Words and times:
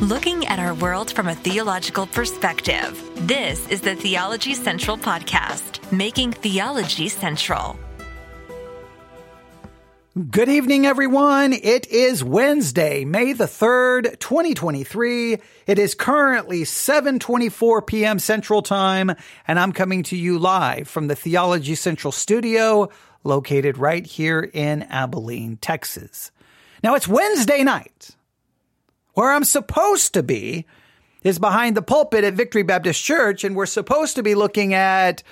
Looking 0.00 0.46
at 0.46 0.58
our 0.58 0.74
world 0.74 1.10
from 1.10 1.26
a 1.26 1.34
theological 1.34 2.06
perspective, 2.06 3.02
this 3.26 3.66
is 3.68 3.80
the 3.80 3.94
Theology 3.94 4.52
Central 4.52 4.98
Podcast, 4.98 5.90
making 5.90 6.32
theology 6.32 7.08
central. 7.08 7.78
Good 10.30 10.50
evening, 10.50 10.84
everyone. 10.84 11.54
It 11.54 11.86
is 11.86 12.22
Wednesday, 12.22 13.06
May 13.06 13.32
the 13.32 13.46
3rd, 13.46 14.18
2023. 14.18 15.38
It 15.66 15.78
is 15.78 15.94
currently 15.94 16.64
7.24 16.64 17.86
p.m. 17.86 18.18
Central 18.18 18.60
Time, 18.60 19.12
and 19.48 19.58
I'm 19.58 19.72
coming 19.72 20.02
to 20.02 20.16
you 20.16 20.38
live 20.38 20.88
from 20.88 21.06
the 21.06 21.16
Theology 21.16 21.74
Central 21.74 22.12
studio 22.12 22.90
located 23.24 23.78
right 23.78 24.04
here 24.04 24.42
in 24.52 24.82
Abilene, 24.82 25.56
Texas. 25.56 26.32
Now, 26.82 26.96
it's 26.96 27.08
Wednesday 27.08 27.64
night. 27.64 28.15
Where 29.16 29.32
I'm 29.32 29.44
supposed 29.44 30.12
to 30.12 30.22
be 30.22 30.66
is 31.22 31.38
behind 31.38 31.74
the 31.74 31.80
pulpit 31.80 32.22
at 32.22 32.34
Victory 32.34 32.62
Baptist 32.62 33.02
Church, 33.02 33.44
and 33.44 33.56
we're 33.56 33.64
supposed 33.64 34.14
to 34.16 34.22
be 34.22 34.34
looking 34.34 34.74
at 34.74 35.22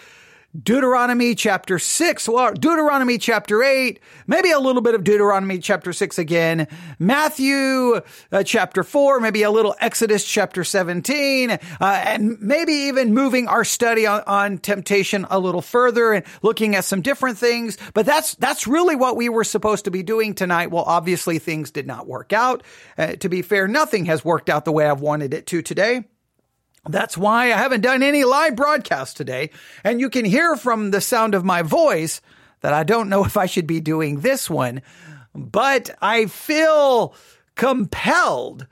Deuteronomy 0.62 1.34
chapter 1.34 1.80
6, 1.80 2.28
well, 2.28 2.52
Deuteronomy 2.52 3.18
chapter 3.18 3.64
8, 3.64 3.98
maybe 4.28 4.52
a 4.52 4.58
little 4.60 4.82
bit 4.82 4.94
of 4.94 5.02
Deuteronomy 5.02 5.58
chapter 5.58 5.92
6 5.92 6.16
again, 6.16 6.68
Matthew 7.00 8.00
uh, 8.30 8.44
chapter 8.44 8.84
4, 8.84 9.18
maybe 9.18 9.42
a 9.42 9.50
little 9.50 9.74
Exodus 9.80 10.24
chapter 10.24 10.62
17, 10.62 11.50
uh, 11.50 11.58
and 11.80 12.40
maybe 12.40 12.72
even 12.72 13.12
moving 13.12 13.48
our 13.48 13.64
study 13.64 14.06
on, 14.06 14.22
on 14.28 14.58
temptation 14.58 15.26
a 15.28 15.40
little 15.40 15.62
further 15.62 16.12
and 16.12 16.24
looking 16.42 16.76
at 16.76 16.84
some 16.84 17.02
different 17.02 17.36
things. 17.36 17.76
But 17.92 18.06
that's, 18.06 18.36
that's 18.36 18.68
really 18.68 18.94
what 18.94 19.16
we 19.16 19.28
were 19.28 19.44
supposed 19.44 19.86
to 19.86 19.90
be 19.90 20.04
doing 20.04 20.36
tonight. 20.36 20.70
Well, 20.70 20.84
obviously 20.86 21.40
things 21.40 21.72
did 21.72 21.88
not 21.88 22.06
work 22.06 22.32
out. 22.32 22.62
Uh, 22.96 23.16
to 23.16 23.28
be 23.28 23.42
fair, 23.42 23.66
nothing 23.66 24.04
has 24.04 24.24
worked 24.24 24.48
out 24.48 24.64
the 24.64 24.72
way 24.72 24.86
I've 24.86 25.00
wanted 25.00 25.34
it 25.34 25.48
to 25.48 25.62
today. 25.62 26.04
That's 26.88 27.16
why 27.16 27.46
I 27.46 27.56
haven't 27.56 27.80
done 27.80 28.02
any 28.02 28.24
live 28.24 28.56
broadcast 28.56 29.16
today. 29.16 29.50
And 29.82 30.00
you 30.00 30.10
can 30.10 30.24
hear 30.24 30.56
from 30.56 30.90
the 30.90 31.00
sound 31.00 31.34
of 31.34 31.44
my 31.44 31.62
voice 31.62 32.20
that 32.60 32.72
I 32.72 32.82
don't 32.82 33.08
know 33.08 33.24
if 33.24 33.36
I 33.36 33.46
should 33.46 33.66
be 33.66 33.80
doing 33.80 34.20
this 34.20 34.50
one, 34.50 34.82
but 35.34 35.90
I 36.00 36.26
feel 36.26 37.14
compelled 37.54 38.66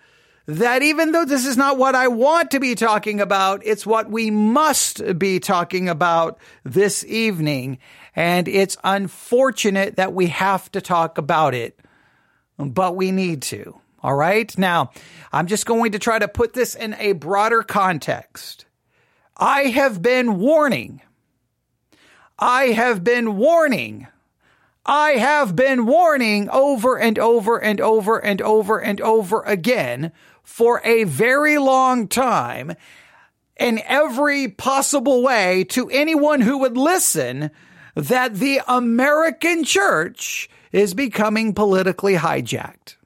that 0.47 0.83
even 0.83 1.13
though 1.13 1.25
this 1.25 1.47
is 1.47 1.57
not 1.57 1.79
what 1.79 1.95
I 1.95 2.09
want 2.09 2.51
to 2.51 2.61
be 2.61 2.75
talking 2.75 3.21
about, 3.21 3.65
it's 3.65 3.87
what 3.87 4.11
we 4.11 4.31
must 4.31 5.19
be 5.19 5.39
talking 5.39 5.89
about 5.89 6.39
this 6.65 7.05
evening. 7.05 7.79
And 8.17 8.49
it's 8.49 8.77
unfortunate 8.83 9.97
that 9.97 10.13
we 10.13 10.27
have 10.27 10.71
to 10.73 10.81
talk 10.81 11.17
about 11.17 11.55
it, 11.55 11.79
but 12.59 12.97
we 12.97 13.13
need 13.13 13.43
to. 13.43 13.82
All 14.03 14.15
right. 14.15 14.57
Now, 14.59 14.91
I'm 15.33 15.47
just 15.47 15.67
going 15.67 15.93
to 15.93 15.99
try 15.99 16.19
to 16.19 16.29
put 16.29 16.55
this 16.55 16.75
in 16.75 16.95
a 16.95 17.13
broader 17.13 17.63
context. 17.63 18.65
I 19.37 19.65
have 19.65 20.03
been 20.03 20.39
warning. 20.39 21.01
I 22.39 22.67
have 22.67 23.05
been 23.05 23.37
warning. 23.37 24.09
I 24.85 25.13
have 25.13 25.55
been 25.55 25.87
warning 25.87 26.51
over 26.51 26.99
and 26.99 27.19
over 27.19 27.61
and 27.61 27.81
over 27.81 28.19
and 28.19 28.43
over 28.43 28.79
and 28.79 29.01
over 29.01 29.43
again 29.43 30.11
for 30.43 30.81
a 30.85 31.05
very 31.05 31.59
long 31.59 32.09
time 32.09 32.75
in 33.57 33.81
every 33.87 34.49
possible 34.49 35.23
way 35.23 35.63
to 35.65 35.89
anyone 35.91 36.41
who 36.41 36.59
would 36.59 36.77
listen 36.77 37.53
that 37.95 38.35
the 38.35 38.61
American 38.67 39.63
church 39.63 40.51
is 40.73 40.95
becoming 40.95 41.55
politically 41.55 42.15
hijacked. 42.15 42.97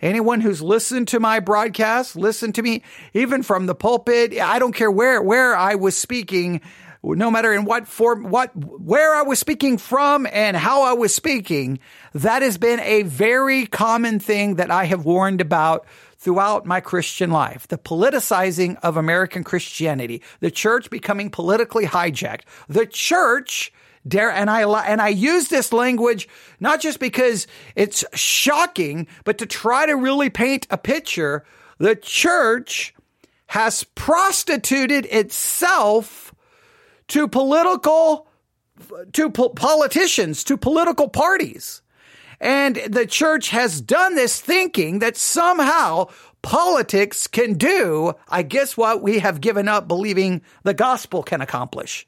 Anyone 0.00 0.40
who's 0.40 0.62
listened 0.62 1.08
to 1.08 1.20
my 1.20 1.40
broadcast, 1.40 2.16
listened 2.16 2.54
to 2.56 2.62
me 2.62 2.82
even 3.14 3.42
from 3.42 3.66
the 3.66 3.74
pulpit. 3.74 4.38
I 4.38 4.58
don't 4.58 4.74
care 4.74 4.90
where, 4.90 5.22
where 5.22 5.56
I 5.56 5.74
was 5.74 5.96
speaking, 5.96 6.60
no 7.02 7.30
matter 7.30 7.52
in 7.52 7.64
what 7.64 7.86
form, 7.86 8.30
what, 8.30 8.50
where 8.56 9.14
I 9.14 9.22
was 9.22 9.38
speaking 9.38 9.78
from 9.78 10.26
and 10.32 10.56
how 10.56 10.82
I 10.82 10.92
was 10.92 11.14
speaking. 11.14 11.78
That 12.14 12.42
has 12.42 12.58
been 12.58 12.80
a 12.80 13.02
very 13.02 13.66
common 13.66 14.18
thing 14.18 14.56
that 14.56 14.70
I 14.70 14.84
have 14.84 15.04
warned 15.04 15.40
about 15.40 15.86
throughout 16.18 16.66
my 16.66 16.80
Christian 16.80 17.30
life. 17.30 17.68
The 17.68 17.78
politicizing 17.78 18.76
of 18.82 18.96
American 18.96 19.44
Christianity, 19.44 20.22
the 20.40 20.50
church 20.50 20.90
becoming 20.90 21.30
politically 21.30 21.86
hijacked, 21.86 22.42
the 22.68 22.86
church 22.86 23.72
dare 24.08 24.30
and 24.30 24.50
I 24.50 24.62
and 24.86 25.00
I 25.00 25.08
use 25.08 25.48
this 25.48 25.72
language 25.72 26.28
not 26.60 26.80
just 26.80 26.98
because 26.98 27.46
it's 27.74 28.04
shocking, 28.14 29.06
but 29.24 29.38
to 29.38 29.46
try 29.46 29.86
to 29.86 29.94
really 29.94 30.30
paint 30.30 30.66
a 30.70 30.78
picture. 30.78 31.44
The 31.78 31.96
church 31.96 32.94
has 33.48 33.84
prostituted 33.84 35.06
itself 35.06 36.34
to 37.08 37.28
political 37.28 38.26
to 39.12 39.30
po- 39.30 39.50
politicians, 39.50 40.44
to 40.44 40.56
political 40.56 41.08
parties. 41.08 41.82
And 42.40 42.76
the 42.76 43.06
church 43.06 43.48
has 43.48 43.80
done 43.80 44.14
this 44.14 44.40
thinking 44.40 44.98
that 44.98 45.16
somehow 45.16 46.08
politics 46.42 47.26
can 47.26 47.54
do, 47.54 48.12
I 48.28 48.42
guess 48.42 48.76
what 48.76 49.02
we 49.02 49.20
have 49.20 49.40
given 49.40 49.68
up 49.68 49.88
believing 49.88 50.42
the 50.62 50.74
gospel 50.74 51.22
can 51.22 51.40
accomplish. 51.40 52.06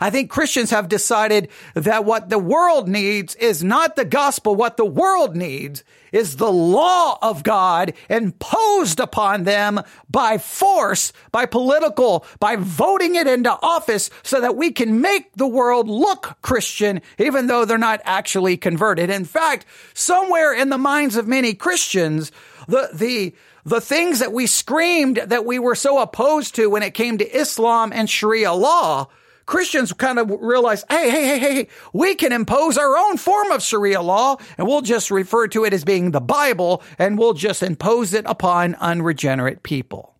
I 0.00 0.10
think 0.10 0.30
Christians 0.30 0.70
have 0.70 0.88
decided 0.88 1.48
that 1.74 2.04
what 2.04 2.28
the 2.28 2.38
world 2.38 2.88
needs 2.88 3.34
is 3.36 3.64
not 3.64 3.96
the 3.96 4.04
gospel. 4.04 4.54
What 4.54 4.76
the 4.76 4.84
world 4.84 5.36
needs 5.36 5.84
is 6.12 6.36
the 6.36 6.52
law 6.52 7.18
of 7.20 7.42
God 7.42 7.92
imposed 8.08 9.00
upon 9.00 9.44
them 9.44 9.80
by 10.08 10.38
force, 10.38 11.12
by 11.32 11.46
political, 11.46 12.24
by 12.38 12.56
voting 12.56 13.16
it 13.16 13.26
into 13.26 13.50
office 13.50 14.10
so 14.22 14.40
that 14.40 14.56
we 14.56 14.72
can 14.72 15.00
make 15.00 15.32
the 15.34 15.46
world 15.46 15.88
look 15.88 16.36
Christian, 16.42 17.02
even 17.18 17.46
though 17.46 17.64
they're 17.64 17.78
not 17.78 18.00
actually 18.04 18.56
converted. 18.56 19.10
In 19.10 19.24
fact, 19.24 19.66
somewhere 19.94 20.54
in 20.54 20.70
the 20.70 20.78
minds 20.78 21.16
of 21.16 21.26
many 21.26 21.54
Christians, 21.54 22.32
the, 22.68 22.88
the, 22.94 23.34
the 23.64 23.80
things 23.80 24.20
that 24.20 24.32
we 24.32 24.46
screamed 24.46 25.16
that 25.16 25.44
we 25.44 25.58
were 25.58 25.74
so 25.74 26.00
opposed 26.00 26.54
to 26.54 26.70
when 26.70 26.82
it 26.82 26.94
came 26.94 27.18
to 27.18 27.36
Islam 27.36 27.92
and 27.92 28.08
Sharia 28.08 28.52
law, 28.52 29.08
Christians 29.46 29.92
kind 29.92 30.18
of 30.18 30.30
realize, 30.40 30.84
hey, 30.90 31.10
hey, 31.10 31.26
hey, 31.26 31.38
hey, 31.38 31.68
we 31.92 32.14
can 32.16 32.32
impose 32.32 32.76
our 32.76 32.96
own 32.96 33.16
form 33.16 33.52
of 33.52 33.62
Sharia 33.62 34.02
law 34.02 34.36
and 34.58 34.66
we'll 34.66 34.82
just 34.82 35.10
refer 35.10 35.46
to 35.48 35.64
it 35.64 35.72
as 35.72 35.84
being 35.84 36.10
the 36.10 36.20
Bible 36.20 36.82
and 36.98 37.16
we'll 37.16 37.34
just 37.34 37.62
impose 37.62 38.12
it 38.12 38.24
upon 38.26 38.74
unregenerate 38.74 39.62
people. 39.62 40.16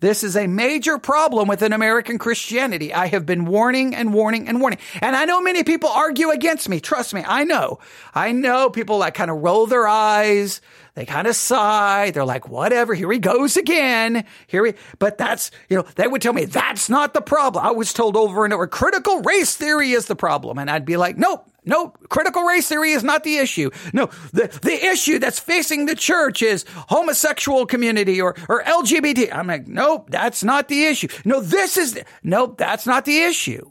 This 0.00 0.22
is 0.22 0.36
a 0.36 0.46
major 0.46 0.98
problem 0.98 1.48
within 1.48 1.72
American 1.72 2.18
Christianity. 2.18 2.92
I 2.92 3.06
have 3.06 3.24
been 3.24 3.46
warning 3.46 3.94
and 3.94 4.12
warning 4.12 4.46
and 4.46 4.60
warning. 4.60 4.78
And 5.00 5.16
I 5.16 5.24
know 5.24 5.40
many 5.40 5.64
people 5.64 5.88
argue 5.88 6.30
against 6.30 6.68
me. 6.68 6.80
Trust 6.80 7.14
me, 7.14 7.24
I 7.26 7.44
know. 7.44 7.78
I 8.14 8.32
know 8.32 8.68
people 8.68 8.98
that 8.98 9.14
kind 9.14 9.30
of 9.30 9.38
roll 9.38 9.66
their 9.66 9.88
eyes. 9.88 10.60
They 10.96 11.04
kind 11.04 11.26
of 11.26 11.36
sigh. 11.36 12.10
They're 12.10 12.24
like, 12.24 12.48
whatever, 12.48 12.94
here 12.94 13.12
he 13.12 13.18
goes 13.18 13.58
again. 13.58 14.24
Here 14.46 14.64
he, 14.64 14.74
but 14.98 15.18
that's, 15.18 15.50
you 15.68 15.76
know, 15.76 15.84
they 15.94 16.08
would 16.08 16.22
tell 16.22 16.32
me 16.32 16.46
that's 16.46 16.88
not 16.88 17.12
the 17.12 17.20
problem. 17.20 17.64
I 17.64 17.70
was 17.70 17.92
told 17.92 18.16
over 18.16 18.46
and 18.46 18.54
over, 18.54 18.66
critical 18.66 19.20
race 19.20 19.54
theory 19.54 19.92
is 19.92 20.06
the 20.06 20.16
problem. 20.16 20.58
And 20.58 20.70
I'd 20.70 20.86
be 20.86 20.96
like, 20.96 21.18
nope, 21.18 21.46
nope, 21.66 21.98
critical 22.08 22.44
race 22.44 22.66
theory 22.66 22.92
is 22.92 23.04
not 23.04 23.24
the 23.24 23.36
issue. 23.36 23.70
No, 23.92 24.06
the, 24.32 24.48
the 24.62 24.86
issue 24.86 25.18
that's 25.18 25.38
facing 25.38 25.84
the 25.84 25.94
church 25.94 26.40
is 26.40 26.64
homosexual 26.68 27.66
community 27.66 28.22
or, 28.22 28.34
or 28.48 28.64
LGBT. 28.64 29.34
I'm 29.34 29.48
like, 29.48 29.68
nope, 29.68 30.08
that's 30.08 30.42
not 30.42 30.68
the 30.68 30.86
issue. 30.86 31.08
No, 31.26 31.42
this 31.42 31.76
is, 31.76 32.02
nope, 32.22 32.56
that's 32.56 32.86
not 32.86 33.04
the 33.04 33.18
issue. 33.18 33.70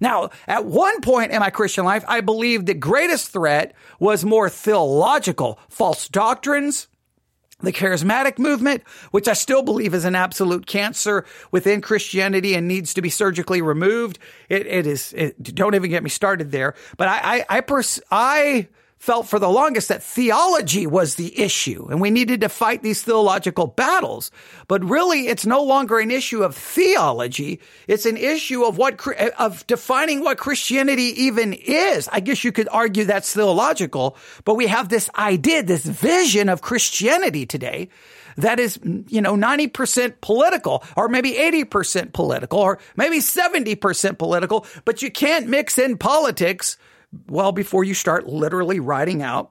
Now, 0.00 0.30
at 0.46 0.64
one 0.64 1.00
point 1.00 1.32
in 1.32 1.40
my 1.40 1.50
Christian 1.50 1.84
life, 1.84 2.04
I 2.08 2.20
believed 2.20 2.66
the 2.66 2.74
greatest 2.74 3.28
threat 3.28 3.74
was 3.98 4.24
more 4.24 4.50
theological, 4.50 5.58
false 5.68 6.08
doctrines, 6.08 6.88
the 7.60 7.72
charismatic 7.72 8.38
movement, 8.38 8.82
which 9.10 9.28
I 9.28 9.32
still 9.32 9.62
believe 9.62 9.94
is 9.94 10.04
an 10.04 10.14
absolute 10.14 10.66
cancer 10.66 11.24
within 11.50 11.80
Christianity 11.80 12.54
and 12.54 12.68
needs 12.68 12.94
to 12.94 13.02
be 13.02 13.10
surgically 13.10 13.62
removed. 13.62 14.18
it, 14.48 14.66
it 14.66 14.86
is, 14.86 15.12
it, 15.16 15.42
don't 15.54 15.74
even 15.74 15.90
get 15.90 16.02
me 16.02 16.10
started 16.10 16.50
there. 16.50 16.74
But 16.96 17.08
I, 17.08 17.38
I, 17.38 17.44
I, 17.48 17.60
pers- 17.60 18.00
I 18.10 18.68
felt 19.04 19.28
for 19.28 19.38
the 19.38 19.50
longest 19.50 19.88
that 19.88 20.02
theology 20.02 20.86
was 20.86 21.16
the 21.16 21.38
issue 21.38 21.86
and 21.90 22.00
we 22.00 22.10
needed 22.10 22.40
to 22.40 22.48
fight 22.48 22.82
these 22.82 23.02
theological 23.02 23.66
battles. 23.66 24.30
But 24.66 24.82
really, 24.82 25.26
it's 25.26 25.44
no 25.44 25.62
longer 25.62 25.98
an 25.98 26.10
issue 26.10 26.42
of 26.42 26.56
theology. 26.56 27.60
It's 27.86 28.06
an 28.06 28.16
issue 28.16 28.64
of 28.64 28.78
what, 28.78 29.06
of 29.38 29.66
defining 29.66 30.22
what 30.22 30.38
Christianity 30.38 31.12
even 31.24 31.52
is. 31.52 32.08
I 32.08 32.20
guess 32.20 32.44
you 32.44 32.50
could 32.50 32.66
argue 32.72 33.04
that's 33.04 33.30
theological, 33.34 34.16
but 34.46 34.54
we 34.54 34.68
have 34.68 34.88
this 34.88 35.10
idea, 35.18 35.62
this 35.62 35.84
vision 35.84 36.48
of 36.48 36.62
Christianity 36.62 37.44
today 37.44 37.90
that 38.38 38.58
is, 38.58 38.80
you 39.08 39.20
know, 39.20 39.34
90% 39.36 40.14
political 40.22 40.82
or 40.96 41.10
maybe 41.10 41.32
80% 41.32 42.14
political 42.14 42.58
or 42.58 42.78
maybe 42.96 43.18
70% 43.18 44.16
political, 44.16 44.66
but 44.86 45.02
you 45.02 45.10
can't 45.10 45.46
mix 45.46 45.76
in 45.76 45.98
politics 45.98 46.78
well 47.28 47.52
before 47.52 47.84
you 47.84 47.94
start 47.94 48.26
literally 48.26 48.80
writing 48.80 49.22
out 49.22 49.50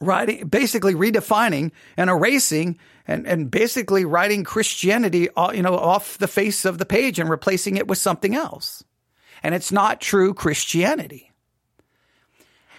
writing 0.00 0.48
basically 0.48 0.94
redefining 0.94 1.72
and 1.96 2.10
erasing 2.10 2.78
and, 3.06 3.26
and 3.26 3.50
basically 3.50 4.04
writing 4.04 4.44
Christianity 4.44 5.28
uh, 5.30 5.52
you 5.52 5.62
know 5.62 5.76
off 5.76 6.18
the 6.18 6.28
face 6.28 6.64
of 6.64 6.78
the 6.78 6.86
page 6.86 7.18
and 7.18 7.28
replacing 7.28 7.76
it 7.76 7.88
with 7.88 7.98
something 7.98 8.34
else. 8.34 8.84
And 9.42 9.54
it's 9.54 9.72
not 9.72 10.00
true 10.00 10.34
Christianity. 10.34 11.29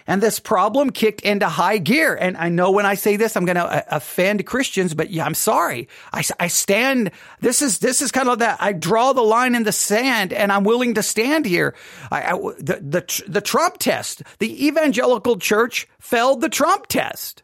And 0.06 0.22
this 0.22 0.38
problem 0.38 0.90
kicked 0.90 1.20
into 1.20 1.48
high 1.48 1.78
gear. 1.78 2.14
And 2.14 2.36
I 2.36 2.48
know 2.48 2.70
when 2.70 2.86
I 2.86 2.94
say 2.94 3.16
this, 3.16 3.36
I'm 3.36 3.44
going 3.44 3.56
to 3.56 3.64
uh, 3.64 3.82
offend 3.88 4.44
Christians, 4.46 4.94
but 4.94 5.10
yeah, 5.10 5.24
I'm 5.24 5.34
sorry. 5.34 5.88
I, 6.12 6.22
I 6.40 6.48
stand. 6.48 7.10
This 7.40 7.62
is, 7.62 7.78
this 7.78 8.02
is 8.02 8.10
kind 8.12 8.28
of 8.28 8.40
that. 8.40 8.60
I 8.60 8.72
draw 8.72 9.12
the 9.12 9.22
line 9.22 9.54
in 9.54 9.62
the 9.62 9.72
sand 9.72 10.32
and 10.32 10.50
I'm 10.50 10.64
willing 10.64 10.94
to 10.94 11.02
stand 11.02 11.46
here. 11.46 11.74
I, 12.10 12.22
I, 12.22 12.32
the, 12.32 12.78
the, 12.82 13.22
the 13.28 13.40
Trump 13.40 13.78
test, 13.78 14.22
the 14.38 14.66
evangelical 14.66 15.38
church 15.38 15.88
failed 15.98 16.40
the 16.40 16.48
Trump 16.48 16.86
test. 16.88 17.41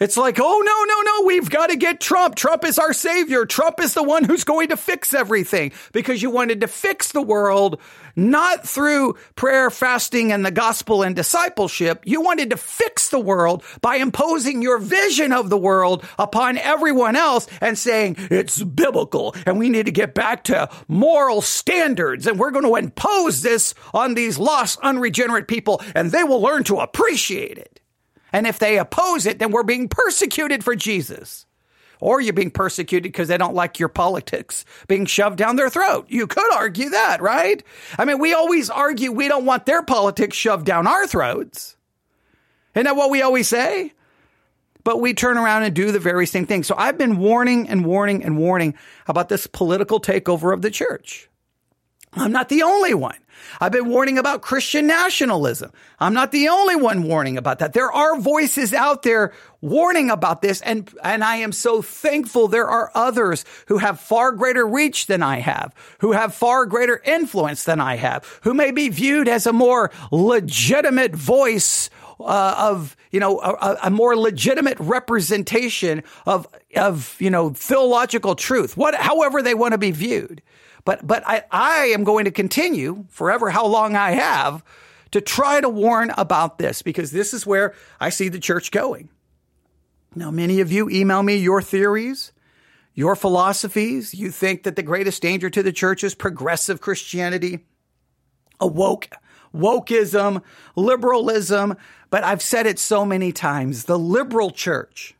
It's 0.00 0.16
like, 0.16 0.38
oh, 0.40 0.62
no, 0.64 0.84
no, 0.94 1.02
no, 1.02 1.26
we've 1.26 1.50
got 1.50 1.70
to 1.70 1.76
get 1.76 2.00
Trump. 2.00 2.36
Trump 2.36 2.64
is 2.64 2.78
our 2.78 2.92
savior. 2.92 3.44
Trump 3.46 3.80
is 3.80 3.94
the 3.94 4.02
one 4.02 4.22
who's 4.24 4.44
going 4.44 4.68
to 4.68 4.76
fix 4.76 5.12
everything 5.12 5.72
because 5.92 6.22
you 6.22 6.30
wanted 6.30 6.60
to 6.60 6.68
fix 6.68 7.10
the 7.10 7.22
world 7.22 7.80
not 8.18 8.66
through 8.66 9.14
prayer, 9.36 9.70
fasting, 9.70 10.32
and 10.32 10.44
the 10.44 10.50
gospel 10.50 11.02
and 11.02 11.14
discipleship. 11.14 12.02
You 12.04 12.20
wanted 12.20 12.50
to 12.50 12.56
fix 12.56 13.08
the 13.10 13.20
world 13.20 13.62
by 13.80 13.96
imposing 13.96 14.60
your 14.60 14.78
vision 14.78 15.32
of 15.32 15.50
the 15.50 15.56
world 15.56 16.04
upon 16.18 16.58
everyone 16.58 17.16
else 17.16 17.46
and 17.60 17.78
saying 17.78 18.16
it's 18.18 18.62
biblical 18.62 19.34
and 19.46 19.58
we 19.58 19.68
need 19.68 19.86
to 19.86 19.92
get 19.92 20.14
back 20.14 20.44
to 20.44 20.68
moral 20.88 21.40
standards 21.40 22.26
and 22.26 22.38
we're 22.38 22.50
going 22.50 22.64
to 22.64 22.76
impose 22.76 23.42
this 23.42 23.74
on 23.94 24.14
these 24.14 24.38
lost, 24.38 24.78
unregenerate 24.82 25.48
people 25.48 25.80
and 25.94 26.10
they 26.10 26.24
will 26.24 26.40
learn 26.40 26.64
to 26.64 26.78
appreciate 26.78 27.58
it. 27.58 27.77
And 28.32 28.46
if 28.46 28.58
they 28.58 28.78
oppose 28.78 29.26
it, 29.26 29.38
then 29.38 29.50
we're 29.50 29.62
being 29.62 29.88
persecuted 29.88 30.62
for 30.64 30.74
Jesus. 30.74 31.46
Or 32.00 32.20
you're 32.20 32.32
being 32.32 32.50
persecuted 32.50 33.10
because 33.10 33.28
they 33.28 33.38
don't 33.38 33.54
like 33.54 33.80
your 33.80 33.88
politics 33.88 34.64
being 34.86 35.06
shoved 35.06 35.36
down 35.36 35.56
their 35.56 35.70
throat. 35.70 36.06
You 36.08 36.26
could 36.28 36.54
argue 36.54 36.90
that, 36.90 37.20
right? 37.20 37.62
I 37.98 38.04
mean, 38.04 38.20
we 38.20 38.34
always 38.34 38.70
argue 38.70 39.10
we 39.10 39.26
don't 39.26 39.46
want 39.46 39.66
their 39.66 39.82
politics 39.82 40.36
shoved 40.36 40.64
down 40.64 40.86
our 40.86 41.06
throats. 41.08 41.76
Isn't 42.74 42.84
that 42.84 42.96
what 42.96 43.10
we 43.10 43.22
always 43.22 43.48
say? 43.48 43.92
But 44.84 45.00
we 45.00 45.12
turn 45.12 45.36
around 45.36 45.64
and 45.64 45.74
do 45.74 45.90
the 45.90 45.98
very 45.98 46.24
same 46.24 46.46
thing. 46.46 46.62
So 46.62 46.76
I've 46.78 46.96
been 46.96 47.18
warning 47.18 47.68
and 47.68 47.84
warning 47.84 48.24
and 48.24 48.38
warning 48.38 48.74
about 49.08 49.28
this 49.28 49.48
political 49.48 50.00
takeover 50.00 50.54
of 50.54 50.62
the 50.62 50.70
church. 50.70 51.28
I'm 52.12 52.32
not 52.32 52.48
the 52.48 52.62
only 52.62 52.94
one. 52.94 53.18
I've 53.60 53.72
been 53.72 53.88
warning 53.88 54.18
about 54.18 54.42
Christian 54.42 54.86
nationalism. 54.86 55.72
I'm 55.98 56.14
not 56.14 56.32
the 56.32 56.48
only 56.48 56.76
one 56.76 57.02
warning 57.02 57.36
about 57.36 57.58
that. 57.58 57.72
There 57.72 57.90
are 57.92 58.20
voices 58.20 58.72
out 58.72 59.02
there 59.02 59.32
warning 59.60 60.10
about 60.10 60.42
this. 60.42 60.60
And, 60.62 60.92
and 61.02 61.24
I 61.24 61.36
am 61.36 61.52
so 61.52 61.82
thankful 61.82 62.48
there 62.48 62.68
are 62.68 62.90
others 62.94 63.44
who 63.66 63.78
have 63.78 64.00
far 64.00 64.32
greater 64.32 64.66
reach 64.66 65.06
than 65.06 65.22
I 65.22 65.40
have, 65.40 65.74
who 65.98 66.12
have 66.12 66.34
far 66.34 66.66
greater 66.66 67.00
influence 67.04 67.64
than 67.64 67.80
I 67.80 67.96
have, 67.96 68.40
who 68.42 68.54
may 68.54 68.70
be 68.70 68.88
viewed 68.88 69.28
as 69.28 69.46
a 69.46 69.52
more 69.52 69.90
legitimate 70.10 71.14
voice 71.14 71.90
uh, 72.20 72.54
of 72.58 72.96
you 73.10 73.20
know 73.20 73.40
a, 73.40 73.78
a, 73.84 73.90
more 73.90 74.16
legitimate 74.16 74.76
representation 74.80 76.02
of 76.26 76.46
of 76.74 77.16
you 77.20 77.30
know 77.30 77.50
theological 77.50 78.34
truth, 78.34 78.76
what 78.76 78.94
however 78.94 79.42
they 79.42 79.54
want 79.54 79.72
to 79.72 79.78
be 79.78 79.90
viewed. 79.90 80.42
But, 80.84 81.06
but 81.06 81.22
I, 81.26 81.44
I 81.50 81.86
am 81.86 82.04
going 82.04 82.24
to 82.24 82.30
continue 82.30 83.04
forever, 83.08 83.50
how 83.50 83.66
long 83.66 83.96
I 83.96 84.12
have, 84.12 84.64
to 85.10 85.20
try 85.20 85.60
to 85.60 85.68
warn 85.68 86.12
about 86.16 86.58
this 86.58 86.82
because 86.82 87.10
this 87.10 87.32
is 87.32 87.46
where 87.46 87.74
I 88.00 88.10
see 88.10 88.28
the 88.28 88.38
church 88.38 88.70
going. 88.70 89.08
Now, 90.14 90.30
many 90.30 90.60
of 90.60 90.72
you 90.72 90.88
email 90.88 91.22
me 91.22 91.36
your 91.36 91.62
theories, 91.62 92.32
your 92.94 93.14
philosophies. 93.14 94.14
You 94.14 94.30
think 94.30 94.64
that 94.64 94.76
the 94.76 94.82
greatest 94.82 95.22
danger 95.22 95.50
to 95.50 95.62
the 95.62 95.72
church 95.72 96.02
is 96.02 96.14
progressive 96.14 96.80
Christianity, 96.80 97.66
a 98.60 98.66
woke, 98.66 99.08
wokeism, 99.54 100.42
liberalism. 100.76 101.76
But 102.10 102.24
I've 102.24 102.42
said 102.42 102.66
it 102.66 102.78
so 102.78 103.04
many 103.04 103.32
times. 103.32 103.84
The 103.84 103.98
liberal 103.98 104.50
church, 104.50 105.14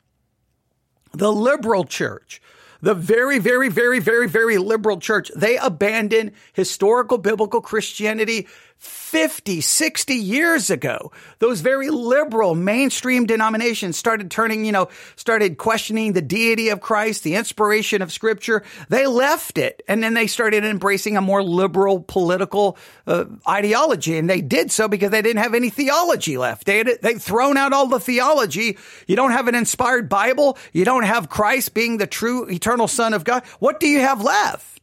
the 1.13 1.33
liberal 1.33 1.85
church 1.85 2.43
the 2.81 2.95
very, 2.95 3.39
very, 3.39 3.69
very, 3.69 3.99
very, 3.99 4.29
very 4.29 4.59
liberal 4.59 5.01
church, 5.01 5.31
they 5.35 5.57
abandon 5.57 6.33
historical 6.53 7.19
biblical 7.19 7.61
Christianity 7.61 8.47
50, 8.79 9.61
60 9.61 10.15
years 10.15 10.71
ago, 10.71 11.11
those 11.41 11.61
very 11.61 11.91
liberal 11.91 12.55
mainstream 12.55 13.27
denominations 13.27 13.97
started 13.97 14.31
turning, 14.31 14.65
you 14.65 14.71
know, 14.71 14.89
started 15.17 15.59
questioning 15.59 16.13
the 16.13 16.23
deity 16.23 16.69
of 16.69 16.81
Christ, 16.81 17.25
the 17.25 17.35
inspiration 17.35 18.03
of 18.03 18.13
scripture. 18.13 18.63
They 18.89 19.07
left 19.07 19.59
it 19.59 19.83
and 19.89 20.03
then 20.03 20.15
they 20.15 20.29
started 20.29 20.65
embracing 20.65 21.17
a 21.17 21.21
more 21.21 21.43
liberal 21.43 22.01
political 22.01 22.77
uh, 23.07 23.25
ideology. 23.49 24.17
And 24.17 24.31
they 24.31 24.43
did 24.43 24.71
so 24.71 24.87
because 24.87 25.11
they 25.11 25.23
didn't 25.23 25.43
have 25.43 25.55
any 25.55 25.71
theology 25.71 26.39
left. 26.39 26.67
They 26.67 26.79
had, 26.79 26.91
they'd 27.03 27.21
thrown 27.21 27.57
out 27.57 27.73
all 27.73 27.89
the 27.89 28.01
theology. 28.01 28.79
You 29.09 29.17
don't 29.17 29.33
have 29.33 29.49
an 29.49 29.57
inspired 29.57 30.09
Bible. 30.09 30.57
You 30.73 30.85
don't 30.85 31.05
have 31.05 31.29
Christ 31.29 31.75
being 31.75 31.97
the 31.97 32.07
true 32.07 32.49
eternal 32.49 32.87
son 32.87 33.13
of 33.13 33.25
God. 33.25 33.45
What 33.59 33.81
do 33.81 33.89
you 33.89 34.01
have 34.01 34.23
left? 34.23 34.78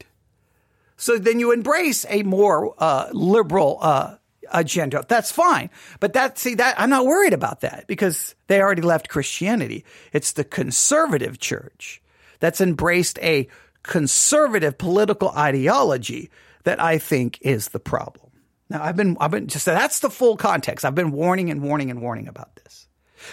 So 1.05 1.19
then 1.19 1.39
you 1.39 1.51
embrace 1.51 2.03
a 2.09 2.23
more 2.23 2.73
uh, 2.79 3.09
liberal 3.11 3.77
uh, 3.79 4.15
agenda. 4.51 5.05
That's 5.07 5.31
fine. 5.31 5.69
But 5.99 6.13
that, 6.13 6.39
see, 6.39 6.55
that 6.55 6.79
I'm 6.79 6.89
not 6.89 7.05
worried 7.05 7.33
about 7.33 7.61
that 7.61 7.85
because 7.85 8.33
they 8.47 8.59
already 8.59 8.81
left 8.81 9.07
Christianity. 9.07 9.85
It's 10.13 10.31
the 10.31 10.43
conservative 10.43 11.37
church 11.37 12.01
that's 12.39 12.59
embraced 12.59 13.19
a 13.19 13.47
conservative 13.83 14.79
political 14.79 15.29
ideology 15.29 16.31
that 16.63 16.81
I 16.81 16.97
think 16.97 17.37
is 17.41 17.67
the 17.67 17.79
problem. 17.79 18.31
Now, 18.71 18.81
I've 18.81 18.95
been, 18.95 19.15
I've 19.19 19.29
been 19.29 19.45
just, 19.45 19.67
that's 19.67 19.99
the 19.99 20.09
full 20.09 20.37
context. 20.37 20.85
I've 20.85 20.95
been 20.95 21.11
warning 21.11 21.51
and 21.51 21.61
warning 21.61 21.91
and 21.91 22.01
warning 22.01 22.27
about 22.27 22.55
this. 22.55 22.87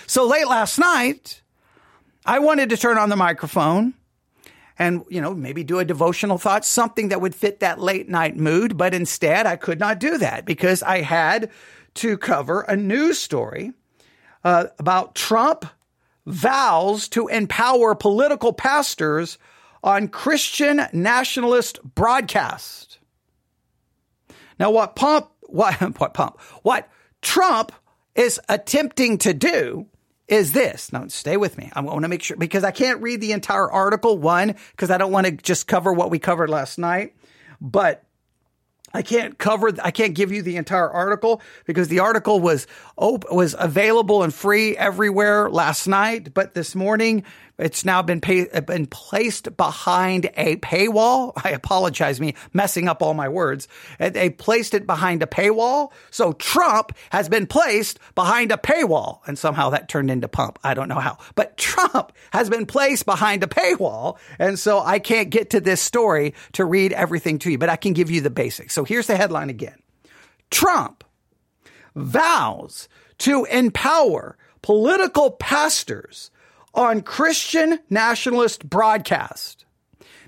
So 0.07 0.27
late 0.27 0.47
last 0.47 0.79
night, 0.79 1.41
I 2.27 2.41
wanted 2.41 2.69
to 2.69 2.77
turn 2.77 2.99
on 2.99 3.09
the 3.09 3.17
microphone 3.17 3.95
and, 4.79 5.05
you 5.09 5.21
know, 5.21 5.35
maybe 5.35 5.65
do 5.65 5.79
a 5.79 5.85
devotional 5.85 6.39
thought, 6.39 6.65
something 6.65 7.09
that 7.09 7.21
would 7.21 7.35
fit 7.35 7.61
that 7.61 7.81
late 7.81 8.09
night 8.09 8.37
mood. 8.37 8.77
But 8.77 8.95
instead, 8.95 9.47
I 9.47 9.57
could 9.57 9.79
not 9.79 9.99
do 9.99 10.19
that 10.19 10.45
because 10.45 10.83
I 10.83 11.03
had 11.03 11.51
to 11.95 12.17
cover 12.17 12.63
a 12.63 12.77
news 12.77 13.19
story 13.19 13.73
uh, 14.45 14.67
about 14.79 15.15
Trump 15.15 15.67
vows 16.27 17.09
to 17.09 17.29
empower 17.29 17.95
political 17.95 18.53
pastors 18.53 19.39
on 19.83 20.09
Christian 20.09 20.83
nationalist 20.93 21.81
broadcast. 21.95 22.99
Now, 24.59 24.71
what 24.71 24.97
Pump, 24.97 25.29
what, 25.43 25.75
what 25.99 26.15
Pump, 26.15 26.41
what 26.63 26.89
Trump 27.21 27.73
is 28.15 28.41
attempting 28.49 29.19
to 29.19 29.33
do 29.35 29.87
is 30.29 30.53
this. 30.53 30.93
Now, 30.93 31.07
stay 31.09 31.37
with 31.37 31.59
me. 31.59 31.71
I 31.75 31.81
want 31.81 32.03
to 32.03 32.09
make 32.09 32.23
sure 32.23 32.37
because 32.37 32.65
I 32.65 32.71
can't 32.71 33.03
read 33.03 33.21
the 33.21 33.33
entire 33.33 33.71
article, 33.71 34.19
one, 34.19 34.55
because 34.71 34.91
I 34.91 34.99
don't 34.99 35.13
want 35.13 35.27
to 35.27 35.33
just 35.33 35.67
cover 35.67 35.93
what 35.93 36.11
we 36.11 36.19
covered 36.19 36.49
last 36.49 36.79
night, 36.79 37.15
but 37.61 38.05
I 38.95 39.03
can't 39.03 39.39
cover, 39.39 39.73
I 39.83 39.91
can't 39.91 40.15
give 40.15 40.33
you 40.33 40.43
the 40.43 40.57
entire 40.57 40.91
article 40.91 41.41
because 41.65 41.89
the 41.89 42.01
article 42.01 42.41
was 42.41 42.67
op- 42.97 43.31
was 43.33 43.55
available 43.59 44.23
and 44.23 44.35
free 44.35 44.77
everywhere 44.77 45.49
last 45.49 45.87
night. 45.87 46.35
But 46.35 46.55
this 46.55 46.75
morning, 46.75 47.25
it's 47.63 47.85
now 47.85 48.03
been 48.03 48.21
pay, 48.21 48.49
uh, 48.51 48.61
been 48.61 48.87
placed 48.87 49.57
behind 49.57 50.31
a 50.37 50.57
paywall. 50.57 51.33
I 51.45 51.51
apologize, 51.51 52.21
me 52.21 52.35
messing 52.53 52.89
up 52.89 53.03
all 53.03 53.15
my 53.15 53.29
words. 53.29 53.69
Uh, 54.01 54.11
they 54.11 54.31
placed 54.31 54.75
it 54.75 54.87
behind 54.87 55.23
a 55.23 55.27
paywall. 55.27 55.93
So 56.11 56.33
Trump 56.33 56.93
has 57.11 57.29
been 57.29 57.47
placed 57.47 58.01
behind 58.15 58.53
a 58.53 58.57
paywall, 58.57 59.21
and 59.27 59.39
somehow 59.39 59.71
that 59.71 59.89
turned 59.89 60.11
into 60.11 60.29
pump. 60.29 60.59
I 60.65 60.75
don't 60.75 60.89
know 60.89 60.99
how, 60.99 61.19
but 61.35 61.57
Trump 61.57 62.13
has 62.33 62.51
been 62.51 62.67
placed 62.67 63.07
behind 63.07 63.43
a 63.45 63.47
paywall, 63.47 64.19
and 64.39 64.59
so 64.59 64.81
I 64.81 64.99
can't 64.99 65.31
get 65.31 65.51
to 65.51 65.61
this 65.61 65.81
story 65.81 66.35
to 66.53 66.65
read 66.65 66.93
everything 66.93 67.39
to 67.41 67.51
you, 67.51 67.59
but 67.59 67.69
I 67.69 67.77
can 67.77 67.93
give 67.93 68.11
you 68.11 68.21
the 68.21 68.31
basics. 68.31 68.75
So 68.75 68.85
here's 68.85 69.07
the 69.07 69.17
headline 69.17 69.51
again: 69.51 69.79
Trump 70.51 71.05
vows 71.95 72.89
to 73.19 73.45
empower 73.45 74.37
political 74.63 75.31
pastors 75.31 76.32
on 76.75 77.03
Christian 77.03 77.79
nationalist 77.91 78.69
broadcast. 78.69 79.65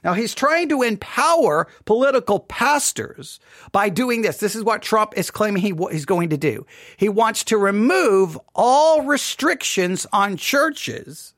Now 0.04 0.12
he's 0.12 0.34
trying 0.34 0.68
to 0.68 0.82
empower 0.82 1.66
political 1.86 2.40
pastors 2.40 3.40
by 3.72 3.88
doing 3.88 4.20
this. 4.20 4.36
This 4.36 4.54
is 4.54 4.62
what 4.62 4.82
Trump 4.82 5.14
is 5.16 5.30
claiming 5.30 5.62
he, 5.62 5.72
he's 5.90 6.04
going 6.04 6.28
to 6.28 6.36
do. 6.36 6.66
He 6.98 7.08
wants 7.08 7.42
to 7.44 7.56
remove 7.56 8.38
all 8.54 9.02
restrictions 9.02 10.06
on 10.12 10.36
churches 10.36 11.32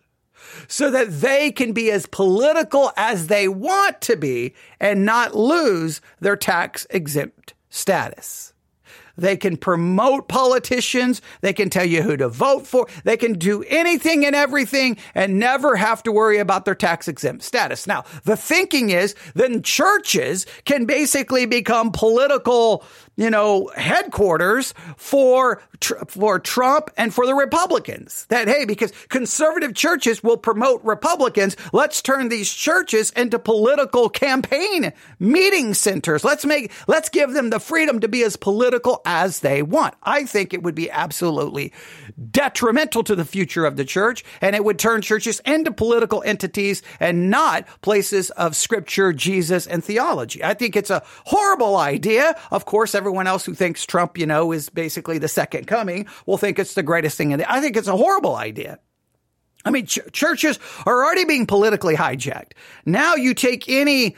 so 0.66 0.90
that 0.90 1.20
they 1.20 1.52
can 1.52 1.72
be 1.72 1.90
as 1.90 2.06
political 2.06 2.92
as 2.96 3.28
they 3.28 3.46
want 3.46 4.00
to 4.02 4.16
be 4.16 4.54
and 4.80 5.04
not 5.04 5.36
lose 5.36 6.00
their 6.20 6.36
tax 6.36 6.86
exempt 6.90 7.54
status. 7.70 8.52
They 9.16 9.36
can 9.36 9.56
promote 9.56 10.28
politicians. 10.28 11.22
They 11.40 11.52
can 11.52 11.70
tell 11.70 11.84
you 11.84 12.02
who 12.02 12.16
to 12.16 12.28
vote 12.28 12.66
for. 12.66 12.86
They 13.04 13.16
can 13.16 13.34
do 13.34 13.62
anything 13.64 14.24
and 14.24 14.36
everything 14.36 14.96
and 15.14 15.38
never 15.38 15.76
have 15.76 16.02
to 16.04 16.12
worry 16.12 16.38
about 16.38 16.64
their 16.64 16.74
tax 16.74 17.08
exempt 17.08 17.44
status. 17.44 17.86
Now, 17.86 18.04
the 18.24 18.36
thinking 18.36 18.90
is 18.90 19.14
then 19.34 19.62
churches 19.62 20.46
can 20.64 20.84
basically 20.84 21.46
become 21.46 21.90
political, 21.92 22.84
you 23.16 23.30
know, 23.30 23.70
headquarters 23.74 24.74
for, 24.96 25.62
for 26.08 26.38
Trump 26.38 26.90
and 26.96 27.12
for 27.12 27.26
the 27.26 27.34
Republicans. 27.34 28.26
That, 28.28 28.46
hey, 28.46 28.66
because 28.66 28.92
conservative 29.08 29.74
churches 29.74 30.22
will 30.22 30.36
promote 30.36 30.84
Republicans, 30.84 31.56
let's 31.72 32.02
turn 32.02 32.28
these 32.28 32.52
churches 32.52 33.10
into 33.12 33.38
political 33.38 34.08
campaign 34.10 34.92
meeting 35.18 35.72
centers. 35.72 36.24
Let's 36.24 36.44
make, 36.44 36.70
let's 36.86 37.08
give 37.08 37.32
them 37.32 37.50
the 37.50 37.60
freedom 37.60 38.00
to 38.00 38.08
be 38.08 38.22
as 38.22 38.36
political 38.36 39.00
as 39.06 39.40
they 39.40 39.62
want. 39.62 39.94
I 40.02 40.24
think 40.24 40.52
it 40.52 40.62
would 40.62 40.74
be 40.74 40.90
absolutely 40.90 41.72
detrimental 42.30 43.02
to 43.04 43.16
the 43.16 43.24
future 43.24 43.64
of 43.64 43.76
the 43.76 43.84
church 43.84 44.24
and 44.40 44.54
it 44.54 44.64
would 44.64 44.78
turn 44.78 45.00
churches 45.00 45.40
into 45.46 45.70
political 45.70 46.22
entities 46.22 46.82
and 47.00 47.30
not 47.30 47.66
places 47.80 48.30
of 48.30 48.54
scripture, 48.54 49.12
Jesus, 49.12 49.66
and 49.66 49.82
theology. 49.82 50.44
I 50.44 50.54
think 50.54 50.76
it's 50.76 50.90
a 50.90 51.02
horrible 51.24 51.76
idea. 51.76 52.36
Of 52.50 52.66
course, 52.66 52.94
everyone 53.06 53.28
else 53.28 53.44
who 53.44 53.54
thinks 53.54 53.86
Trump, 53.86 54.18
you 54.18 54.26
know, 54.26 54.50
is 54.50 54.68
basically 54.68 55.18
the 55.18 55.28
second 55.28 55.68
coming 55.68 56.06
will 56.26 56.38
think 56.38 56.58
it's 56.58 56.74
the 56.74 56.82
greatest 56.82 57.16
thing. 57.16 57.30
In 57.30 57.38
the, 57.38 57.50
I 57.50 57.60
think 57.60 57.76
it's 57.76 57.86
a 57.86 57.96
horrible 57.96 58.34
idea. 58.34 58.80
I 59.64 59.70
mean, 59.70 59.86
ch- 59.86 60.00
churches 60.10 60.58
are 60.84 61.04
already 61.04 61.24
being 61.24 61.46
politically 61.46 61.94
hijacked. 61.94 62.52
Now 62.84 63.14
you 63.14 63.32
take 63.32 63.68
any 63.68 64.16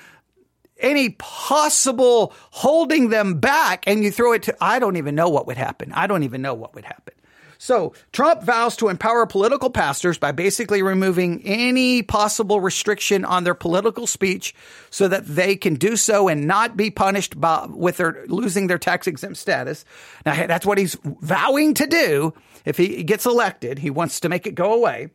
any 0.80 1.10
possible 1.10 2.32
holding 2.50 3.10
them 3.10 3.40
back 3.40 3.84
and 3.86 4.02
you 4.02 4.10
throw 4.10 4.32
it 4.32 4.44
to, 4.44 4.56
I 4.60 4.78
don't 4.78 4.96
even 4.96 5.14
know 5.14 5.28
what 5.28 5.46
would 5.48 5.56
happen. 5.58 5.92
I 5.92 6.06
don't 6.06 6.22
even 6.22 6.40
know 6.40 6.54
what 6.54 6.74
would 6.74 6.84
happen. 6.84 7.14
So 7.60 7.92
Trump 8.12 8.42
vows 8.44 8.76
to 8.76 8.88
empower 8.88 9.26
political 9.26 9.68
pastors 9.68 10.16
by 10.16 10.30
basically 10.30 10.80
removing 10.80 11.42
any 11.44 12.02
possible 12.02 12.60
restriction 12.60 13.24
on 13.24 13.42
their 13.42 13.54
political 13.54 14.06
speech 14.06 14.54
so 14.90 15.08
that 15.08 15.26
they 15.26 15.56
can 15.56 15.74
do 15.74 15.96
so 15.96 16.28
and 16.28 16.46
not 16.46 16.76
be 16.76 16.90
punished 16.90 17.38
by, 17.40 17.66
with 17.68 17.96
their 17.96 18.24
losing 18.28 18.68
their 18.68 18.78
tax 18.78 19.08
exempt 19.08 19.38
status. 19.38 19.84
Now 20.24 20.46
that's 20.46 20.64
what 20.64 20.78
he's 20.78 20.96
vowing 21.02 21.74
to 21.74 21.86
do. 21.86 22.32
If 22.64 22.76
he 22.76 23.02
gets 23.02 23.26
elected, 23.26 23.80
he 23.80 23.90
wants 23.90 24.20
to 24.20 24.28
make 24.28 24.46
it 24.46 24.54
go 24.54 24.72
away. 24.72 25.10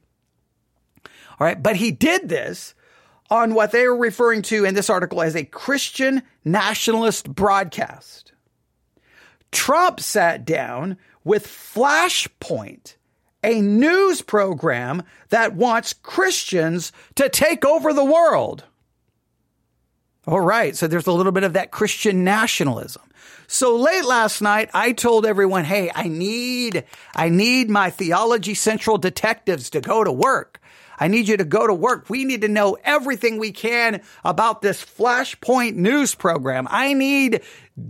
All 1.39 1.47
right. 1.47 1.61
But 1.61 1.77
he 1.77 1.91
did 1.91 2.27
this 2.27 2.75
on 3.29 3.53
what 3.53 3.71
they 3.71 3.87
were 3.87 3.97
referring 3.97 4.41
to 4.43 4.65
in 4.65 4.75
this 4.75 4.89
article 4.89 5.21
as 5.21 5.35
a 5.35 5.45
Christian 5.45 6.21
nationalist 6.43 7.33
broadcast. 7.33 8.33
Trump 9.51 9.99
sat 9.99 10.45
down 10.45 10.97
with 11.23 11.47
Flashpoint, 11.47 12.95
a 13.43 13.61
news 13.61 14.21
program 14.21 15.03
that 15.29 15.55
wants 15.55 15.93
Christians 15.93 16.91
to 17.15 17.29
take 17.29 17.65
over 17.65 17.93
the 17.93 18.05
world. 18.05 18.63
All 20.25 20.39
right, 20.39 20.75
so 20.75 20.87
there's 20.87 21.07
a 21.07 21.11
little 21.11 21.33
bit 21.33 21.43
of 21.43 21.53
that 21.53 21.71
Christian 21.71 22.23
nationalism. 22.23 23.01
So 23.47 23.75
late 23.75 24.05
last 24.05 24.41
night, 24.41 24.69
I 24.73 24.93
told 24.93 25.25
everyone, 25.25 25.65
"Hey, 25.65 25.91
I 25.93 26.07
need 26.07 26.85
I 27.13 27.27
need 27.27 27.69
my 27.69 27.89
Theology 27.89 28.53
Central 28.53 28.97
detectives 28.97 29.69
to 29.71 29.81
go 29.81 30.03
to 30.03 30.11
work. 30.11 30.61
I 30.97 31.09
need 31.09 31.27
you 31.27 31.35
to 31.35 31.43
go 31.43 31.67
to 31.67 31.73
work. 31.73 32.09
We 32.09 32.23
need 32.23 32.41
to 32.41 32.47
know 32.47 32.77
everything 32.85 33.37
we 33.37 33.51
can 33.51 34.01
about 34.23 34.61
this 34.61 34.81
Flashpoint 34.83 35.75
news 35.75 36.15
program. 36.15 36.67
I 36.71 36.93
need 36.93 37.41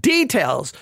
details. 0.01 0.73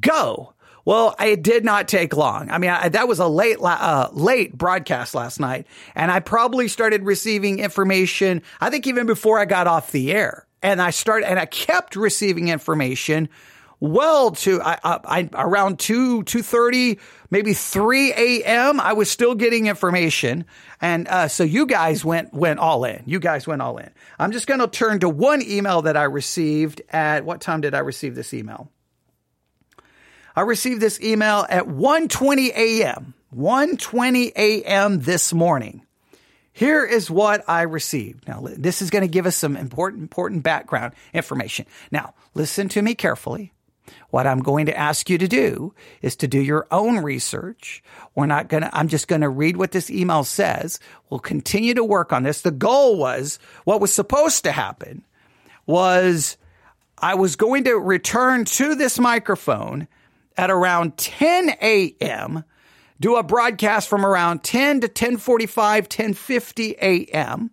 Go." 0.00 0.53
Well, 0.84 1.14
it 1.18 1.42
did 1.42 1.64
not 1.64 1.88
take 1.88 2.14
long. 2.16 2.50
I 2.50 2.58
mean, 2.58 2.70
I, 2.70 2.88
that 2.90 3.08
was 3.08 3.18
a 3.18 3.28
late, 3.28 3.56
uh, 3.60 4.08
late 4.12 4.56
broadcast 4.56 5.14
last 5.14 5.40
night, 5.40 5.66
and 5.94 6.10
I 6.10 6.20
probably 6.20 6.68
started 6.68 7.04
receiving 7.04 7.58
information. 7.58 8.42
I 8.60 8.70
think 8.70 8.86
even 8.86 9.06
before 9.06 9.38
I 9.38 9.46
got 9.46 9.66
off 9.66 9.92
the 9.92 10.12
air, 10.12 10.46
and 10.62 10.82
I 10.82 10.90
started, 10.90 11.28
and 11.28 11.38
I 11.38 11.46
kept 11.46 11.96
receiving 11.96 12.48
information 12.48 13.28
well 13.80 14.30
to 14.30 14.62
I, 14.62 14.78
I, 14.84 15.28
around 15.34 15.78
2 15.78 16.22
2.30 16.22 16.98
maybe 17.30 17.52
3 17.52 18.12
a.m 18.12 18.80
i 18.80 18.92
was 18.92 19.10
still 19.10 19.34
getting 19.34 19.66
information 19.66 20.46
and 20.80 21.06
uh, 21.08 21.28
so 21.28 21.44
you 21.44 21.66
guys 21.66 22.04
went 22.04 22.32
went 22.32 22.60
all 22.60 22.84
in 22.84 23.02
you 23.04 23.18
guys 23.18 23.46
went 23.46 23.60
all 23.60 23.76
in 23.76 23.90
i'm 24.18 24.32
just 24.32 24.46
going 24.46 24.60
to 24.60 24.68
turn 24.68 25.00
to 25.00 25.08
one 25.08 25.42
email 25.42 25.82
that 25.82 25.96
i 25.96 26.04
received 26.04 26.80
at 26.90 27.24
what 27.26 27.40
time 27.40 27.60
did 27.60 27.74
i 27.74 27.80
receive 27.80 28.14
this 28.14 28.32
email 28.32 28.70
I 30.36 30.42
received 30.42 30.80
this 30.80 31.00
email 31.00 31.46
at 31.48 31.66
1:20 31.66 32.52
a.m. 32.54 33.14
1:20 33.34 34.32
a.m. 34.36 35.00
this 35.00 35.32
morning. 35.32 35.82
Here 36.52 36.84
is 36.84 37.10
what 37.10 37.42
I 37.48 37.62
received. 37.62 38.28
Now, 38.28 38.44
this 38.44 38.80
is 38.80 38.90
going 38.90 39.02
to 39.02 39.08
give 39.08 39.26
us 39.26 39.36
some 39.36 39.56
important 39.56 40.02
important 40.02 40.42
background 40.42 40.94
information. 41.12 41.66
Now, 41.90 42.14
listen 42.34 42.68
to 42.70 42.82
me 42.82 42.94
carefully. 42.94 43.52
What 44.10 44.26
I'm 44.26 44.40
going 44.40 44.66
to 44.66 44.76
ask 44.76 45.10
you 45.10 45.18
to 45.18 45.28
do 45.28 45.74
is 46.00 46.16
to 46.16 46.28
do 46.28 46.40
your 46.40 46.66
own 46.70 46.98
research. 46.98 47.82
We're 48.14 48.26
not 48.26 48.48
going 48.48 48.62
to, 48.62 48.74
I'm 48.74 48.88
just 48.88 49.08
going 49.08 49.20
to 49.20 49.28
read 49.28 49.56
what 49.56 49.72
this 49.72 49.90
email 49.90 50.24
says. 50.24 50.78
We'll 51.10 51.20
continue 51.20 51.74
to 51.74 51.84
work 51.84 52.12
on 52.12 52.22
this. 52.22 52.40
The 52.40 52.50
goal 52.50 52.96
was 52.96 53.38
what 53.64 53.80
was 53.80 53.92
supposed 53.92 54.44
to 54.44 54.52
happen 54.52 55.04
was 55.66 56.38
I 56.98 57.14
was 57.14 57.36
going 57.36 57.64
to 57.64 57.74
return 57.74 58.44
to 58.46 58.74
this 58.74 58.98
microphone 58.98 59.88
at 60.36 60.50
around 60.50 60.96
10 60.96 61.50
a.m., 61.60 62.44
do 63.00 63.16
a 63.16 63.22
broadcast 63.22 63.88
from 63.88 64.06
around 64.06 64.42
10 64.42 64.80
to 64.80 64.86
1045, 64.86 65.84
1050 65.84 66.76
a.m., 66.80 67.50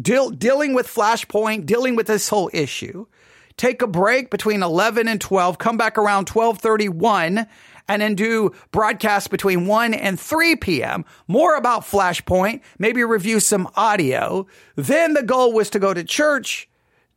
deal, 0.00 0.30
dealing 0.30 0.74
with 0.74 0.86
Flashpoint, 0.86 1.66
dealing 1.66 1.96
with 1.96 2.06
this 2.06 2.28
whole 2.28 2.50
issue. 2.52 3.06
Take 3.56 3.80
a 3.80 3.86
break 3.86 4.30
between 4.30 4.62
11 4.62 5.08
and 5.08 5.20
12, 5.20 5.58
come 5.58 5.76
back 5.78 5.96
around 5.96 6.28
1231, 6.28 7.46
and 7.88 8.02
then 8.02 8.14
do 8.14 8.52
broadcasts 8.70 9.28
between 9.28 9.66
1 9.66 9.94
and 9.94 10.20
3 10.20 10.56
p.m. 10.56 11.04
More 11.26 11.56
about 11.56 11.82
Flashpoint, 11.82 12.60
maybe 12.78 13.02
review 13.02 13.40
some 13.40 13.68
audio. 13.74 14.46
Then 14.74 15.14
the 15.14 15.22
goal 15.22 15.52
was 15.52 15.70
to 15.70 15.78
go 15.78 15.94
to 15.94 16.04
church 16.04 16.68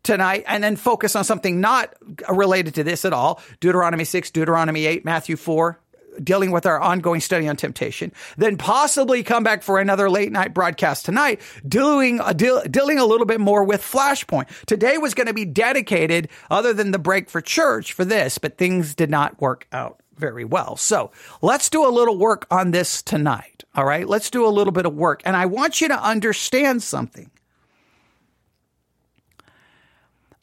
tonight 0.04 0.44
and 0.48 0.64
then 0.64 0.76
focus 0.76 1.16
on 1.16 1.24
something 1.24 1.60
not 1.60 1.94
related 2.30 2.76
to 2.76 2.84
this 2.84 3.06
at 3.06 3.14
all 3.14 3.42
Deuteronomy 3.60 4.04
6, 4.04 4.32
Deuteronomy 4.32 4.86
8, 4.86 5.06
Matthew 5.06 5.36
4, 5.36 5.80
dealing 6.24 6.52
with 6.52 6.66
our 6.66 6.80
ongoing 6.80 7.22
study 7.22 7.48
on 7.48 7.56
temptation, 7.56 8.12
then 8.38 8.58
possibly 8.58 9.24
come 9.24 9.44
back 9.44 9.64
for 9.64 9.80
another 9.80 10.10
late 10.10 10.32
night 10.32 10.54
broadcast 10.54 11.06
tonight, 11.06 11.42
doing 11.68 12.20
a, 12.24 12.34
deal, 12.34 12.62
dealing 12.64 13.00
a 13.00 13.06
little 13.06 13.26
bit 13.26 13.40
more 13.40 13.64
with 13.64 13.82
Flashpoint. 13.82 14.48
Today 14.66 14.98
was 14.98 15.14
going 15.14 15.28
to 15.28 15.34
be 15.34 15.46
dedicated, 15.46 16.30
other 16.50 16.74
than 16.74 16.92
the 16.92 17.00
break 17.00 17.30
for 17.30 17.42
church, 17.42 17.94
for 17.94 18.06
this, 18.06 18.38
but 18.38 18.58
things 18.58 18.96
did 18.96 19.10
not 19.10 19.40
work 19.42 19.68
out 19.72 20.02
very 20.18 20.44
well. 20.44 20.76
So 20.76 21.12
let's 21.42 21.70
do 21.70 21.88
a 21.88 21.90
little 21.90 22.18
work 22.18 22.46
on 22.52 22.72
this 22.72 23.02
tonight. 23.02 23.64
All 23.76 23.86
right. 23.86 24.08
Let's 24.08 24.30
do 24.30 24.46
a 24.46 24.50
little 24.50 24.74
bit 24.74 24.86
of 24.86 24.94
work. 24.94 25.22
And 25.26 25.36
I 25.36 25.46
want 25.46 25.80
you 25.80 25.88
to 25.88 26.04
understand 26.04 26.84
something. 26.84 27.32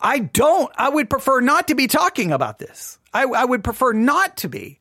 I 0.01 0.19
don't, 0.19 0.71
I 0.77 0.89
would 0.89 1.09
prefer 1.09 1.41
not 1.41 1.69
to 1.69 1.75
be 1.75 1.87
talking 1.87 2.33
about 2.33 2.59
this. 2.59 2.99
I, 3.13 3.25
I 3.25 3.45
would 3.45 3.65
prefer 3.65 3.93
not 3.93 4.39
to 4.39 4.49
be. 4.49 4.81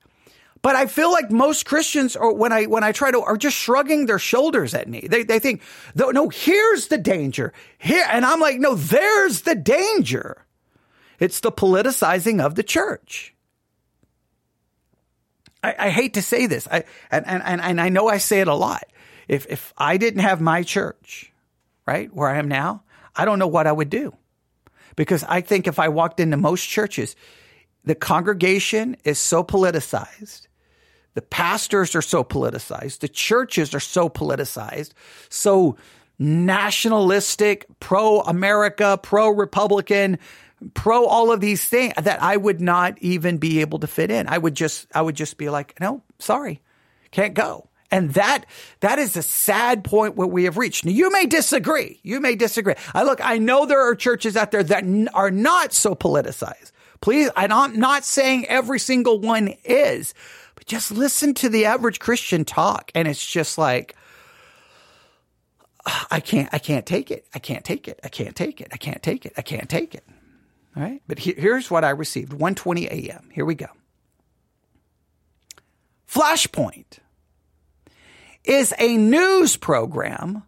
But 0.61 0.75
I 0.75 0.87
feel 0.87 1.11
like 1.11 1.29
most 1.29 1.67
Christians, 1.67 2.15
or 2.15 2.33
when 2.33 2.51
I 2.51 2.65
when 2.65 2.83
I 2.83 2.91
try 2.91 3.11
to, 3.11 3.21
are 3.21 3.37
just 3.37 3.55
shrugging 3.55 4.07
their 4.07 4.17
shoulders 4.17 4.73
at 4.73 4.89
me. 4.89 5.05
They 5.07 5.21
they 5.21 5.37
think, 5.37 5.61
no, 5.93 6.27
here's 6.29 6.87
the 6.87 6.97
danger 6.97 7.53
here, 7.77 8.03
and 8.09 8.25
I'm 8.25 8.39
like, 8.39 8.57
no, 8.59 8.73
there's 8.73 9.41
the 9.41 9.53
danger. 9.53 10.43
It's 11.19 11.39
the 11.41 11.51
politicizing 11.51 12.43
of 12.43 12.55
the 12.55 12.63
church. 12.63 13.35
I, 15.63 15.75
I 15.77 15.89
hate 15.91 16.15
to 16.15 16.23
say 16.23 16.47
this, 16.47 16.67
I 16.71 16.85
and, 17.11 17.27
and 17.27 17.61
and 17.61 17.79
I 17.79 17.89
know 17.89 18.07
I 18.07 18.17
say 18.17 18.39
it 18.39 18.47
a 18.47 18.55
lot. 18.55 18.85
If 19.27 19.45
if 19.51 19.71
I 19.77 19.97
didn't 19.97 20.21
have 20.21 20.41
my 20.41 20.63
church, 20.63 21.31
right 21.85 22.11
where 22.11 22.27
I 22.27 22.39
am 22.39 22.47
now, 22.47 22.81
I 23.15 23.25
don't 23.25 23.37
know 23.37 23.47
what 23.47 23.67
I 23.67 23.71
would 23.71 23.91
do, 23.91 24.15
because 24.95 25.23
I 25.23 25.41
think 25.41 25.67
if 25.67 25.79
I 25.79 25.89
walked 25.89 26.19
into 26.19 26.37
most 26.37 26.67
churches, 26.67 27.15
the 27.83 27.95
congregation 27.95 28.97
is 29.03 29.19
so 29.19 29.43
politicized 29.43 30.47
the 31.15 31.21
pastors 31.21 31.95
are 31.95 32.01
so 32.01 32.23
politicized. 32.23 32.99
The 32.99 33.07
churches 33.07 33.73
are 33.73 33.79
so 33.79 34.09
politicized, 34.09 34.91
so 35.29 35.77
nationalistic, 36.19 37.65
pro 37.79 38.19
America, 38.21 38.99
pro 39.01 39.29
Republican, 39.29 40.19
pro 40.73 41.05
all 41.05 41.31
of 41.31 41.39
these 41.39 41.65
things 41.65 41.93
that 41.97 42.21
I 42.21 42.37
would 42.37 42.61
not 42.61 42.97
even 42.99 43.37
be 43.37 43.61
able 43.61 43.79
to 43.79 43.87
fit 43.87 44.11
in. 44.11 44.27
I 44.27 44.37
would 44.37 44.55
just, 44.55 44.87
I 44.93 45.01
would 45.01 45.15
just 45.15 45.37
be 45.37 45.49
like, 45.49 45.79
no, 45.79 46.03
sorry, 46.19 46.61
can't 47.11 47.33
go. 47.33 47.69
And 47.91 48.13
that, 48.15 48.45
that 48.79 48.99
is 48.99 49.15
a 49.15 49.21
sad 49.21 49.83
point 49.83 50.15
where 50.15 50.27
we 50.27 50.45
have 50.45 50.57
reached. 50.57 50.85
Now, 50.85 50.91
you 50.91 51.11
may 51.11 51.25
disagree. 51.25 51.99
You 52.03 52.19
may 52.19 52.35
disagree. 52.35 52.73
I 52.93 53.03
look, 53.03 53.19
I 53.23 53.37
know 53.37 53.65
there 53.65 53.87
are 53.87 53.95
churches 53.95 54.35
out 54.35 54.51
there 54.51 54.63
that 54.63 54.83
n- 54.83 55.09
are 55.13 55.31
not 55.31 55.71
so 55.71 55.93
politicized. 55.95 56.71
Please, 57.01 57.29
I'm 57.35 57.79
not 57.79 58.03
saying 58.03 58.47
every 58.47 58.79
single 58.79 59.19
one 59.19 59.53
is, 59.63 60.13
but 60.55 60.65
just 60.65 60.91
listen 60.91 61.35
to 61.35 61.49
the 61.49 61.65
average 61.65 61.99
Christian 61.99 62.43
talk. 62.45 62.91
And 62.95 63.07
it's 63.07 63.25
just 63.25 63.57
like, 63.57 63.95
I 66.09 66.19
can't, 66.19 66.49
I 66.51 66.57
can't 66.57 66.85
take 66.85 67.11
it. 67.11 67.27
I 67.35 67.39
can't 67.39 67.63
take 67.63 67.87
it. 67.87 67.99
I 68.03 68.09
can't 68.09 68.35
take 68.35 68.59
it. 68.59 68.69
I 68.71 68.77
can't 68.77 69.03
take 69.03 69.25
it. 69.25 69.33
I 69.37 69.43
can't 69.43 69.69
take 69.69 69.93
it. 69.93 70.03
All 70.75 70.81
right. 70.81 71.01
But 71.07 71.19
he, 71.19 71.33
here's 71.33 71.69
what 71.69 71.83
I 71.83 71.91
received 71.91 72.31
1:20 72.31 72.87
a.m. 72.87 73.29
Here 73.31 73.45
we 73.45 73.55
go. 73.55 73.67
Flashpoint 76.09 76.99
is 78.47 78.73
a 78.79 78.97
news 78.97 79.57
program 79.57 80.43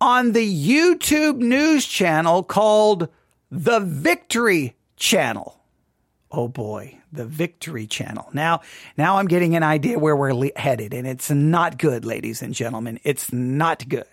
on 0.00 0.32
the 0.32 0.68
YouTube 0.68 1.38
news 1.38 1.86
channel 1.86 2.42
called 2.42 3.08
The 3.50 3.80
Victory 3.80 4.76
Channel. 4.96 5.60
Oh 6.30 6.48
boy 6.48 7.00
the 7.12 7.26
Victory 7.26 7.86
Channel. 7.86 8.28
Now, 8.32 8.60
now 8.96 9.16
I'm 9.16 9.26
getting 9.26 9.56
an 9.56 9.62
idea 9.62 9.98
where 9.98 10.16
we're 10.16 10.34
le- 10.34 10.50
headed, 10.56 10.94
and 10.94 11.06
it's 11.06 11.30
not 11.30 11.78
good, 11.78 12.04
ladies 12.04 12.42
and 12.42 12.54
gentlemen. 12.54 13.00
It's 13.04 13.32
not 13.32 13.88
good. 13.88 14.06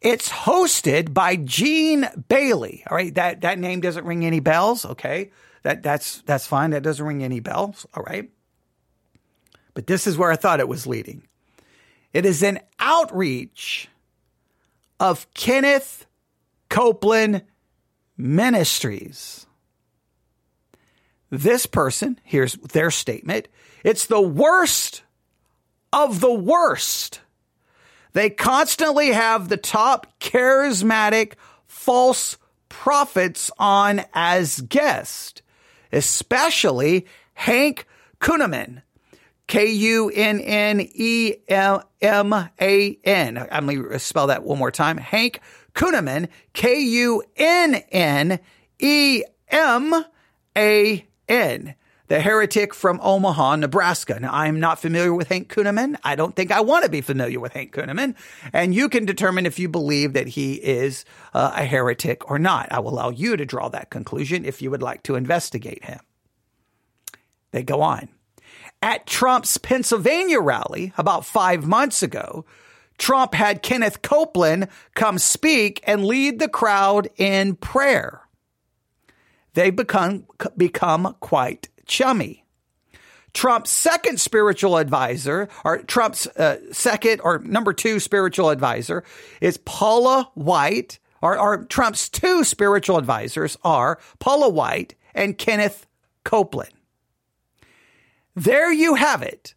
It's 0.00 0.28
hosted 0.28 1.12
by 1.12 1.36
Gene 1.36 2.06
Bailey. 2.28 2.84
All 2.88 2.96
right, 2.96 3.14
that 3.14 3.40
that 3.40 3.58
name 3.58 3.80
doesn't 3.80 4.04
ring 4.04 4.24
any 4.24 4.40
bells. 4.40 4.84
Okay, 4.84 5.30
that 5.62 5.82
that's 5.82 6.22
that's 6.22 6.46
fine. 6.46 6.70
That 6.70 6.82
doesn't 6.82 7.04
ring 7.04 7.24
any 7.24 7.40
bells. 7.40 7.86
All 7.94 8.04
right, 8.04 8.30
but 9.74 9.86
this 9.86 10.06
is 10.06 10.16
where 10.16 10.30
I 10.30 10.36
thought 10.36 10.60
it 10.60 10.68
was 10.68 10.86
leading. 10.86 11.26
It 12.18 12.26
is 12.26 12.42
an 12.42 12.58
outreach 12.80 13.88
of 14.98 15.32
Kenneth 15.34 16.06
Copeland 16.68 17.42
Ministries 18.16 19.46
this 21.30 21.66
person, 21.66 22.18
here's 22.24 22.54
their 22.54 22.90
statement 22.90 23.48
it's 23.84 24.06
the 24.06 24.20
worst 24.20 25.02
of 25.92 26.20
the 26.20 26.34
worst. 26.34 27.20
They 28.12 28.30
constantly 28.30 29.12
have 29.12 29.48
the 29.48 29.56
top 29.56 30.18
charismatic 30.18 31.34
false 31.66 32.38
prophets 32.68 33.50
on 33.58 34.02
as 34.14 34.60
guest, 34.62 35.42
especially 35.92 37.06
Hank 37.34 37.86
Kunneman. 38.20 38.82
K 39.48 39.66
U 39.66 40.10
N 40.10 40.40
N 40.40 40.80
E 40.80 41.34
M 41.48 42.34
A 42.60 42.98
N. 43.04 43.48
I'm 43.50 43.66
going 43.66 43.88
to 43.88 43.98
spell 43.98 44.28
that 44.28 44.44
one 44.44 44.58
more 44.58 44.70
time. 44.70 44.98
Hank 44.98 45.40
Kunneman, 45.74 46.28
K 46.52 46.80
U 46.80 47.22
N 47.36 47.74
N 47.90 48.38
E 48.78 49.24
M 49.48 50.04
A 50.56 51.06
N, 51.28 51.74
the 52.08 52.20
heretic 52.20 52.74
from 52.74 53.00
Omaha, 53.02 53.56
Nebraska. 53.56 54.20
Now, 54.20 54.32
I'm 54.32 54.60
not 54.60 54.78
familiar 54.78 55.14
with 55.14 55.28
Hank 55.28 55.48
Kunneman. 55.52 55.96
I 56.04 56.14
don't 56.14 56.36
think 56.36 56.50
I 56.52 56.60
want 56.60 56.84
to 56.84 56.90
be 56.90 57.00
familiar 57.00 57.40
with 57.40 57.52
Hank 57.52 57.72
Kunneman. 57.72 58.16
And 58.52 58.74
you 58.74 58.90
can 58.90 59.06
determine 59.06 59.46
if 59.46 59.58
you 59.58 59.68
believe 59.68 60.12
that 60.12 60.28
he 60.28 60.54
is 60.54 61.06
uh, 61.32 61.52
a 61.54 61.64
heretic 61.64 62.30
or 62.30 62.38
not. 62.38 62.70
I 62.70 62.80
will 62.80 62.92
allow 62.92 63.10
you 63.10 63.36
to 63.36 63.46
draw 63.46 63.68
that 63.70 63.88
conclusion 63.90 64.44
if 64.44 64.60
you 64.60 64.70
would 64.70 64.82
like 64.82 65.02
to 65.04 65.14
investigate 65.14 65.84
him. 65.84 66.00
They 67.52 67.62
go 67.62 67.80
on. 67.80 68.10
At 68.80 69.06
Trump's 69.06 69.58
Pennsylvania 69.58 70.40
rally 70.40 70.92
about 70.96 71.24
five 71.26 71.66
months 71.66 72.02
ago, 72.02 72.44
Trump 72.96 73.34
had 73.34 73.62
Kenneth 73.62 74.02
Copeland 74.02 74.68
come 74.94 75.18
speak 75.18 75.80
and 75.84 76.04
lead 76.04 76.38
the 76.38 76.48
crowd 76.48 77.08
in 77.16 77.56
prayer 77.56 78.28
they 79.58 79.70
become, 79.70 80.24
become 80.56 81.16
quite 81.18 81.68
chummy. 81.84 82.44
Trump's 83.34 83.70
second 83.70 84.20
spiritual 84.20 84.76
advisor, 84.76 85.48
or 85.64 85.78
Trump's 85.78 86.28
uh, 86.28 86.58
second 86.70 87.20
or 87.22 87.40
number 87.40 87.72
two 87.72 87.98
spiritual 87.98 88.50
advisor, 88.50 89.02
is 89.40 89.58
Paula 89.58 90.30
White, 90.34 91.00
or, 91.20 91.36
or 91.36 91.64
Trump's 91.64 92.08
two 92.08 92.44
spiritual 92.44 92.98
advisors 92.98 93.58
are 93.64 93.98
Paula 94.20 94.48
White 94.48 94.94
and 95.12 95.36
Kenneth 95.36 95.88
Copeland. 96.22 96.72
There 98.38 98.72
you 98.72 98.94
have 98.94 99.22
it. 99.22 99.54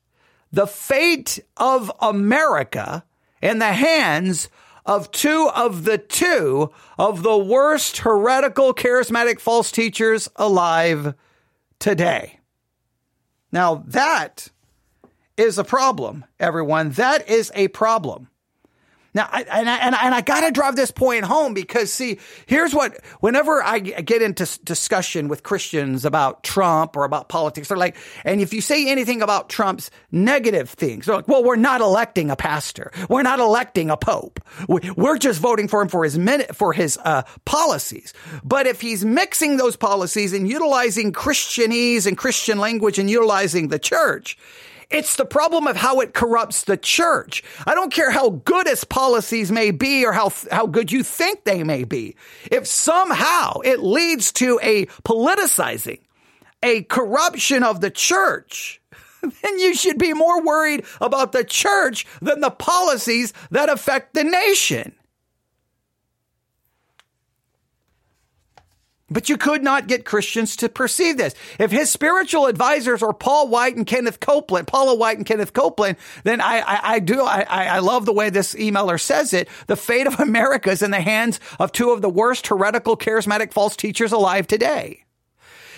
The 0.52 0.66
fate 0.66 1.40
of 1.56 1.92
America 2.02 3.06
in 3.40 3.60
the 3.60 3.74
hands 3.74 4.50
of 4.88 5.12
two 5.12 5.52
of 5.56 5.84
the 5.84 6.00
two 6.00 6.72
of 6.98 7.22
the 7.22 7.38
worst 7.38 8.00
heretical 8.00 8.74
charismatic 8.74 9.40
false 9.40 9.72
teachers 9.72 10.30
alive 10.36 11.14
today. 11.78 12.40
Now 13.52 13.84
that 13.88 14.48
is 15.38 15.60
a 15.60 15.64
problem, 15.64 16.26
everyone. 16.40 16.90
That 16.92 17.30
is 17.30 17.52
a 17.54 17.68
problem. 17.68 18.31
Now, 19.14 19.28
I, 19.30 19.42
and 19.42 19.70
I, 19.70 19.78
and 19.78 19.96
I, 19.96 20.06
and 20.06 20.16
I 20.16 20.22
got 20.22 20.42
to 20.42 20.52
drive 20.52 20.76
this 20.76 20.92
point 20.92 21.26
home 21.26 21.54
because 21.54 21.92
see, 21.92 22.20
here's 22.46 22.74
what, 22.74 22.98
whenever 23.20 23.62
I 23.62 23.80
get 23.80 24.22
into 24.22 24.48
discussion 24.64 25.28
with 25.28 25.44
Christians 25.44 26.06
about 26.06 26.44
Trump 26.44 26.96
or 26.96 27.04
about 27.04 27.28
politics, 27.28 27.68
they're 27.68 27.78
like, 27.78 27.98
and 28.24 28.40
if 28.40 28.54
you 28.54 28.62
say 28.62 28.90
anything 28.90 29.22
about 29.22 29.50
Trump's 29.50 29.92
negative 30.12 30.70
things, 30.70 31.06
they're 31.06 31.16
like, 31.16 31.28
well, 31.28 31.44
we're 31.44 31.58
not 31.58 31.82
electing 31.82 32.32
a 32.32 32.38
pastor. 32.38 32.92
We're 33.10 33.24
not 33.24 33.40
electing 33.40 33.90
a 33.90 33.98
pope. 33.98 34.40
We're 34.68 35.18
just 35.18 35.42
voting 35.42 35.68
for 35.68 35.82
him 35.82 35.90
for 35.90 36.06
his 36.06 36.18
minute, 36.18 36.56
for 36.56 36.72
his, 36.72 36.98
uh, 37.04 37.24
policies. 37.44 38.14
But 38.44 38.66
if 38.66 38.80
he's 38.80 39.04
mixing 39.04 39.58
those 39.58 39.76
policies 39.76 40.32
and 40.32 40.48
utilizing 40.48 41.12
Christianese 41.12 42.08
and 42.08 42.18
Christian 42.18 42.60
language 42.60 42.98
and 42.98 43.10
utilizing 43.10 43.68
the 43.68 43.80
church, 43.80 44.38
it's 44.92 45.16
the 45.16 45.26
problem 45.26 45.68
of 45.68 45.76
how 45.76 46.02
it 46.02 46.14
corrupts 46.14 46.64
the 46.64 46.78
church. 46.78 47.44
I 47.66 47.74
don't 47.74 47.94
care 47.94 48.12
how 48.12 48.30
good 48.30 48.68
its 48.68 48.84
policies 48.84 49.52
may 49.52 49.72
be 49.72 50.06
or 50.06 50.12
how, 50.12 50.32
how 50.52 50.68
good 50.68 50.92
you 50.92 51.04
think 51.04 51.44
they 51.44 51.64
may 51.64 51.84
be. 51.84 52.16
If 52.52 52.68
somehow 52.68 53.60
it 53.62 53.80
leads 53.80 54.32
to 54.34 54.60
a 54.62 54.86
politicizing, 55.04 56.00
a 56.62 56.84
corruption 56.84 57.64
of 57.64 57.82
the 57.82 57.92
church, 57.92 58.82
then 59.22 59.60
you 59.60 59.74
should 59.74 59.98
be 59.98 60.14
more 60.14 60.44
worried 60.44 60.86
about 61.00 61.32
the 61.32 61.44
church 61.44 62.06
than 62.22 62.42
the 62.42 62.52
policies 62.52 63.34
that 63.52 63.70
affect 63.70 64.14
the 64.14 64.24
nation. 64.24 64.94
But 69.12 69.28
you 69.28 69.38
could 69.38 69.62
not 69.62 69.88
get 69.88 70.06
Christians 70.06 70.56
to 70.58 70.70
perceive 70.70 71.18
this. 71.18 71.36
If 71.60 71.70
his 71.70 71.92
spiritual 71.92 72.46
advisors 72.46 73.04
are 73.04 73.12
Paul 73.12 73.50
White 73.50 73.76
and 73.76 73.86
Kenneth 73.86 74.22
Copeland, 74.22 74.68
Paula 74.68 74.96
White 74.96 75.18
and 75.18 75.26
Kenneth 75.26 75.52
Copeland, 75.52 75.98
then 76.24 76.40
I, 76.40 76.60
I, 76.60 76.80
I 76.84 77.00
do, 77.00 77.22
I, 77.22 77.42
I 77.42 77.80
love 77.80 78.06
the 78.06 78.14
way 78.14 78.30
this 78.30 78.56
emailer 78.56 79.00
says 79.00 79.34
it. 79.34 79.50
The 79.68 79.76
fate 79.76 80.08
of 80.08 80.20
America 80.20 80.72
is 80.72 80.82
in 80.82 80.92
the 80.92 81.02
hands 81.02 81.42
of 81.60 81.74
two 81.74 81.92
of 81.92 82.02
the 82.02 82.10
worst 82.10 82.48
heretical, 82.48 82.96
charismatic, 82.96 83.52
false 83.52 83.76
teachers 83.76 84.14
alive 84.14 84.48
today. 84.48 85.04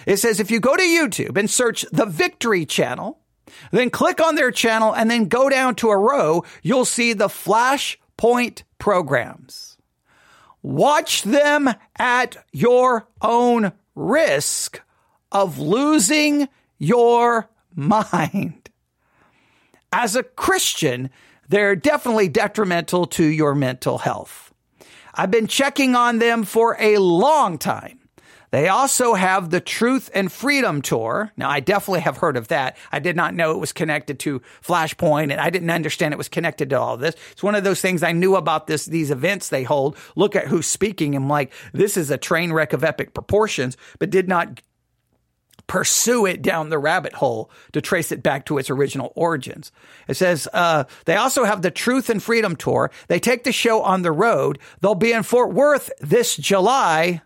It 0.05 0.17
says 0.17 0.39
if 0.39 0.51
you 0.51 0.59
go 0.59 0.75
to 0.75 0.83
YouTube 0.83 1.35
and 1.35 1.49
search 1.49 1.85
the 1.91 2.05
Victory 2.05 2.67
Channel, 2.67 3.19
then 3.71 3.89
click 3.89 4.21
on 4.21 4.35
their 4.35 4.51
channel 4.51 4.93
and 4.93 5.09
then 5.09 5.27
go 5.27 5.49
down 5.49 5.73
to 5.75 5.89
a 5.89 5.97
row, 5.97 6.43
you'll 6.61 6.85
see 6.85 7.13
the 7.13 7.29
Flashpoint 7.29 8.63
programs. 8.77 9.72
Watch 10.63 11.23
them 11.23 11.69
at 11.97 12.37
your 12.53 13.07
own 13.21 13.73
risk 13.95 14.81
of 15.31 15.59
losing 15.59 16.47
your 16.79 17.49
mind. 17.75 18.69
As 19.91 20.15
a 20.15 20.23
Christian, 20.23 21.09
they're 21.49 21.75
definitely 21.75 22.29
detrimental 22.29 23.05
to 23.07 23.25
your 23.25 23.53
mental 23.53 23.99
health. 23.99 24.53
I've 25.13 25.29
been 25.29 25.47
checking 25.47 25.95
on 25.95 26.19
them 26.19 26.43
for 26.43 26.77
a 26.79 26.97
long 26.97 27.57
time. 27.57 27.99
They 28.53 28.67
also 28.67 29.15
have 29.15 29.49
the 29.49 29.59
Truth 29.59 30.11
and 30.13 30.31
Freedom 30.31 30.83
Tour. 30.83 31.31
Now, 31.35 31.49
I 31.49 31.59
definitely 31.59 32.01
have 32.01 32.17
heard 32.17 32.37
of 32.37 32.49
that. 32.49 32.77
I 32.91 32.99
did 32.99 33.15
not 33.15 33.33
know 33.33 33.49
it 33.49 33.57
was 33.57 33.73
connected 33.73 34.19
to 34.19 34.43
Flashpoint 34.63 35.31
and 35.31 35.41
I 35.41 35.49
didn't 35.49 35.71
understand 35.71 36.13
it 36.13 36.19
was 36.19 36.29
connected 36.29 36.69
to 36.69 36.79
all 36.79 36.95
this. 36.95 37.15
It's 37.31 37.41
one 37.41 37.55
of 37.55 37.63
those 37.63 37.81
things 37.81 38.03
I 38.03 38.11
knew 38.11 38.35
about 38.35 38.67
this, 38.67 38.85
these 38.85 39.09
events 39.09 39.49
they 39.49 39.63
hold. 39.63 39.97
Look 40.15 40.35
at 40.35 40.45
who's 40.45 40.67
speaking. 40.67 41.15
I'm 41.15 41.27
like, 41.27 41.51
this 41.73 41.97
is 41.97 42.11
a 42.11 42.17
train 42.19 42.53
wreck 42.53 42.73
of 42.73 42.83
epic 42.83 43.15
proportions, 43.15 43.75
but 43.97 44.11
did 44.11 44.27
not 44.27 44.61
pursue 45.65 46.27
it 46.27 46.43
down 46.43 46.69
the 46.69 46.77
rabbit 46.77 47.13
hole 47.13 47.49
to 47.71 47.81
trace 47.81 48.11
it 48.11 48.21
back 48.21 48.45
to 48.45 48.59
its 48.59 48.69
original 48.69 49.13
origins. 49.15 49.71
It 50.07 50.13
says 50.13 50.47
uh, 50.53 50.83
they 51.05 51.15
also 51.15 51.45
have 51.45 51.63
the 51.63 51.71
Truth 51.71 52.07
and 52.07 52.21
Freedom 52.21 52.55
Tour. 52.55 52.91
They 53.07 53.19
take 53.19 53.45
the 53.45 53.51
show 53.51 53.81
on 53.81 54.03
the 54.03 54.11
road. 54.11 54.59
They'll 54.81 54.93
be 54.93 55.11
in 55.11 55.23
Fort 55.23 55.51
Worth 55.53 55.89
this 55.99 56.37
July 56.37 57.23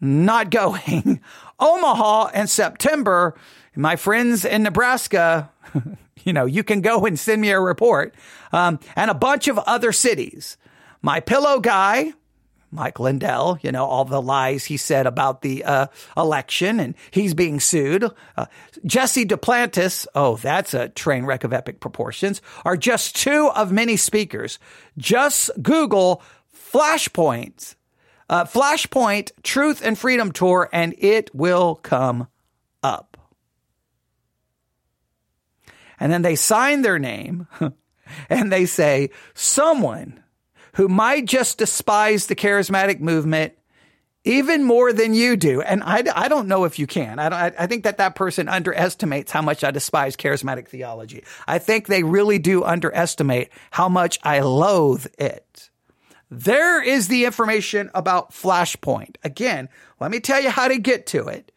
not 0.00 0.50
going. 0.50 1.20
Omaha 1.58 2.28
in 2.34 2.46
September. 2.46 3.34
My 3.76 3.96
friends 3.96 4.44
in 4.44 4.62
Nebraska, 4.62 5.50
you 6.24 6.32
know, 6.32 6.46
you 6.46 6.62
can 6.62 6.80
go 6.80 7.06
and 7.06 7.18
send 7.18 7.40
me 7.40 7.50
a 7.50 7.60
report. 7.60 8.14
Um, 8.52 8.78
and 8.96 9.10
a 9.10 9.14
bunch 9.14 9.48
of 9.48 9.58
other 9.58 9.92
cities. 9.92 10.56
My 11.02 11.20
pillow 11.20 11.60
guy, 11.60 12.12
Mike 12.70 12.98
Lindell, 12.98 13.58
you 13.62 13.70
know, 13.70 13.84
all 13.84 14.04
the 14.04 14.20
lies 14.20 14.64
he 14.64 14.76
said 14.76 15.06
about 15.06 15.42
the 15.42 15.64
uh, 15.64 15.86
election 16.16 16.80
and 16.80 16.94
he's 17.10 17.34
being 17.34 17.60
sued. 17.60 18.10
Uh, 18.36 18.46
Jesse 18.84 19.24
Duplantis, 19.24 20.06
oh, 20.14 20.36
that's 20.36 20.74
a 20.74 20.88
train 20.88 21.24
wreck 21.24 21.44
of 21.44 21.52
epic 21.52 21.78
proportions, 21.80 22.42
are 22.64 22.76
just 22.76 23.16
two 23.16 23.50
of 23.54 23.70
many 23.70 23.96
speakers. 23.96 24.58
Just 24.98 25.50
Google 25.62 26.22
flashpoints 26.72 27.76
uh, 28.28 28.44
Flashpoint 28.44 29.30
Truth 29.42 29.82
and 29.84 29.98
Freedom 29.98 30.32
Tour, 30.32 30.68
and 30.72 30.94
it 30.98 31.34
will 31.34 31.76
come 31.76 32.28
up. 32.82 33.16
And 36.00 36.12
then 36.12 36.22
they 36.22 36.36
sign 36.36 36.82
their 36.82 36.98
name 36.98 37.46
and 38.28 38.52
they 38.52 38.66
say, 38.66 39.10
someone 39.34 40.22
who 40.74 40.88
might 40.88 41.24
just 41.24 41.58
despise 41.58 42.26
the 42.26 42.34
charismatic 42.34 43.00
movement 43.00 43.54
even 44.24 44.64
more 44.64 44.92
than 44.92 45.14
you 45.14 45.36
do. 45.36 45.60
And 45.60 45.82
I, 45.82 46.02
I 46.14 46.28
don't 46.28 46.48
know 46.48 46.64
if 46.64 46.78
you 46.78 46.86
can. 46.86 47.18
I, 47.18 47.52
I 47.58 47.66
think 47.66 47.84
that 47.84 47.98
that 47.98 48.14
person 48.14 48.48
underestimates 48.48 49.30
how 49.30 49.42
much 49.42 49.62
I 49.62 49.70
despise 49.70 50.16
charismatic 50.16 50.68
theology. 50.68 51.24
I 51.46 51.58
think 51.58 51.86
they 51.86 52.02
really 52.02 52.38
do 52.38 52.64
underestimate 52.64 53.50
how 53.70 53.88
much 53.88 54.18
I 54.22 54.40
loathe 54.40 55.06
it. 55.18 55.70
There 56.36 56.82
is 56.82 57.08
the 57.08 57.26
information 57.26 57.90
about 57.94 58.32
Flashpoint. 58.32 59.16
Again, 59.22 59.68
let 60.00 60.10
me 60.10 60.18
tell 60.20 60.40
you 60.40 60.50
how 60.50 60.68
to 60.68 60.78
get 60.78 61.06
to 61.08 61.28
it. 61.28 61.52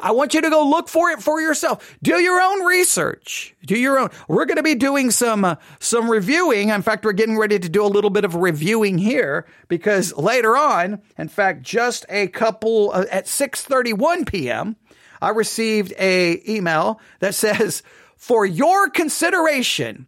I 0.00 0.12
want 0.12 0.32
you 0.32 0.40
to 0.40 0.48
go 0.48 0.66
look 0.68 0.88
for 0.88 1.10
it 1.10 1.22
for 1.22 1.40
yourself. 1.40 1.98
Do 2.02 2.20
your 2.20 2.40
own 2.40 2.64
research. 2.64 3.54
Do 3.66 3.76
your 3.76 3.98
own. 3.98 4.10
We're 4.28 4.44
going 4.44 4.56
to 4.56 4.62
be 4.62 4.76
doing 4.76 5.10
some 5.10 5.44
uh, 5.44 5.56
some 5.80 6.08
reviewing. 6.08 6.68
In 6.68 6.82
fact, 6.82 7.04
we're 7.04 7.12
getting 7.12 7.36
ready 7.36 7.58
to 7.58 7.68
do 7.68 7.84
a 7.84 7.88
little 7.88 8.08
bit 8.08 8.24
of 8.24 8.36
reviewing 8.36 8.96
here 8.96 9.46
because 9.68 10.16
later 10.16 10.56
on, 10.56 11.02
in 11.18 11.28
fact, 11.28 11.62
just 11.62 12.06
a 12.08 12.28
couple 12.28 12.92
uh, 12.92 13.06
at 13.10 13.26
6:31 13.26 14.26
p.m., 14.26 14.76
I 15.20 15.30
received 15.30 15.92
a 15.98 16.40
email 16.48 17.00
that 17.18 17.34
says, 17.34 17.82
"For 18.16 18.46
your 18.46 18.88
consideration, 18.88 20.06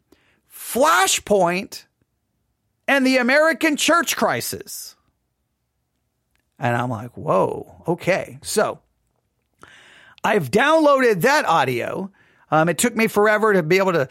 Flashpoint 0.50 1.84
and 2.86 3.06
the 3.06 3.16
American 3.18 3.76
church 3.76 4.16
crisis. 4.16 4.96
And 6.58 6.76
I'm 6.76 6.90
like, 6.90 7.16
whoa, 7.16 7.82
okay. 7.88 8.38
So 8.42 8.80
I've 10.22 10.50
downloaded 10.50 11.22
that 11.22 11.44
audio. 11.44 12.10
Um, 12.50 12.68
it 12.68 12.78
took 12.78 12.94
me 12.94 13.08
forever 13.08 13.52
to 13.52 13.62
be 13.62 13.78
able 13.78 13.92
to 13.92 14.08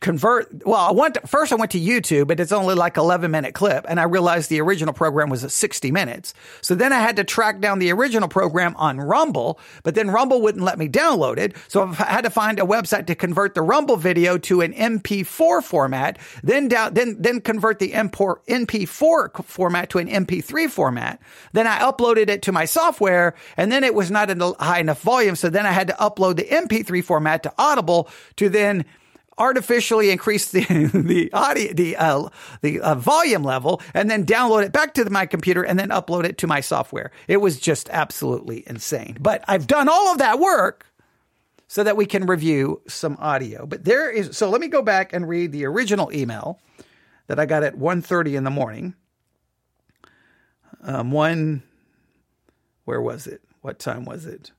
convert. 0.00 0.66
Well, 0.66 0.80
I 0.80 0.92
went 0.92 1.14
to, 1.14 1.26
first 1.26 1.52
I 1.52 1.56
went 1.56 1.72
to 1.72 1.80
YouTube, 1.80 2.28
but 2.28 2.40
it's 2.40 2.52
only 2.52 2.74
like 2.74 2.96
11 2.96 3.30
minute 3.30 3.54
clip. 3.54 3.84
And 3.88 3.98
I 4.00 4.04
realized 4.04 4.50
the 4.50 4.60
original 4.60 4.94
program 4.94 5.28
was 5.28 5.44
at 5.44 5.50
60 5.50 5.90
minutes. 5.90 6.34
So 6.60 6.74
then 6.74 6.92
I 6.92 7.00
had 7.00 7.16
to 7.16 7.24
track 7.24 7.60
down 7.60 7.78
the 7.78 7.92
original 7.92 8.28
program 8.28 8.74
on 8.76 9.00
Rumble, 9.00 9.58
but 9.82 9.94
then 9.94 10.10
Rumble 10.10 10.42
wouldn't 10.42 10.64
let 10.64 10.78
me 10.78 10.88
download 10.88 11.38
it. 11.38 11.56
So 11.68 11.82
I 11.82 11.94
had 11.94 12.24
to 12.24 12.30
find 12.30 12.58
a 12.58 12.62
website 12.62 13.06
to 13.06 13.14
convert 13.14 13.54
the 13.54 13.62
Rumble 13.62 13.96
video 13.96 14.38
to 14.38 14.60
an 14.60 14.72
MP4 14.72 15.62
format, 15.62 16.18
then 16.42 16.68
down, 16.68 16.94
then, 16.94 17.16
then 17.20 17.40
convert 17.40 17.78
the 17.78 17.92
import 17.92 18.46
MP4 18.46 19.44
format 19.44 19.90
to 19.90 19.98
an 19.98 20.08
MP3 20.08 20.68
format. 20.70 21.20
Then 21.52 21.66
I 21.66 21.78
uploaded 21.80 22.28
it 22.28 22.42
to 22.42 22.52
my 22.52 22.64
software 22.64 23.34
and 23.56 23.70
then 23.70 23.84
it 23.84 23.94
was 23.94 24.10
not 24.10 24.30
in 24.30 24.40
a 24.40 24.52
high 24.62 24.80
enough 24.80 25.02
volume. 25.02 25.36
So 25.36 25.48
then 25.48 25.66
I 25.66 25.72
had 25.72 25.88
to 25.88 25.94
upload 25.94 26.36
the 26.36 26.44
MP3 26.44 27.02
format 27.02 27.42
to 27.44 27.52
Audible 27.58 28.08
to 28.36 28.48
then 28.48 28.84
artificially 29.38 30.10
increase 30.10 30.50
the 30.50 30.64
the 30.94 31.32
audio 31.32 31.72
the 31.72 31.96
uh, 31.96 32.28
the 32.62 32.80
uh, 32.80 32.94
volume 32.94 33.42
level 33.42 33.80
and 33.94 34.10
then 34.10 34.24
download 34.24 34.64
it 34.64 34.72
back 34.72 34.94
to 34.94 35.08
my 35.10 35.26
computer 35.26 35.62
and 35.62 35.78
then 35.78 35.90
upload 35.90 36.24
it 36.24 36.38
to 36.38 36.46
my 36.46 36.60
software. 36.60 37.10
It 37.28 37.38
was 37.38 37.58
just 37.58 37.88
absolutely 37.90 38.64
insane. 38.66 39.16
But 39.20 39.44
I've 39.48 39.66
done 39.66 39.88
all 39.88 40.12
of 40.12 40.18
that 40.18 40.38
work 40.38 40.86
so 41.68 41.82
that 41.84 41.96
we 41.96 42.06
can 42.06 42.26
review 42.26 42.80
some 42.86 43.16
audio. 43.20 43.66
But 43.66 43.84
there 43.84 44.10
is 44.10 44.36
so 44.36 44.50
let 44.50 44.60
me 44.60 44.68
go 44.68 44.82
back 44.82 45.12
and 45.12 45.28
read 45.28 45.52
the 45.52 45.66
original 45.66 46.12
email 46.12 46.60
that 47.26 47.38
I 47.38 47.46
got 47.46 47.62
at 47.62 47.76
1:30 47.76 48.36
in 48.36 48.44
the 48.44 48.50
morning. 48.50 48.94
Um, 50.82 51.10
one 51.10 51.62
where 52.84 53.00
was 53.00 53.26
it? 53.26 53.42
What 53.62 53.78
time 53.78 54.04
was 54.04 54.26
it? 54.26 54.52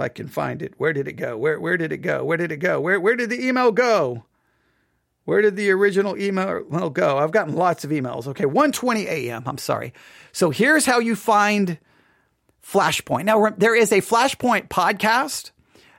If 0.00 0.04
I 0.04 0.08
can 0.08 0.28
find 0.28 0.62
it. 0.62 0.72
Where 0.78 0.94
did 0.94 1.08
it 1.08 1.12
go? 1.12 1.36
Where 1.36 1.60
where 1.60 1.76
did 1.76 1.92
it 1.92 1.98
go? 1.98 2.24
Where 2.24 2.38
did 2.38 2.50
it 2.50 2.56
go? 2.56 2.80
Where 2.80 2.98
where 2.98 3.16
did 3.16 3.28
the 3.28 3.46
email 3.46 3.70
go? 3.70 4.24
Where 5.26 5.42
did 5.42 5.56
the 5.56 5.70
original 5.72 6.16
email 6.16 6.88
go? 6.88 7.18
I've 7.18 7.32
gotten 7.32 7.54
lots 7.54 7.84
of 7.84 7.90
emails. 7.90 8.26
Okay, 8.26 8.44
1:20 8.46 9.04
a.m. 9.04 9.42
I'm 9.44 9.58
sorry. 9.58 9.92
So 10.32 10.48
here's 10.48 10.86
how 10.86 11.00
you 11.00 11.14
find 11.16 11.76
Flashpoint. 12.64 13.24
Now 13.24 13.50
there 13.58 13.74
is 13.74 13.92
a 13.92 14.00
Flashpoint 14.00 14.68
podcast. 14.68 15.50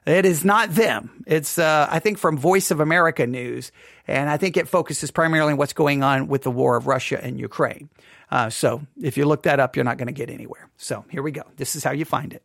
It 0.07 0.25
is 0.25 0.43
not 0.43 0.71
them. 0.71 1.23
It's 1.27 1.59
uh, 1.59 1.87
I 1.87 1.99
think 1.99 2.17
from 2.17 2.39
Voice 2.39 2.71
of 2.71 2.79
America 2.79 3.27
News, 3.27 3.71
and 4.07 4.31
I 4.31 4.37
think 4.37 4.57
it 4.57 4.67
focuses 4.67 5.11
primarily 5.11 5.51
on 5.51 5.59
what's 5.59 5.73
going 5.73 6.01
on 6.01 6.27
with 6.27 6.41
the 6.41 6.49
war 6.49 6.75
of 6.75 6.87
Russia 6.87 7.23
and 7.23 7.39
Ukraine. 7.39 7.87
Uh, 8.31 8.49
so 8.49 8.81
if 8.99 9.15
you 9.15 9.25
look 9.25 9.43
that 9.43 9.59
up, 9.59 9.75
you're 9.75 9.85
not 9.85 9.97
going 9.97 10.07
to 10.07 10.11
get 10.13 10.31
anywhere. 10.31 10.71
So 10.77 11.05
here 11.09 11.21
we 11.21 11.31
go. 11.31 11.43
This 11.57 11.75
is 11.75 11.83
how 11.83 11.91
you 11.91 12.05
find 12.05 12.33
it. 12.33 12.41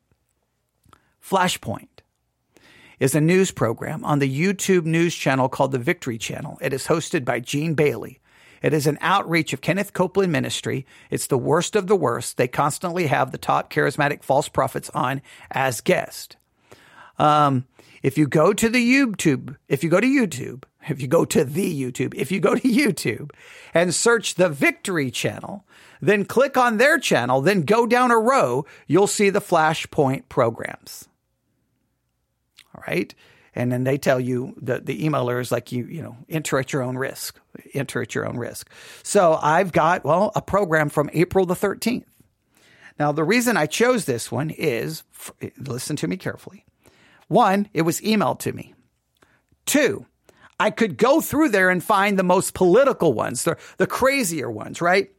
Flashpoint 1.28 1.88
is 3.00 3.16
a 3.16 3.20
news 3.20 3.50
program 3.50 4.04
on 4.04 4.20
the 4.20 4.32
YouTube 4.32 4.84
news 4.84 5.12
channel 5.12 5.48
called 5.48 5.72
the 5.72 5.78
Victory 5.78 6.18
Channel. 6.18 6.56
It 6.60 6.72
is 6.72 6.86
hosted 6.86 7.24
by 7.24 7.40
Gene 7.40 7.74
Bailey. 7.74 8.20
It 8.62 8.72
is 8.72 8.86
an 8.86 8.96
outreach 9.00 9.52
of 9.52 9.60
Kenneth 9.60 9.92
Copeland 9.92 10.30
Ministry. 10.30 10.86
It's 11.10 11.26
the 11.26 11.36
worst 11.36 11.74
of 11.74 11.88
the 11.88 11.96
worst. 11.96 12.36
They 12.36 12.46
constantly 12.46 13.08
have 13.08 13.32
the 13.32 13.38
top 13.38 13.72
charismatic 13.72 14.22
false 14.22 14.48
prophets 14.48 14.88
on 14.90 15.20
as 15.50 15.80
guests. 15.80 16.36
Um, 17.18 17.66
if 18.04 18.16
you 18.16 18.28
go 18.28 18.52
to 18.52 18.68
the 18.68 18.78
YouTube, 18.78 19.56
if 19.66 19.82
you 19.82 19.90
go 19.90 19.98
to 19.98 20.06
YouTube, 20.06 20.62
if 20.88 21.02
you 21.02 21.08
go 21.08 21.24
to 21.24 21.44
the 21.44 21.82
YouTube, 21.82 22.14
if 22.14 22.30
you 22.30 22.38
go 22.38 22.54
to 22.54 22.68
YouTube 22.68 23.32
and 23.74 23.92
search 23.92 24.36
the 24.36 24.48
Victory 24.48 25.10
Channel, 25.10 25.64
then 26.00 26.24
click 26.24 26.56
on 26.56 26.76
their 26.76 27.00
channel, 27.00 27.40
then 27.40 27.62
go 27.62 27.84
down 27.84 28.12
a 28.12 28.18
row, 28.18 28.64
you'll 28.86 29.08
see 29.08 29.28
the 29.28 29.40
Flashpoint 29.40 30.28
programs. 30.28 31.08
Right. 32.86 33.14
And 33.54 33.72
then 33.72 33.84
they 33.84 33.96
tell 33.96 34.20
you 34.20 34.54
the, 34.60 34.80
the 34.80 35.04
emailer 35.04 35.40
is 35.40 35.50
like 35.50 35.72
you, 35.72 35.86
you 35.86 36.02
know, 36.02 36.16
enter 36.28 36.58
at 36.58 36.74
your 36.74 36.82
own 36.82 36.96
risk, 36.98 37.40
enter 37.72 38.02
at 38.02 38.14
your 38.14 38.26
own 38.26 38.36
risk. 38.36 38.70
So 39.02 39.38
I've 39.40 39.72
got, 39.72 40.04
well, 40.04 40.30
a 40.36 40.42
program 40.42 40.90
from 40.90 41.08
April 41.14 41.46
the 41.46 41.54
13th. 41.54 42.04
Now, 42.98 43.12
the 43.12 43.24
reason 43.24 43.56
I 43.56 43.66
chose 43.66 44.04
this 44.04 44.30
one 44.30 44.50
is 44.50 45.04
listen 45.58 45.96
to 45.96 46.08
me 46.08 46.18
carefully. 46.18 46.66
One, 47.28 47.68
it 47.72 47.82
was 47.82 48.00
emailed 48.02 48.40
to 48.40 48.52
me. 48.52 48.74
Two, 49.64 50.06
I 50.60 50.70
could 50.70 50.96
go 50.96 51.20
through 51.20 51.48
there 51.48 51.70
and 51.70 51.82
find 51.82 52.18
the 52.18 52.22
most 52.22 52.54
political 52.54 53.12
ones, 53.14 53.44
the, 53.44 53.56
the 53.78 53.86
crazier 53.86 54.50
ones, 54.50 54.80
right? 54.80 55.10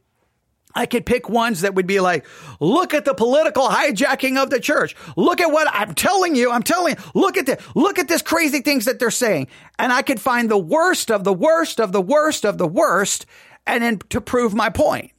I 0.78 0.86
could 0.86 1.04
pick 1.04 1.28
ones 1.28 1.62
that 1.62 1.74
would 1.74 1.88
be 1.88 1.98
like, 1.98 2.24
look 2.60 2.94
at 2.94 3.04
the 3.04 3.12
political 3.12 3.66
hijacking 3.66 4.40
of 4.40 4.48
the 4.48 4.60
church. 4.60 4.94
Look 5.16 5.40
at 5.40 5.50
what 5.50 5.66
I'm 5.72 5.92
telling 5.92 6.36
you. 6.36 6.52
I'm 6.52 6.62
telling 6.62 6.94
you. 6.94 7.02
Look 7.14 7.36
at 7.36 7.46
this. 7.46 7.60
Look 7.74 7.98
at 7.98 8.06
this 8.06 8.22
crazy 8.22 8.60
things 8.60 8.84
that 8.84 9.00
they're 9.00 9.10
saying. 9.10 9.48
And 9.80 9.92
I 9.92 10.02
could 10.02 10.20
find 10.20 10.48
the 10.48 10.56
worst 10.56 11.10
of 11.10 11.24
the 11.24 11.32
worst 11.32 11.80
of 11.80 11.90
the 11.90 12.00
worst 12.00 12.44
of 12.44 12.58
the 12.58 12.68
worst 12.68 13.26
and 13.66 13.82
then 13.82 13.98
to 14.10 14.20
prove 14.20 14.54
my 14.54 14.70
point. 14.70 15.10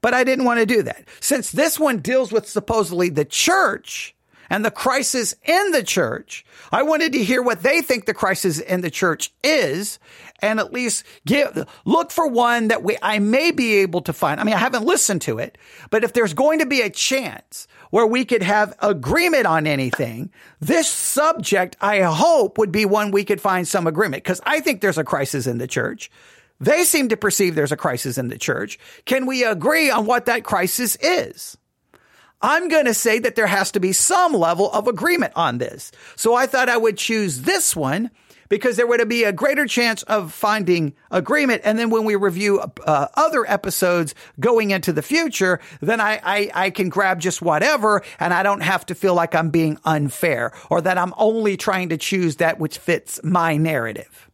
But 0.00 0.14
I 0.14 0.22
didn't 0.22 0.44
want 0.44 0.60
to 0.60 0.66
do 0.66 0.84
that. 0.84 1.08
Since 1.18 1.50
this 1.50 1.76
one 1.76 1.98
deals 1.98 2.30
with 2.30 2.48
supposedly 2.48 3.08
the 3.08 3.24
church 3.24 4.14
and 4.50 4.64
the 4.64 4.70
crisis 4.70 5.34
in 5.44 5.70
the 5.72 5.82
church, 5.82 6.44
I 6.72 6.82
wanted 6.82 7.12
to 7.12 7.24
hear 7.24 7.42
what 7.42 7.62
they 7.62 7.82
think 7.82 8.06
the 8.06 8.14
crisis 8.14 8.58
in 8.58 8.80
the 8.80 8.90
church 8.90 9.32
is 9.42 9.98
and 10.40 10.60
at 10.60 10.72
least 10.72 11.04
give, 11.26 11.66
look 11.84 12.10
for 12.10 12.28
one 12.28 12.68
that 12.68 12.82
we, 12.82 12.98
I 13.02 13.18
may 13.18 13.50
be 13.50 13.76
able 13.76 14.02
to 14.02 14.12
find. 14.12 14.40
I 14.40 14.44
mean, 14.44 14.54
I 14.54 14.58
haven't 14.58 14.84
listened 14.84 15.22
to 15.22 15.38
it, 15.38 15.56
but 15.90 16.04
if 16.04 16.12
there's 16.12 16.34
going 16.34 16.58
to 16.58 16.66
be 16.66 16.82
a 16.82 16.90
chance 16.90 17.66
where 17.90 18.06
we 18.06 18.24
could 18.24 18.42
have 18.42 18.74
agreement 18.80 19.46
on 19.46 19.66
anything, 19.66 20.30
this 20.60 20.88
subject, 20.88 21.76
I 21.80 22.00
hope 22.00 22.58
would 22.58 22.72
be 22.72 22.84
one 22.84 23.10
we 23.10 23.24
could 23.24 23.40
find 23.40 23.66
some 23.66 23.86
agreement 23.86 24.22
because 24.24 24.40
I 24.44 24.60
think 24.60 24.80
there's 24.80 24.98
a 24.98 25.04
crisis 25.04 25.46
in 25.46 25.58
the 25.58 25.66
church. 25.66 26.10
They 26.60 26.84
seem 26.84 27.08
to 27.08 27.16
perceive 27.16 27.54
there's 27.54 27.72
a 27.72 27.76
crisis 27.76 28.18
in 28.18 28.28
the 28.28 28.38
church. 28.38 28.78
Can 29.04 29.26
we 29.26 29.44
agree 29.44 29.90
on 29.90 30.06
what 30.06 30.26
that 30.26 30.44
crisis 30.44 30.96
is? 30.96 31.56
I'm 32.44 32.68
going 32.68 32.84
to 32.84 32.92
say 32.92 33.18
that 33.20 33.36
there 33.36 33.46
has 33.46 33.70
to 33.70 33.80
be 33.80 33.94
some 33.94 34.34
level 34.34 34.70
of 34.70 34.86
agreement 34.86 35.32
on 35.34 35.56
this. 35.56 35.90
So 36.14 36.34
I 36.34 36.44
thought 36.44 36.68
I 36.68 36.76
would 36.76 36.98
choose 36.98 37.40
this 37.40 37.74
one 37.74 38.10
because 38.50 38.76
there 38.76 38.86
would 38.86 39.08
be 39.08 39.24
a 39.24 39.32
greater 39.32 39.64
chance 39.64 40.02
of 40.02 40.30
finding 40.30 40.94
agreement. 41.10 41.62
And 41.64 41.78
then 41.78 41.88
when 41.88 42.04
we 42.04 42.16
review 42.16 42.60
uh, 42.60 43.06
other 43.14 43.50
episodes 43.50 44.14
going 44.38 44.72
into 44.72 44.92
the 44.92 45.00
future, 45.00 45.58
then 45.80 46.02
I, 46.02 46.20
I, 46.22 46.50
I 46.54 46.70
can 46.70 46.90
grab 46.90 47.18
just 47.18 47.40
whatever 47.40 48.02
and 48.20 48.34
I 48.34 48.42
don't 48.42 48.60
have 48.60 48.84
to 48.86 48.94
feel 48.94 49.14
like 49.14 49.34
I'm 49.34 49.48
being 49.48 49.78
unfair 49.86 50.52
or 50.68 50.82
that 50.82 50.98
I'm 50.98 51.14
only 51.16 51.56
trying 51.56 51.88
to 51.88 51.96
choose 51.96 52.36
that 52.36 52.58
which 52.58 52.76
fits 52.76 53.20
my 53.24 53.56
narrative. 53.56 54.30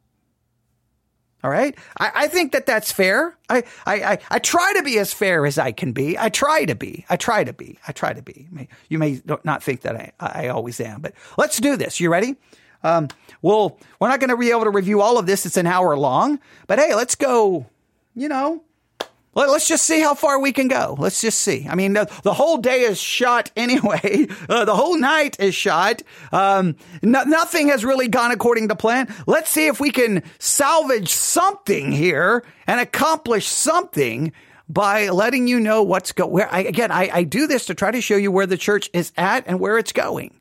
All 1.42 1.50
right. 1.50 1.76
I, 1.98 2.12
I 2.14 2.28
think 2.28 2.52
that 2.52 2.66
that's 2.66 2.92
fair. 2.92 3.36
I, 3.48 3.64
I, 3.86 3.94
I, 3.94 4.18
I, 4.30 4.38
try 4.38 4.74
to 4.76 4.82
be 4.82 4.98
as 4.98 5.12
fair 5.12 5.46
as 5.46 5.58
I 5.58 5.72
can 5.72 5.92
be. 5.92 6.18
I 6.18 6.28
try 6.28 6.66
to 6.66 6.74
be. 6.74 7.06
I 7.08 7.16
try 7.16 7.44
to 7.44 7.52
be. 7.52 7.78
I 7.88 7.92
try 7.92 8.12
to 8.12 8.20
be. 8.20 8.48
You 8.88 8.98
may 8.98 9.22
not 9.42 9.62
think 9.62 9.80
that 9.82 9.96
I, 9.96 10.12
I 10.20 10.48
always 10.48 10.80
am, 10.80 11.00
but 11.00 11.14
let's 11.38 11.58
do 11.58 11.76
this. 11.76 11.98
You 11.98 12.10
ready? 12.10 12.36
Um, 12.82 13.08
well, 13.42 13.78
we're 13.98 14.08
not 14.08 14.20
going 14.20 14.30
to 14.30 14.36
be 14.36 14.50
able 14.50 14.64
to 14.64 14.70
review 14.70 15.00
all 15.00 15.18
of 15.18 15.26
this. 15.26 15.46
It's 15.46 15.56
an 15.56 15.66
hour 15.66 15.96
long, 15.96 16.40
but 16.66 16.78
hey, 16.78 16.94
let's 16.94 17.14
go, 17.14 17.66
you 18.14 18.28
know, 18.28 18.62
let, 19.34 19.48
us 19.48 19.68
just 19.68 19.84
see 19.84 20.00
how 20.00 20.14
far 20.14 20.40
we 20.40 20.52
can 20.52 20.68
go. 20.68 20.96
Let's 20.98 21.20
just 21.20 21.38
see. 21.38 21.66
I 21.68 21.74
mean, 21.74 21.92
the, 21.92 22.10
the 22.22 22.34
whole 22.34 22.58
day 22.58 22.80
is 22.80 23.00
shot 23.00 23.50
anyway. 23.56 24.26
Uh, 24.48 24.64
the 24.64 24.74
whole 24.74 24.98
night 24.98 25.38
is 25.38 25.54
shot. 25.54 26.02
Um, 26.32 26.76
no, 27.02 27.22
nothing 27.22 27.68
has 27.68 27.84
really 27.84 28.08
gone 28.08 28.32
according 28.32 28.68
to 28.68 28.76
plan. 28.76 29.12
Let's 29.26 29.50
see 29.50 29.66
if 29.66 29.80
we 29.80 29.90
can 29.90 30.22
salvage 30.38 31.10
something 31.10 31.92
here 31.92 32.44
and 32.66 32.80
accomplish 32.80 33.46
something 33.46 34.32
by 34.70 35.08
letting 35.08 35.48
you 35.48 35.58
know 35.58 35.82
what's 35.82 36.12
going. 36.12 36.30
where 36.30 36.52
I, 36.52 36.60
again 36.60 36.92
I, 36.92 37.10
I 37.12 37.24
do 37.24 37.48
this 37.48 37.66
to 37.66 37.74
try 37.74 37.90
to 37.90 38.00
show 38.00 38.16
you 38.16 38.30
where 38.30 38.46
the 38.46 38.56
church 38.56 38.88
is 38.92 39.12
at 39.16 39.46
and 39.48 39.58
where 39.58 39.78
it's 39.78 39.92
going 39.92 40.40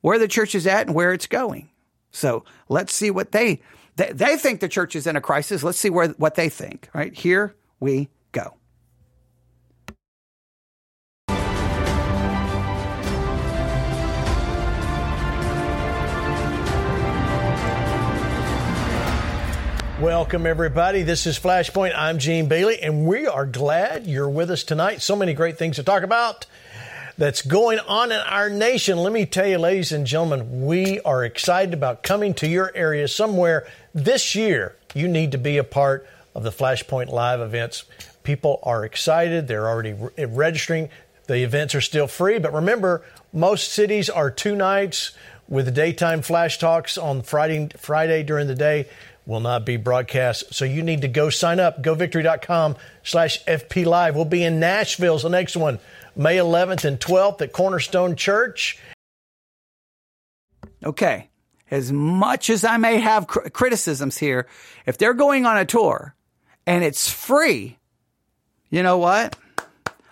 where 0.00 0.18
the 0.18 0.26
church 0.26 0.56
is 0.56 0.66
at 0.66 0.88
and 0.88 0.96
where 0.96 1.12
it's 1.12 1.28
going 1.28 1.70
so 2.10 2.44
let's 2.68 2.92
see 2.92 3.10
what 3.10 3.30
they 3.30 3.62
they, 3.94 4.10
they 4.12 4.36
think 4.36 4.58
the 4.58 4.68
church 4.68 4.96
is 4.96 5.06
in 5.06 5.14
a 5.14 5.20
crisis 5.20 5.62
let's 5.62 5.78
see 5.78 5.90
where 5.90 6.08
what 6.08 6.34
they 6.34 6.48
think 6.48 6.88
right 6.92 7.14
here 7.14 7.54
we 7.82 8.08
go. 8.30 8.54
Welcome, 20.00 20.46
everybody. 20.46 21.02
This 21.02 21.26
is 21.26 21.38
Flashpoint. 21.38 21.92
I'm 21.96 22.18
Gene 22.18 22.46
Bailey, 22.46 22.80
and 22.80 23.04
we 23.04 23.26
are 23.26 23.44
glad 23.44 24.06
you're 24.06 24.30
with 24.30 24.52
us 24.52 24.62
tonight. 24.62 25.02
So 25.02 25.16
many 25.16 25.34
great 25.34 25.58
things 25.58 25.76
to 25.76 25.82
talk 25.82 26.04
about 26.04 26.46
that's 27.18 27.42
going 27.42 27.80
on 27.80 28.12
in 28.12 28.18
our 28.18 28.48
nation. 28.48 28.98
Let 28.98 29.12
me 29.12 29.26
tell 29.26 29.46
you, 29.46 29.58
ladies 29.58 29.90
and 29.90 30.06
gentlemen, 30.06 30.62
we 30.62 31.00
are 31.00 31.24
excited 31.24 31.74
about 31.74 32.04
coming 32.04 32.32
to 32.34 32.46
your 32.46 32.70
area 32.76 33.08
somewhere 33.08 33.66
this 33.92 34.36
year. 34.36 34.76
You 34.94 35.08
need 35.08 35.32
to 35.32 35.38
be 35.38 35.58
a 35.58 35.64
part 35.64 36.06
of 36.34 36.42
the 36.42 36.50
Flashpoint 36.50 37.08
Live 37.08 37.40
events. 37.40 37.84
People 38.22 38.60
are 38.62 38.84
excited. 38.84 39.48
They're 39.48 39.68
already 39.68 39.92
re- 39.92 40.10
eh, 40.18 40.26
registering. 40.28 40.88
The 41.26 41.42
events 41.42 41.74
are 41.74 41.80
still 41.80 42.06
free, 42.06 42.38
but 42.38 42.52
remember, 42.52 43.04
most 43.32 43.72
cities 43.72 44.10
are 44.10 44.30
two 44.30 44.56
nights 44.56 45.12
with 45.48 45.74
daytime 45.74 46.22
flash 46.22 46.58
talks 46.58 46.96
on 46.98 47.22
Friday 47.22 47.68
Friday 47.76 48.22
during 48.22 48.48
the 48.48 48.54
day 48.54 48.88
will 49.26 49.40
not 49.40 49.64
be 49.64 49.76
broadcast. 49.76 50.52
So 50.52 50.64
you 50.64 50.82
need 50.82 51.02
to 51.02 51.08
go 51.08 51.30
sign 51.30 51.60
up. 51.60 51.82
GoVictory.com 51.82 52.76
slash 53.02 53.44
FP 53.44 53.86
Live. 53.86 54.16
We'll 54.16 54.24
be 54.24 54.42
in 54.42 54.58
Nashville. 54.60 55.18
the 55.18 55.28
next 55.28 55.56
one, 55.56 55.78
May 56.16 56.36
11th 56.36 56.84
and 56.84 56.98
12th 56.98 57.40
at 57.40 57.52
Cornerstone 57.52 58.16
Church. 58.16 58.78
Okay. 60.84 61.28
As 61.70 61.90
much 61.90 62.50
as 62.50 62.64
I 62.64 62.76
may 62.76 62.98
have 62.98 63.26
cr- 63.26 63.48
criticisms 63.48 64.18
here, 64.18 64.46
if 64.86 64.98
they're 64.98 65.14
going 65.14 65.46
on 65.46 65.56
a 65.56 65.64
tour 65.64 66.14
and 66.66 66.84
it's 66.84 67.10
free, 67.10 67.78
you 68.70 68.82
know 68.82 68.98
what? 68.98 69.36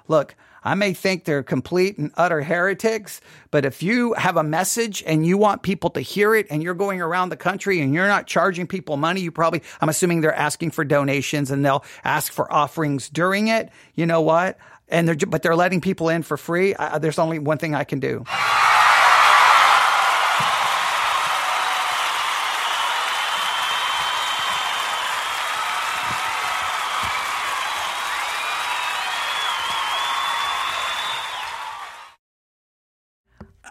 Look, 0.09 0.35
I 0.63 0.75
may 0.75 0.93
think 0.93 1.25
they're 1.25 1.43
complete 1.43 1.97
and 1.97 2.11
utter 2.17 2.43
heretics, 2.43 3.21
but 3.51 3.65
if 3.65 3.83
you 3.83 4.13
have 4.15 4.37
a 4.37 4.43
message 4.43 5.03
and 5.07 5.27
you 5.27 5.39
want 5.39 5.63
people 5.63 5.89
to 5.91 6.01
hear 6.01 6.35
it 6.35 6.47
and 6.51 6.63
you're 6.63 6.75
going 6.75 7.01
around 7.01 7.31
the 7.31 7.37
country 7.37 7.81
and 7.81 7.95
you're 7.95 8.07
not 8.07 8.27
charging 8.27 8.67
people 8.67 8.99
money, 8.99 9.23
you 9.23 9.31
probably, 9.31 9.63
I'm 9.81 9.89
assuming 9.89 10.21
they're 10.21 10.35
asking 10.35 10.73
for 10.73 10.85
donations 10.85 11.51
and 11.51 11.65
they'll 11.65 11.85
ask 12.05 12.33
for 12.33 12.53
offerings 12.53 13.09
during 13.09 13.49
it. 13.49 13.71
You 13.95 14.05
know 14.05 14.21
what? 14.21 14.59
And 14.89 15.09
they're, 15.09 15.17
but 15.17 15.43
they're 15.43 15.57
letting 15.57 15.81
people 15.81 16.11
in 16.11 16.23
for 16.23 16.37
free. 16.37 16.75
I, 16.75 16.99
there's 16.99 17.19
only 17.19 17.39
one 17.39 17.57
thing 17.57 17.75
I 17.75 17.85
can 17.85 18.01
do. 18.01 18.25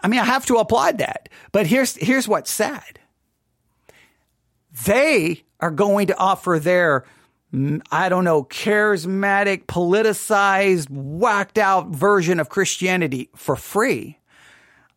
I 0.02 0.08
mean, 0.08 0.20
I 0.20 0.24
have 0.24 0.46
to 0.46 0.56
applaud 0.56 0.98
that. 0.98 1.28
But 1.52 1.66
here's, 1.66 1.96
here's 1.96 2.28
what's 2.28 2.50
sad. 2.50 3.00
They 4.84 5.42
are 5.58 5.70
going 5.70 6.06
to 6.08 6.16
offer 6.16 6.58
their, 6.58 7.04
mm, 7.52 7.82
I 7.90 8.08
don't 8.08 8.24
know, 8.24 8.44
charismatic, 8.44 9.66
politicized, 9.66 10.88
whacked 10.88 11.58
out 11.58 11.88
version 11.88 12.40
of 12.40 12.48
Christianity 12.48 13.30
for 13.34 13.56
free. 13.56 14.19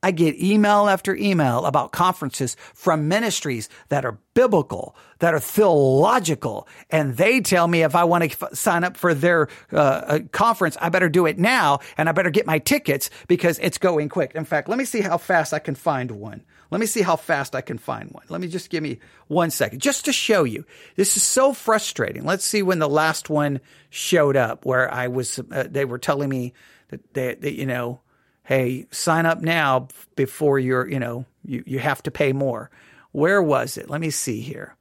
I 0.04 0.12
get 0.12 0.40
email 0.40 0.90
after 0.90 1.16
email 1.16 1.66
about 1.66 1.94
conferences 1.94 2.58
from 2.74 3.08
ministries 3.08 3.70
that 3.88 4.04
are 4.04 4.18
biblical, 4.34 4.96
that 5.20 5.34
are 5.34 5.40
theological. 5.40 6.68
And 6.90 7.16
they 7.16 7.40
tell 7.40 7.68
me 7.68 7.84
if 7.84 7.96
I 7.96 8.04
want 8.04 8.30
to 8.30 8.46
f- 8.46 8.54
sign 8.54 8.84
up 8.84 8.98
for 8.98 9.14
their 9.14 9.48
uh, 9.72 9.78
uh, 9.78 10.20
conference, 10.34 10.76
I 10.82 10.90
better 10.90 11.08
do 11.08 11.26
it 11.26 11.40
now 11.40 11.80
and 11.98 12.10
I 12.10 12.12
better 12.12 12.30
get 12.30 12.46
my 12.46 12.60
tickets 12.60 13.10
because 13.30 13.58
it's 13.60 13.78
going 13.78 14.10
quick. 14.10 14.34
In 14.36 14.44
fact, 14.44 14.68
let 14.68 14.78
me 14.78 14.84
see 14.84 15.00
how 15.00 15.18
fast 15.18 15.54
I 15.54 15.60
can 15.60 15.76
find 15.76 16.12
one. 16.12 16.44
Let 16.70 16.80
me 16.80 16.86
see 16.86 17.02
how 17.02 17.16
fast 17.16 17.56
I 17.56 17.62
can 17.62 17.78
find 17.78 18.10
one. 18.12 18.26
Let 18.28 18.42
me 18.42 18.48
just 18.48 18.70
give 18.70 18.84
me 18.84 19.00
one 19.28 19.52
second 19.52 19.80
just 19.80 20.06
to 20.06 20.12
show 20.12 20.44
you. 20.44 20.66
This 20.96 21.16
is 21.16 21.24
so 21.24 21.54
frustrating. 21.54 22.26
Let's 22.26 22.44
see 22.44 22.62
when 22.62 22.80
the 22.80 22.90
last 22.90 23.30
one 23.30 23.62
showed 23.90 24.36
up 24.36 24.66
where 24.66 24.92
I 24.92 25.08
was, 25.08 25.40
uh, 25.40 25.68
they 25.70 25.86
were 25.86 26.00
telling 26.00 26.30
me 26.30 26.54
that, 26.90 27.14
they, 27.14 27.36
that, 27.36 27.54
you 27.54 27.68
know, 27.68 28.02
hey, 28.44 28.88
sign 28.92 29.26
up 29.26 29.42
now 29.42 29.88
before 30.16 30.60
you're, 30.60 30.88
you 30.90 31.00
know, 31.00 31.26
you, 31.46 31.64
you 31.66 31.80
have 31.80 32.04
to 32.04 32.12
pay 32.12 32.34
more. 32.34 32.70
Where 33.12 33.42
was 33.42 33.78
it? 33.78 33.90
Let 33.90 34.02
me 34.02 34.10
see 34.10 34.42
here. 34.42 34.76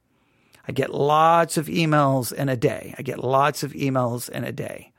I 0.67 0.71
get 0.71 0.93
lots 0.93 1.57
of 1.57 1.67
emails 1.67 2.31
in 2.31 2.49
a 2.49 2.55
day. 2.55 2.95
I 2.97 3.01
get 3.01 3.23
lots 3.23 3.63
of 3.63 3.73
emails 3.73 4.29
in 4.29 4.43
a 4.43 4.51
day. 4.51 4.91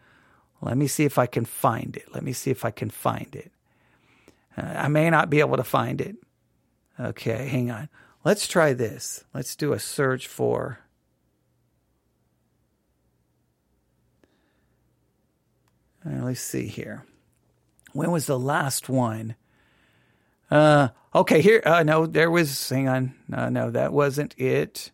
Let 0.60 0.76
me 0.76 0.86
see 0.86 1.04
if 1.04 1.18
I 1.18 1.26
can 1.26 1.44
find 1.44 1.96
it. 1.96 2.06
Let 2.14 2.22
me 2.22 2.32
see 2.32 2.50
if 2.50 2.64
I 2.64 2.70
can 2.70 2.90
find 2.90 3.34
it. 3.34 3.50
Uh, 4.56 4.62
I 4.62 4.88
may 4.88 5.10
not 5.10 5.30
be 5.30 5.40
able 5.40 5.56
to 5.56 5.64
find 5.64 6.00
it. 6.00 6.16
Okay, 6.98 7.48
hang 7.48 7.70
on. 7.70 7.88
Let's 8.24 8.46
try 8.46 8.72
this. 8.72 9.24
Let's 9.34 9.56
do 9.56 9.72
a 9.72 9.78
search 9.78 10.26
for. 10.26 10.78
Uh, 16.06 16.24
let's 16.24 16.40
see 16.40 16.66
here. 16.66 17.04
When 17.94 18.10
was 18.10 18.26
the 18.26 18.38
last 18.38 18.88
one? 18.88 19.36
Uh, 20.50 20.88
okay, 21.14 21.40
here. 21.40 21.62
Uh, 21.64 21.84
no, 21.84 22.06
there 22.06 22.30
was. 22.30 22.68
Hang 22.68 22.88
on. 22.88 23.14
No, 23.28 23.48
no, 23.48 23.70
that 23.70 23.92
wasn't 23.92 24.34
it. 24.36 24.90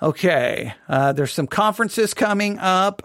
Okay, 0.00 0.74
uh, 0.88 1.12
there's 1.12 1.32
some 1.32 1.46
conferences 1.46 2.14
coming 2.14 2.58
up. 2.58 3.02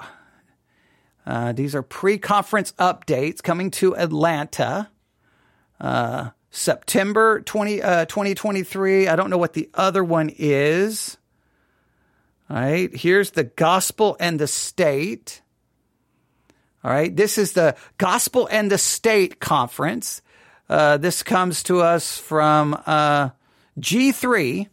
Uh, 1.26 1.52
these 1.52 1.76
are 1.76 1.84
pre-conference 1.84 2.72
updates 2.80 3.44
coming 3.44 3.70
to 3.72 3.96
Atlanta. 3.96 4.90
Uh, 5.80 6.30
September 6.50 7.42
20, 7.42 7.82
uh, 7.84 8.06
2023. 8.06 9.10
I 9.10 9.16
don't 9.18 9.30
know 9.30 9.38
what 9.38 9.54
the 9.54 9.70
other 9.74 10.04
one 10.04 10.32
is. 10.36 11.18
All 12.50 12.56
right, 12.56 12.96
here's 12.96 13.32
the 13.32 13.44
gospel 13.44 14.16
and 14.22 14.40
the 14.40 14.48
state. 14.48 15.42
All 16.82 16.92
right, 16.92 17.14
this 17.14 17.38
is 17.38 17.52
the 17.52 17.76
gospel 17.98 18.48
and 18.50 18.72
the 18.72 18.78
state 18.78 19.42
conference. 19.42 20.22
Uh, 20.70 20.96
this 20.96 21.24
comes 21.24 21.62
to 21.64 21.82
us 21.82 22.18
from 22.18 22.82
uh, 22.86 23.32
G3, 23.82 24.68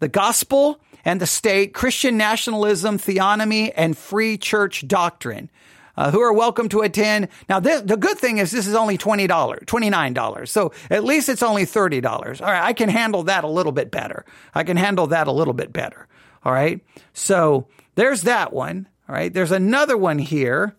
the 0.00 0.08
gospel 0.08 0.80
and 1.02 1.18
the 1.18 1.26
state, 1.26 1.72
Christian 1.72 2.18
nationalism, 2.18 2.98
theonomy, 2.98 3.72
and 3.74 3.96
free 3.96 4.36
church 4.36 4.86
doctrine. 4.86 5.50
Uh, 5.96 6.10
who 6.10 6.20
are 6.20 6.32
welcome 6.32 6.68
to 6.68 6.80
attend. 6.80 7.28
Now, 7.48 7.60
the 7.60 7.96
good 7.96 8.18
thing 8.18 8.38
is 8.38 8.50
this 8.50 8.66
is 8.66 8.74
only 8.74 8.98
$20, 8.98 9.28
$29. 9.28 10.48
So 10.48 10.72
at 10.90 11.04
least 11.04 11.28
it's 11.28 11.44
only 11.44 11.64
$30. 11.66 12.40
All 12.40 12.48
right. 12.48 12.64
I 12.64 12.72
can 12.72 12.88
handle 12.88 13.22
that 13.22 13.44
a 13.44 13.46
little 13.46 13.70
bit 13.70 13.92
better. 13.92 14.24
I 14.56 14.64
can 14.64 14.76
handle 14.76 15.06
that 15.06 15.28
a 15.28 15.30
little 15.30 15.54
bit 15.54 15.72
better. 15.72 16.08
All 16.44 16.52
right. 16.52 16.80
So 17.12 17.68
there's 17.94 18.22
that 18.22 18.52
one. 18.52 18.88
All 19.08 19.14
right. 19.14 19.32
There's 19.32 19.52
another 19.52 19.96
one 19.96 20.18
here. 20.18 20.76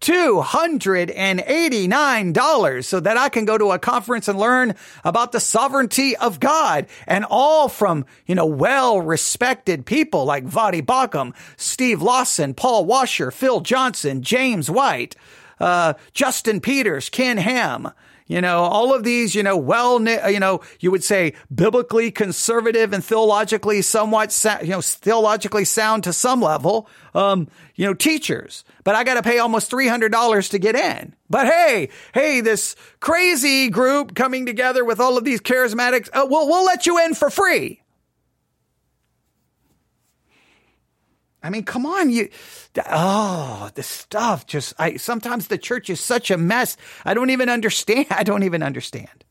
$289 0.00 2.84
so 2.84 2.98
that 2.98 3.16
I 3.16 3.28
can 3.28 3.44
go 3.44 3.56
to 3.56 3.70
a 3.70 3.78
conference 3.78 4.26
and 4.26 4.36
learn 4.36 4.74
about 5.04 5.30
the 5.30 5.38
sovereignty 5.38 6.16
of 6.16 6.40
God 6.40 6.88
and 7.06 7.24
all 7.30 7.68
from, 7.68 8.04
you 8.26 8.34
know, 8.34 8.46
well 8.46 9.00
respected 9.00 9.86
people 9.86 10.24
like 10.24 10.44
Voddie 10.44 10.84
Baucham, 10.84 11.36
Steve 11.56 12.02
Lawson, 12.02 12.52
Paul 12.52 12.84
Washer, 12.84 13.30
Phil 13.30 13.60
Johnson, 13.60 14.22
James 14.22 14.68
White, 14.68 15.14
uh, 15.60 15.94
Justin 16.12 16.60
Peters, 16.60 17.08
Ken 17.08 17.38
Ham, 17.38 17.92
you 18.26 18.40
know, 18.40 18.60
all 18.60 18.94
of 18.94 19.04
these, 19.04 19.34
you 19.34 19.42
know, 19.42 19.56
well, 19.56 20.00
you 20.00 20.40
know, 20.40 20.62
you 20.80 20.90
would 20.90 21.04
say 21.04 21.34
biblically 21.54 22.10
conservative 22.10 22.94
and 22.94 23.04
theologically 23.04 23.82
somewhat, 23.82 24.44
you 24.62 24.68
know, 24.68 24.80
theologically 24.80 25.66
sound 25.66 26.04
to 26.04 26.12
some 26.12 26.40
level, 26.40 26.88
um, 27.14 27.48
you 27.74 27.84
know, 27.84 27.92
teachers. 27.92 28.64
But 28.82 28.94
I 28.94 29.04
got 29.04 29.14
to 29.14 29.22
pay 29.22 29.38
almost 29.38 29.70
$300 29.70 30.50
to 30.50 30.58
get 30.58 30.74
in. 30.74 31.14
But 31.28 31.46
hey, 31.46 31.90
hey, 32.14 32.40
this 32.40 32.76
crazy 33.00 33.68
group 33.68 34.14
coming 34.14 34.46
together 34.46 34.84
with 34.86 35.00
all 35.00 35.18
of 35.18 35.24
these 35.24 35.40
charismatics, 35.40 36.08
uh, 36.14 36.26
we'll, 36.28 36.48
we'll 36.48 36.64
let 36.64 36.86
you 36.86 37.04
in 37.04 37.14
for 37.14 37.28
free. 37.28 37.83
I 41.44 41.50
mean, 41.50 41.64
come 41.64 41.84
on, 41.84 42.08
you, 42.08 42.30
oh, 42.88 43.70
the 43.74 43.82
stuff 43.82 44.46
just, 44.46 44.72
I, 44.78 44.96
sometimes 44.96 45.48
the 45.48 45.58
church 45.58 45.90
is 45.90 46.00
such 46.00 46.30
a 46.30 46.38
mess. 46.38 46.78
I 47.04 47.12
don't 47.12 47.28
even 47.28 47.50
understand. 47.50 48.06
I 48.10 48.22
don't 48.22 48.44
even 48.44 48.62
understand. 48.62 49.24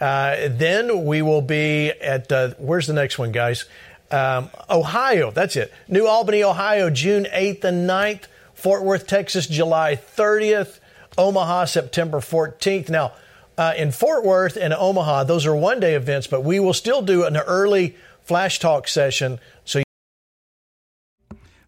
Uh, 0.00 0.48
then 0.50 1.04
we 1.04 1.20
will 1.20 1.42
be 1.42 1.90
at, 2.00 2.30
uh, 2.30 2.54
where's 2.58 2.86
the 2.86 2.92
next 2.92 3.18
one, 3.18 3.32
guys? 3.32 3.64
Um, 4.12 4.50
Ohio, 4.70 5.32
that's 5.32 5.56
it. 5.56 5.74
New 5.88 6.06
Albany, 6.06 6.44
Ohio, 6.44 6.88
June 6.88 7.26
8th 7.34 7.64
and 7.64 7.90
9th. 7.90 8.26
Fort 8.54 8.84
Worth, 8.84 9.08
Texas, 9.08 9.48
July 9.48 9.96
30th. 9.96 10.78
Omaha, 11.18 11.64
September 11.64 12.20
14th. 12.20 12.88
Now, 12.88 13.14
uh, 13.58 13.74
in 13.76 13.90
Fort 13.90 14.24
Worth 14.24 14.56
and 14.56 14.72
Omaha, 14.72 15.24
those 15.24 15.44
are 15.44 15.56
one 15.56 15.80
day 15.80 15.94
events, 15.94 16.28
but 16.28 16.44
we 16.44 16.60
will 16.60 16.74
still 16.74 17.02
do 17.02 17.24
an 17.24 17.36
early 17.36 17.96
flash 18.26 18.58
talk 18.58 18.88
session. 18.88 19.38
So 19.64 19.82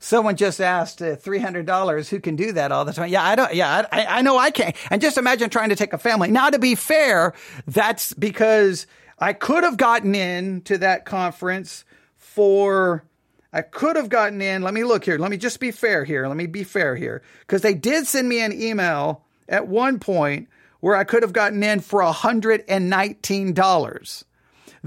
Someone 0.01 0.37
just 0.37 0.61
asked 0.61 1.03
uh, 1.03 1.16
three 1.16 1.38
hundred 1.38 1.66
dollars. 1.66 2.09
Who 2.09 2.21
can 2.21 2.37
do 2.37 2.53
that 2.53 2.71
all 2.71 2.85
the 2.85 2.92
time? 2.92 3.11
Yeah, 3.11 3.23
I 3.23 3.35
don't. 3.35 3.55
Yeah, 3.55 3.85
I, 3.90 4.07
I 4.07 4.23
know 4.23 4.38
I 4.38 4.51
can't. 4.51 4.77
And 4.90 5.03
just 5.03 5.18
imagine 5.18 5.51
trying 5.51 5.71
to 5.71 5.77
take 5.77 5.92
a 5.92 5.99
family. 5.99 6.31
Now, 6.31 6.51
to 6.51 6.59
be 6.59 6.77
fair, 6.77 7.35
that's 7.66 8.12
because 8.14 8.87
I 9.18 9.33
could 9.33 9.64
have 9.64 9.77
gotten 9.77 10.14
in 10.14 10.62
to 10.62 10.79
that 10.79 11.05
conference 11.05 11.85
for. 12.16 13.05
I 13.53 13.62
could 13.62 13.97
have 13.97 14.11
gotten 14.11 14.42
in. 14.42 14.62
Let 14.62 14.75
me 14.75 14.85
look 14.85 15.05
here. 15.05 15.18
Let 15.18 15.31
me 15.31 15.38
just 15.38 15.59
be 15.59 15.71
fair 15.71 16.05
here. 16.05 16.29
Let 16.29 16.37
me 16.37 16.47
be 16.47 16.64
fair 16.64 16.94
here 16.94 17.23
because 17.40 17.62
they 17.62 17.75
did 17.75 18.07
send 18.07 18.29
me 18.29 18.40
an 18.40 18.53
email 18.53 19.25
at 19.49 19.66
one 19.66 19.99
point 19.99 20.49
where 20.81 20.94
I 20.94 21.05
could 21.05 21.23
have 21.23 21.33
gotten 21.33 21.62
in 21.62 21.81
for 21.81 22.03
hundred 22.03 22.64
and 22.68 22.88
nineteen 22.88 23.53
dollars. 23.53 24.25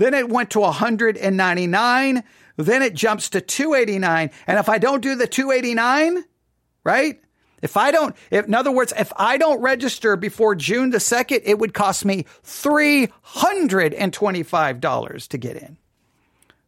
Then 0.01 0.13
it 0.15 0.29
went 0.29 0.49
to 0.51 0.59
199. 0.61 2.23
Then 2.57 2.81
it 2.81 2.93
jumps 2.95 3.29
to 3.29 3.39
289. 3.39 4.31
And 4.47 4.57
if 4.57 4.67
I 4.67 4.79
don't 4.79 5.01
do 5.01 5.13
the 5.13 5.27
289, 5.27 6.23
right? 6.83 7.21
If 7.61 7.77
I 7.77 7.91
don't, 7.91 8.15
if, 8.31 8.47
in 8.47 8.55
other 8.55 8.71
words, 8.71 8.91
if 8.97 9.13
I 9.15 9.37
don't 9.37 9.61
register 9.61 10.15
before 10.15 10.55
June 10.55 10.89
the 10.89 10.97
2nd, 10.97 11.41
it 11.43 11.59
would 11.59 11.75
cost 11.75 12.03
me 12.03 12.25
$325 12.43 15.27
to 15.27 15.37
get 15.37 15.57
in. 15.57 15.77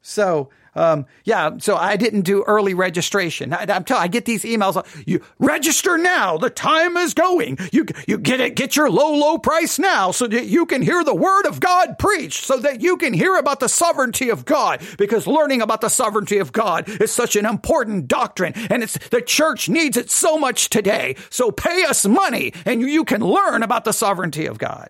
So 0.04 0.50
um, 0.76 1.06
yeah, 1.24 1.58
so 1.60 1.76
I 1.76 1.96
didn't 1.98 2.22
do 2.22 2.44
early 2.44 2.74
registration. 2.74 3.54
I, 3.54 3.64
am 3.70 3.84
telling, 3.84 4.04
I 4.04 4.08
get 4.08 4.26
these 4.26 4.44
emails. 4.44 4.84
You 5.08 5.22
register 5.40 5.98
now. 5.98 6.38
The 6.38 6.50
time 6.50 6.98
is 6.98 7.14
going. 7.14 7.58
You 7.72 7.86
you 8.08 8.18
get 8.18 8.40
it. 8.40 8.56
Get 8.56 8.76
your 8.76 8.90
low 8.90 9.14
low 9.14 9.38
price 9.38 9.78
now, 9.78 10.12
so 10.12 10.28
that 10.28 10.48
you 10.48 10.66
can 10.66 10.82
hear 10.82 11.04
the 11.04 11.16
word 11.16 11.46
of 11.46 11.60
God 11.60 12.00
preached, 12.00 12.44
so 12.44 12.58
that 12.58 12.82
you 12.82 12.98
can 12.98 13.14
hear 13.14 13.36
about 13.36 13.60
the 13.60 13.70
sovereignty 13.70 14.30
of 14.30 14.46
God. 14.46 14.82
Because 14.98 15.28
learning 15.28 15.62
about 15.62 15.82
the 15.82 15.90
sovereignty 15.90 16.40
of 16.40 16.52
God 16.52 16.90
is 17.02 17.12
such 17.12 17.36
an 17.36 17.46
important 17.46 18.08
doctrine, 18.08 18.54
and 18.70 18.84
it's 18.84 18.98
the 19.10 19.22
church 19.22 19.70
needs 19.70 19.98
it 19.98 20.10
so 20.10 20.38
much 20.38 20.70
today. 20.70 21.16
So 21.30 21.52
pay 21.52 21.84
us 21.84 22.06
money, 22.06 22.54
and 22.66 22.82
you, 22.82 22.88
you 22.88 23.04
can 23.06 23.22
learn 23.22 23.64
about 23.64 23.86
the 23.86 23.94
sovereignty 23.94 24.48
of 24.48 24.58
God. 24.58 24.90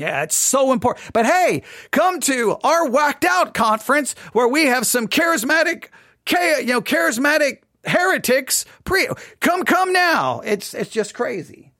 Yeah, 0.00 0.22
it's 0.22 0.34
so 0.34 0.72
important. 0.72 1.12
But 1.12 1.26
hey, 1.26 1.62
come 1.90 2.20
to 2.20 2.56
our 2.64 2.88
whacked 2.88 3.26
out 3.26 3.52
conference 3.52 4.14
where 4.32 4.48
we 4.48 4.64
have 4.64 4.86
some 4.86 5.06
charismatic, 5.06 5.88
you 6.26 6.64
know, 6.64 6.80
charismatic 6.80 7.58
heretics. 7.84 8.64
Pre, 8.84 9.08
come, 9.40 9.62
come 9.64 9.92
now. 9.92 10.40
It's 10.40 10.72
it's 10.72 10.88
just 10.88 11.12
crazy. 11.12 11.74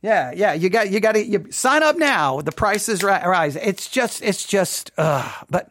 Yeah, 0.00 0.32
yeah. 0.34 0.54
You 0.54 0.70
got 0.70 0.88
you 0.88 0.98
got 0.98 1.12
to 1.12 1.22
you 1.22 1.48
sign 1.50 1.82
up 1.82 1.98
now. 1.98 2.40
The 2.40 2.52
prices 2.52 3.02
rise. 3.02 3.54
It's 3.56 3.90
just 3.90 4.22
it's 4.22 4.46
just. 4.46 4.90
Uh, 4.96 5.30
but 5.50 5.70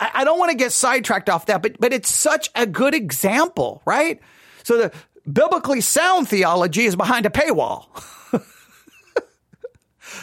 I, 0.00 0.10
I 0.12 0.24
don't 0.24 0.40
want 0.40 0.50
to 0.50 0.56
get 0.56 0.72
sidetracked 0.72 1.30
off 1.30 1.46
that. 1.46 1.62
But 1.62 1.78
but 1.78 1.92
it's 1.92 2.12
such 2.12 2.50
a 2.56 2.66
good 2.66 2.96
example, 2.96 3.80
right? 3.84 4.20
So 4.64 4.76
the 4.76 4.92
biblically 5.32 5.82
sound 5.82 6.28
theology 6.28 6.84
is 6.84 6.96
behind 6.96 7.26
a 7.26 7.30
paywall. 7.30 7.86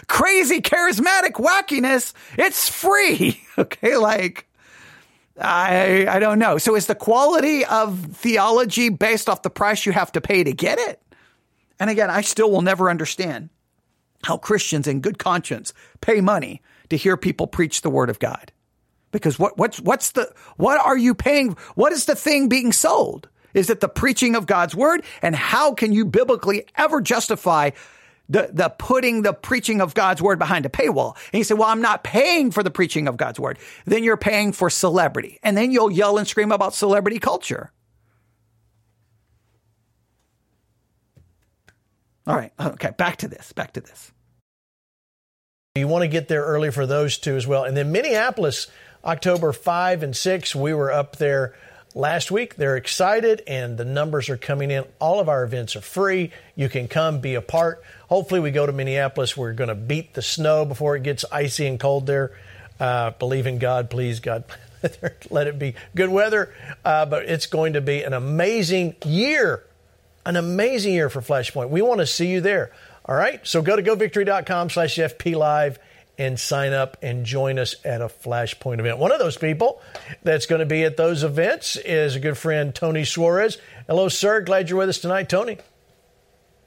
crazy 0.07 0.61
charismatic 0.61 1.33
wackiness, 1.33 2.13
it's 2.37 2.69
free. 2.69 3.39
Okay, 3.55 3.97
like 3.97 4.47
I 5.39 6.07
I 6.09 6.17
don't 6.17 6.39
know. 6.39 6.57
So 6.57 6.75
is 6.75 6.87
the 6.87 6.95
quality 6.95 7.63
of 7.63 7.99
theology 8.15 8.89
based 8.89 9.29
off 9.29 9.43
the 9.43 9.51
price 9.51 9.85
you 9.85 9.91
have 9.91 10.11
to 10.13 10.21
pay 10.21 10.43
to 10.43 10.53
get 10.53 10.79
it? 10.79 10.99
And 11.79 11.91
again, 11.91 12.09
I 12.09 12.21
still 12.21 12.49
will 12.49 12.63
never 12.63 12.89
understand 12.89 13.49
how 14.23 14.37
Christians 14.37 14.87
in 14.87 15.01
good 15.01 15.19
conscience 15.19 15.73
pay 16.01 16.21
money 16.21 16.61
to 16.89 16.97
hear 16.97 17.17
people 17.17 17.47
preach 17.47 17.81
the 17.81 17.89
word 17.89 18.09
of 18.09 18.19
God. 18.19 18.51
Because 19.11 19.37
what, 19.37 19.57
what's, 19.57 19.79
what's 19.79 20.11
the, 20.11 20.33
what 20.57 20.79
are 20.79 20.97
you 20.97 21.13
paying? 21.13 21.55
What 21.75 21.91
is 21.91 22.05
the 22.05 22.15
thing 22.15 22.49
being 22.49 22.71
sold? 22.71 23.29
Is 23.53 23.69
it 23.69 23.79
the 23.79 23.89
preaching 23.89 24.35
of 24.35 24.47
God's 24.47 24.75
word? 24.75 25.03
And 25.21 25.35
how 25.35 25.73
can 25.73 25.93
you 25.93 26.05
biblically 26.05 26.65
ever 26.75 26.99
justify 27.01 27.71
the, 28.29 28.49
the 28.51 28.69
putting 28.69 29.21
the 29.21 29.33
preaching 29.33 29.81
of 29.81 29.93
God's 29.93 30.21
word 30.21 30.39
behind 30.39 30.65
a 30.65 30.69
paywall? 30.69 31.15
And 31.31 31.39
you 31.39 31.43
say, 31.43 31.55
well, 31.55 31.69
I'm 31.69 31.81
not 31.81 32.03
paying 32.03 32.51
for 32.51 32.63
the 32.63 32.71
preaching 32.71 33.07
of 33.07 33.17
God's 33.17 33.39
word. 33.39 33.59
Then 33.85 34.03
you're 34.03 34.17
paying 34.17 34.51
for 34.51 34.69
celebrity. 34.69 35.39
And 35.43 35.57
then 35.57 35.71
you'll 35.71 35.91
yell 35.91 36.17
and 36.17 36.27
scream 36.27 36.51
about 36.51 36.73
celebrity 36.73 37.19
culture. 37.19 37.71
All 42.25 42.35
right. 42.35 42.53
Okay. 42.59 42.91
Back 42.97 43.17
to 43.17 43.27
this. 43.27 43.51
Back 43.51 43.73
to 43.73 43.81
this. 43.81 44.11
You 45.75 45.87
want 45.87 46.03
to 46.03 46.07
get 46.07 46.27
there 46.27 46.43
early 46.43 46.71
for 46.71 46.85
those 46.85 47.17
two 47.17 47.35
as 47.35 47.47
well. 47.47 47.63
And 47.63 47.75
then 47.75 47.91
Minneapolis, 47.91 48.67
October 49.03 49.51
5 49.51 50.03
and 50.03 50.15
6, 50.15 50.55
we 50.55 50.73
were 50.73 50.91
up 50.91 51.15
there 51.15 51.55
last 51.93 52.31
week. 52.31 52.55
They're 52.55 52.77
excited 52.77 53.43
and 53.47 53.77
the 53.77 53.85
numbers 53.85 54.29
are 54.29 54.37
coming 54.37 54.71
in. 54.71 54.85
All 54.99 55.19
of 55.19 55.29
our 55.29 55.43
events 55.43 55.75
are 55.75 55.81
free. 55.81 56.31
You 56.55 56.69
can 56.69 56.87
come 56.87 57.19
be 57.19 57.35
a 57.35 57.41
part. 57.41 57.83
Hopefully, 58.07 58.39
we 58.39 58.51
go 58.51 58.65
to 58.65 58.71
Minneapolis. 58.71 59.35
We're 59.35 59.53
going 59.53 59.69
to 59.69 59.75
beat 59.75 60.13
the 60.13 60.21
snow 60.21 60.65
before 60.65 60.95
it 60.95 61.03
gets 61.03 61.25
icy 61.31 61.67
and 61.67 61.79
cold 61.79 62.07
there. 62.07 62.31
Uh, 62.79 63.11
believe 63.11 63.47
in 63.47 63.59
God, 63.59 63.89
please, 63.89 64.19
God. 64.19 64.43
Let 65.29 65.47
it 65.47 65.57
be 65.57 65.75
good 65.95 66.09
weather. 66.09 66.53
Uh, 66.83 67.05
but 67.05 67.25
it's 67.25 67.45
going 67.45 67.73
to 67.73 67.81
be 67.81 68.03
an 68.03 68.13
amazing 68.13 68.95
year. 69.05 69.63
An 70.25 70.35
amazing 70.35 70.93
year 70.93 71.09
for 71.09 71.21
Flashpoint. 71.21 71.69
We 71.69 71.81
want 71.81 71.99
to 71.99 72.07
see 72.07 72.27
you 72.27 72.41
there. 72.41 72.71
All 73.05 73.15
right. 73.15 73.45
So 73.45 73.61
go 73.61 73.75
to 73.75 73.83
govictory.com 73.83 74.69
slash 74.69 74.95
FP 74.95 75.35
Live 75.35 75.79
and 76.17 76.39
sign 76.39 76.73
up 76.73 76.97
and 77.01 77.25
join 77.25 77.57
us 77.57 77.75
at 77.83 78.01
a 78.01 78.07
Flashpoint 78.07 78.79
event. 78.79 78.97
One 78.97 79.11
of 79.11 79.19
those 79.19 79.37
people 79.37 79.81
that's 80.23 80.45
going 80.45 80.59
to 80.59 80.65
be 80.65 80.83
at 80.83 80.97
those 80.97 81.23
events 81.23 81.75
is 81.75 82.15
a 82.15 82.19
good 82.19 82.37
friend, 82.37 82.73
Tony 82.73 83.05
Suarez. 83.05 83.57
Hello, 83.87 84.09
sir. 84.09 84.41
Glad 84.41 84.69
you're 84.69 84.79
with 84.79 84.89
us 84.89 84.99
tonight, 84.99 85.29
Tony. 85.29 85.57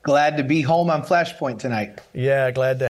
Glad 0.03 0.37
to 0.37 0.45
be 0.45 0.63
home 0.63 0.91
on 0.91 1.03
Flashpoint 1.03 1.59
tonight. 1.59 2.01
Yeah, 2.13 2.51
glad 2.51 2.79
to. 2.81 2.89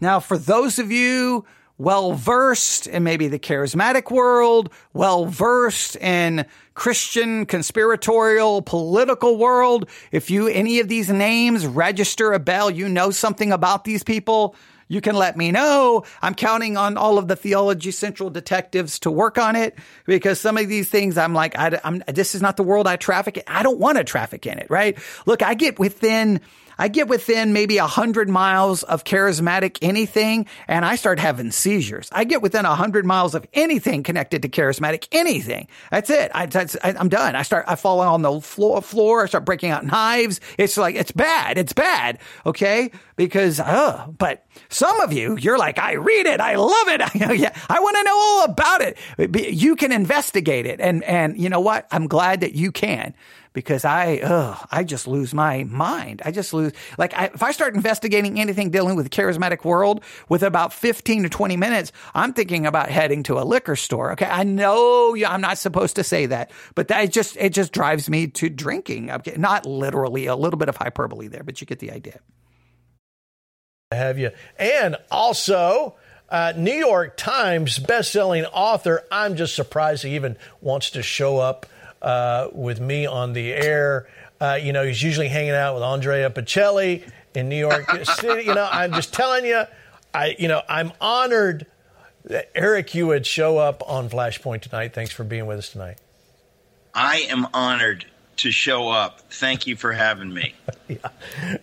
Now, 0.00 0.18
for 0.18 0.36
those 0.36 0.78
of 0.78 0.90
you 0.90 1.44
well 1.82 2.12
versed 2.12 2.86
in 2.86 3.02
maybe 3.02 3.26
the 3.26 3.40
charismatic 3.40 4.10
world, 4.12 4.70
well 4.92 5.26
versed 5.26 5.96
in 5.96 6.46
Christian 6.74 7.44
conspiratorial 7.44 8.62
political 8.62 9.36
world. 9.36 9.88
If 10.12 10.30
you, 10.30 10.46
any 10.46 10.78
of 10.78 10.86
these 10.86 11.10
names 11.10 11.66
register 11.66 12.32
a 12.32 12.38
bell, 12.38 12.70
you 12.70 12.88
know 12.88 13.10
something 13.10 13.50
about 13.50 13.82
these 13.82 14.04
people. 14.04 14.54
You 14.86 15.00
can 15.00 15.16
let 15.16 15.36
me 15.36 15.50
know. 15.50 16.04
I'm 16.20 16.34
counting 16.34 16.76
on 16.76 16.96
all 16.96 17.18
of 17.18 17.26
the 17.26 17.34
Theology 17.34 17.90
Central 17.90 18.30
detectives 18.30 19.00
to 19.00 19.10
work 19.10 19.36
on 19.36 19.56
it 19.56 19.76
because 20.06 20.38
some 20.38 20.58
of 20.58 20.68
these 20.68 20.88
things 20.88 21.18
I'm 21.18 21.34
like, 21.34 21.58
I, 21.58 21.80
am 21.82 22.04
this 22.06 22.36
is 22.36 22.42
not 22.42 22.56
the 22.56 22.62
world 22.62 22.86
I 22.86 22.94
traffic 22.96 23.38
in. 23.38 23.42
I 23.48 23.64
don't 23.64 23.78
want 23.78 23.98
to 23.98 24.04
traffic 24.04 24.46
in 24.46 24.58
it, 24.58 24.68
right? 24.70 24.96
Look, 25.26 25.42
I 25.42 25.54
get 25.54 25.80
within 25.80 26.40
I 26.78 26.88
get 26.88 27.08
within 27.08 27.52
maybe 27.52 27.78
a 27.78 27.86
hundred 27.86 28.28
miles 28.28 28.82
of 28.82 29.04
charismatic 29.04 29.78
anything 29.82 30.46
and 30.68 30.84
I 30.84 30.96
start 30.96 31.18
having 31.18 31.50
seizures. 31.50 32.08
I 32.12 32.24
get 32.24 32.42
within 32.42 32.64
a 32.64 32.74
hundred 32.74 33.04
miles 33.04 33.34
of 33.34 33.46
anything 33.52 34.02
connected 34.02 34.42
to 34.42 34.48
charismatic 34.48 35.08
anything. 35.12 35.68
That's 35.90 36.10
it. 36.10 36.30
I, 36.34 36.48
am 36.82 37.08
done. 37.08 37.36
I 37.36 37.42
start, 37.42 37.64
I 37.68 37.76
fall 37.76 38.00
on 38.00 38.22
the 38.22 38.40
floor, 38.40 38.82
floor. 38.82 39.24
I 39.24 39.26
start 39.26 39.44
breaking 39.44 39.70
out 39.70 39.84
knives. 39.84 40.40
It's 40.58 40.76
like, 40.76 40.94
it's 40.94 41.12
bad. 41.12 41.58
It's 41.58 41.72
bad. 41.72 42.18
Okay. 42.46 42.90
Because, 43.16 43.60
uh, 43.60 44.06
but 44.18 44.44
some 44.68 45.00
of 45.00 45.12
you, 45.12 45.36
you're 45.36 45.58
like, 45.58 45.78
I 45.78 45.94
read 45.94 46.26
it. 46.26 46.40
I 46.40 46.56
love 46.56 46.88
it. 46.88 47.00
yeah, 47.38 47.54
I 47.68 47.80
want 47.80 47.96
to 47.96 48.02
know 48.04 48.18
all 48.18 48.44
about 48.44 48.80
it. 48.82 49.54
You 49.54 49.76
can 49.76 49.92
investigate 49.92 50.66
it. 50.66 50.80
And, 50.80 51.04
and 51.04 51.38
you 51.38 51.48
know 51.48 51.60
what? 51.60 51.86
I'm 51.90 52.08
glad 52.08 52.40
that 52.40 52.54
you 52.54 52.72
can 52.72 53.14
because 53.52 53.84
I, 53.84 54.18
ugh, 54.18 54.66
I 54.70 54.84
just 54.84 55.06
lose 55.06 55.34
my 55.34 55.64
mind. 55.64 56.22
I 56.24 56.30
just 56.30 56.52
lose, 56.52 56.72
like, 56.98 57.14
I, 57.14 57.26
if 57.26 57.42
I 57.42 57.52
start 57.52 57.74
investigating 57.74 58.40
anything 58.40 58.70
dealing 58.70 58.96
with 58.96 59.04
the 59.04 59.10
charismatic 59.10 59.64
world 59.64 60.02
with 60.28 60.42
about 60.42 60.72
15 60.72 61.24
to 61.24 61.28
20 61.28 61.56
minutes, 61.56 61.92
I'm 62.14 62.32
thinking 62.32 62.66
about 62.66 62.88
heading 62.88 63.22
to 63.24 63.38
a 63.38 63.44
liquor 63.44 63.76
store. 63.76 64.12
Okay. 64.12 64.26
I 64.26 64.44
know 64.44 65.16
I'm 65.26 65.40
not 65.40 65.58
supposed 65.58 65.96
to 65.96 66.04
say 66.04 66.26
that, 66.26 66.50
but 66.74 66.88
that 66.88 67.12
just, 67.12 67.36
it 67.36 67.52
just 67.52 67.72
drives 67.72 68.08
me 68.08 68.28
to 68.28 68.48
drinking. 68.48 69.10
Not 69.36 69.66
literally 69.66 70.26
a 70.26 70.36
little 70.36 70.58
bit 70.58 70.68
of 70.68 70.76
hyperbole 70.76 71.28
there, 71.28 71.42
but 71.42 71.60
you 71.60 71.66
get 71.66 71.78
the 71.78 71.90
idea. 71.90 72.20
Have 73.90 74.18
you? 74.18 74.30
And 74.58 74.96
also, 75.10 75.96
uh, 76.32 76.54
New 76.56 76.72
York 76.72 77.18
Times 77.18 77.78
best-selling 77.78 78.46
author. 78.46 79.04
I'm 79.12 79.36
just 79.36 79.54
surprised 79.54 80.02
he 80.02 80.14
even 80.14 80.38
wants 80.62 80.90
to 80.92 81.02
show 81.02 81.38
up 81.38 81.66
uh, 82.02 82.48
with 82.52 82.80
me 82.80 83.06
on 83.06 83.32
the 83.32 83.52
air. 83.52 84.08
Uh, 84.40 84.58
you 84.60 84.72
know, 84.72 84.84
he's 84.84 85.02
usually 85.02 85.28
hanging 85.28 85.52
out 85.52 85.74
with 85.74 85.84
Andrea 85.84 86.28
Bocelli 86.28 87.08
in 87.34 87.48
New 87.48 87.56
York 87.56 87.88
City. 88.04 88.44
You 88.44 88.54
know, 88.54 88.68
I'm 88.70 88.92
just 88.92 89.14
telling 89.14 89.44
you, 89.44 89.62
I, 90.12 90.36
you 90.38 90.48
know, 90.48 90.62
I'm 90.68 90.92
honored 91.00 91.66
that 92.24 92.50
Eric, 92.54 92.94
you 92.94 93.06
would 93.06 93.26
show 93.26 93.58
up 93.58 93.82
on 93.88 94.08
Flashpoint 94.08 94.62
tonight. 94.62 94.94
Thanks 94.94 95.12
for 95.12 95.24
being 95.24 95.46
with 95.46 95.58
us 95.58 95.70
tonight. 95.70 95.98
I 96.94 97.26
am 97.30 97.46
honored 97.54 98.04
to 98.38 98.50
show 98.50 98.88
up. 98.88 99.20
Thank 99.30 99.66
you 99.66 99.76
for 99.76 99.92
having 99.92 100.32
me. 100.32 100.54
yeah. 100.88 100.96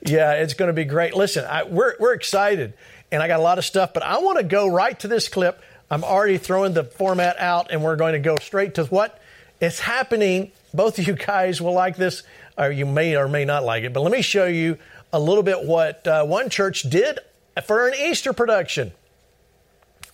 yeah, 0.06 0.34
it's 0.34 0.54
going 0.54 0.68
to 0.68 0.74
be 0.74 0.86
great. 0.86 1.16
Listen, 1.16 1.46
I, 1.46 1.64
we're 1.64 1.96
we're 2.00 2.14
excited, 2.14 2.74
and 3.12 3.22
I 3.22 3.28
got 3.28 3.40
a 3.40 3.44
lot 3.44 3.58
of 3.58 3.66
stuff, 3.66 3.94
but 3.94 4.04
I 4.04 4.20
want 4.20 4.38
to 4.38 4.44
go 4.44 4.68
right 4.68 4.98
to 5.00 5.08
this 5.08 5.28
clip. 5.28 5.62
I'm 5.92 6.04
already 6.04 6.38
throwing 6.38 6.74
the 6.74 6.84
format 6.84 7.38
out, 7.40 7.72
and 7.72 7.84
we're 7.84 7.96
going 7.96 8.14
to 8.14 8.20
go 8.20 8.38
straight 8.38 8.76
to 8.76 8.86
what 8.86 9.19
it's 9.60 9.80
happening. 9.80 10.52
Both 10.74 11.00
of 11.00 11.08
you 11.08 11.14
guys 11.14 11.62
will 11.62 11.74
like 11.74 11.98
this, 11.98 12.24
or 12.58 12.72
you 12.72 12.86
may 12.86 13.16
or 13.16 13.28
may 13.28 13.46
not 13.46 13.64
like 13.64 13.84
it. 13.84 13.94
But 13.94 14.02
let 14.02 14.12
me 14.12 14.22
show 14.22 14.46
you 14.46 14.78
a 15.12 15.20
little 15.20 15.44
bit 15.44 15.64
what 15.64 16.06
uh, 16.08 16.26
one 16.26 16.50
church 16.50 16.84
did 16.84 17.20
for 17.66 17.88
an 17.88 17.94
Easter 17.96 18.34
production. 18.34 18.92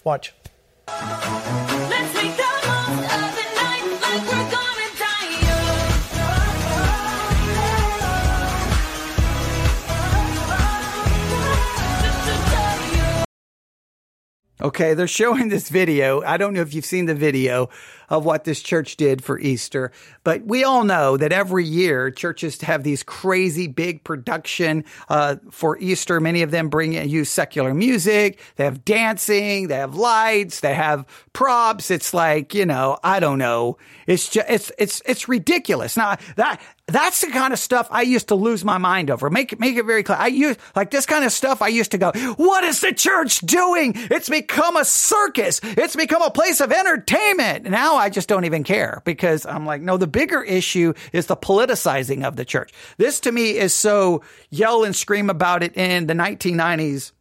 Watch. 0.04 0.34
Okay, 14.62 14.96
they're 14.96 15.06
showing 15.06 15.50
this 15.50 15.70
video. 15.70 16.24
I 16.24 16.38
don't 16.38 16.54
know 16.54 16.62
if 16.62 16.74
you've 16.74 16.86
seen 16.86 17.06
the 17.06 17.14
video 17.14 17.70
of 18.10 18.26
what 18.26 18.44
this 18.44 18.62
church 18.62 18.98
did 18.98 19.24
for 19.24 19.40
Easter, 19.40 19.92
but 20.24 20.46
we 20.46 20.64
all 20.64 20.84
know 20.84 21.18
that 21.18 21.32
every 21.32 21.66
year 21.66 22.12
churches 22.12 22.62
have 22.62 22.84
these 22.84 23.04
crazy 23.04 23.68
big 23.68 24.04
production 24.04 24.84
uh, 25.10 25.36
for 25.52 25.78
Easter. 25.80 26.20
Many 26.20 26.42
of 26.42 26.52
them 26.52 26.70
bring 26.70 26.94
in, 26.94 27.10
use 27.10 27.30
secular 27.30 27.74
music. 27.74 28.40
They 28.56 28.66
have 28.66 28.86
dancing. 28.86 29.68
They 29.68 29.76
have 29.76 29.96
lights. 29.96 30.60
They 30.62 30.74
have 30.74 31.06
props. 31.34 31.92
It's 31.92 32.14
like 32.14 32.54
you 32.54 32.66
know, 32.66 32.98
I 33.04 33.20
don't 33.20 33.38
know. 33.38 33.78
It's 34.08 34.30
just 34.30 34.50
it's 34.50 34.72
it's 34.78 35.02
it's 35.06 35.28
ridiculous. 35.28 35.98
Now 35.98 36.18
that 36.36 36.62
that's 36.88 37.22
the 37.22 37.32
kind 37.32 37.52
of 37.52 37.58
stuff 37.58 37.88
I 37.90 38.04
used 38.04 38.28
to 38.28 38.36
lose 38.36 38.64
my 38.64 38.78
mind 38.78 39.10
over. 39.10 39.30
Make 39.30 39.60
make 39.60 39.76
it 39.76 39.86
very 39.86 40.04
clear. 40.04 40.18
I 40.20 40.28
used 40.28 40.60
like 40.76 40.92
this 40.92 41.08
kind 41.08 41.26
of 41.26 41.32
stuff. 41.32 41.62
I 41.62 41.70
used 41.70 41.92
to 41.92 41.98
go, 41.98 42.12
"What 42.38 42.64
is 42.64 42.82
the 42.82 42.94
church 42.94 43.40
doing? 43.40 43.94
It's 43.96 44.30
become 44.30 44.78
a 44.78 44.86
circus. 44.86 45.60
It's 45.64 45.96
become 45.96 46.22
a 46.22 46.30
place 46.30 46.62
of 46.62 46.72
entertainment." 46.72 47.66
Now 47.66 47.95
I 47.96 48.10
just 48.10 48.30
don't 48.30 48.46
even 48.46 48.64
care 48.64 49.02
because 49.06 49.46
I'm 49.46 49.66
like, 49.66 49.82
no. 49.82 49.98
The 49.98 50.08
bigger 50.08 50.44
issue 50.44 50.94
is 51.14 51.28
the 51.28 51.38
politicizing 51.38 52.24
of 52.24 52.36
the 52.36 52.46
church. 52.46 52.72
This 52.98 53.20
to 53.22 53.32
me 53.32 53.58
is 53.58 53.74
so 53.74 54.22
yell 54.50 54.84
and 54.84 54.96
scream 54.96 55.30
about 55.30 55.64
it 55.64 55.76
in 55.76 56.08
the 56.08 56.14
1990s 56.14 57.12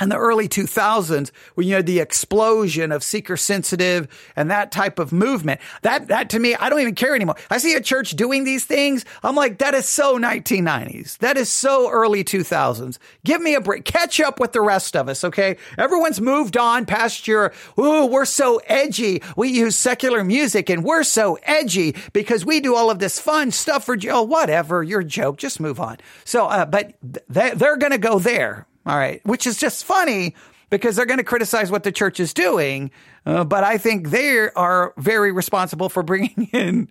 in 0.00 0.08
the 0.08 0.16
early 0.16 0.48
2000s 0.48 1.30
when 1.54 1.66
you 1.66 1.74
had 1.74 1.86
the 1.86 2.00
explosion 2.00 2.92
of 2.92 3.02
seeker 3.02 3.36
sensitive 3.36 4.08
and 4.36 4.50
that 4.50 4.72
type 4.72 4.98
of 4.98 5.12
movement 5.12 5.60
that 5.82 6.08
that 6.08 6.30
to 6.30 6.38
me 6.38 6.54
i 6.56 6.68
don't 6.68 6.80
even 6.80 6.94
care 6.94 7.14
anymore. 7.14 7.36
I 7.50 7.58
see 7.58 7.74
a 7.74 7.80
church 7.80 8.10
doing 8.10 8.44
these 8.44 8.64
things 8.64 9.04
i'm 9.22 9.34
like 9.34 9.58
that 9.58 9.74
is 9.74 9.86
so 9.86 10.18
1990s 10.18 11.18
that 11.18 11.36
is 11.36 11.48
so 11.48 11.90
early 11.90 12.24
2000s 12.24 12.98
give 13.24 13.40
me 13.40 13.54
a 13.54 13.60
break. 13.60 13.84
Catch 13.84 14.20
up 14.20 14.40
with 14.40 14.52
the 14.52 14.60
rest 14.60 14.96
of 14.96 15.08
us 15.08 15.24
okay? 15.24 15.56
Everyone's 15.76 16.20
moved 16.20 16.56
on 16.56 16.86
past 16.86 17.26
your 17.26 17.52
ooh 17.78 18.06
we're 18.06 18.24
so 18.24 18.60
edgy. 18.66 19.22
We 19.36 19.48
use 19.48 19.76
secular 19.76 20.24
music 20.24 20.70
and 20.70 20.84
we're 20.84 21.02
so 21.02 21.38
edgy 21.42 21.96
because 22.12 22.44
we 22.44 22.60
do 22.60 22.74
all 22.74 22.90
of 22.90 22.98
this 22.98 23.20
fun 23.20 23.50
stuff 23.50 23.84
for 23.84 23.96
oh 24.08 24.22
whatever. 24.22 24.82
Your 24.82 25.02
joke. 25.02 25.38
Just 25.38 25.60
move 25.60 25.80
on. 25.80 25.98
So 26.24 26.46
uh, 26.46 26.64
but 26.64 26.94
they, 27.02 27.50
they're 27.54 27.76
gonna 27.76 27.98
go 27.98 28.18
there 28.18 28.67
all 28.88 28.96
right, 28.96 29.24
which 29.26 29.46
is 29.46 29.58
just 29.58 29.84
funny 29.84 30.34
because 30.70 30.96
they're 30.96 31.06
going 31.06 31.18
to 31.18 31.24
criticize 31.24 31.70
what 31.70 31.82
the 31.82 31.92
church 31.92 32.18
is 32.18 32.32
doing. 32.32 32.90
Uh, 33.26 33.44
but 33.44 33.62
I 33.62 33.76
think 33.76 34.08
they 34.08 34.48
are 34.50 34.94
very 34.96 35.30
responsible 35.30 35.90
for 35.90 36.02
bringing 36.02 36.48
in 36.52 36.88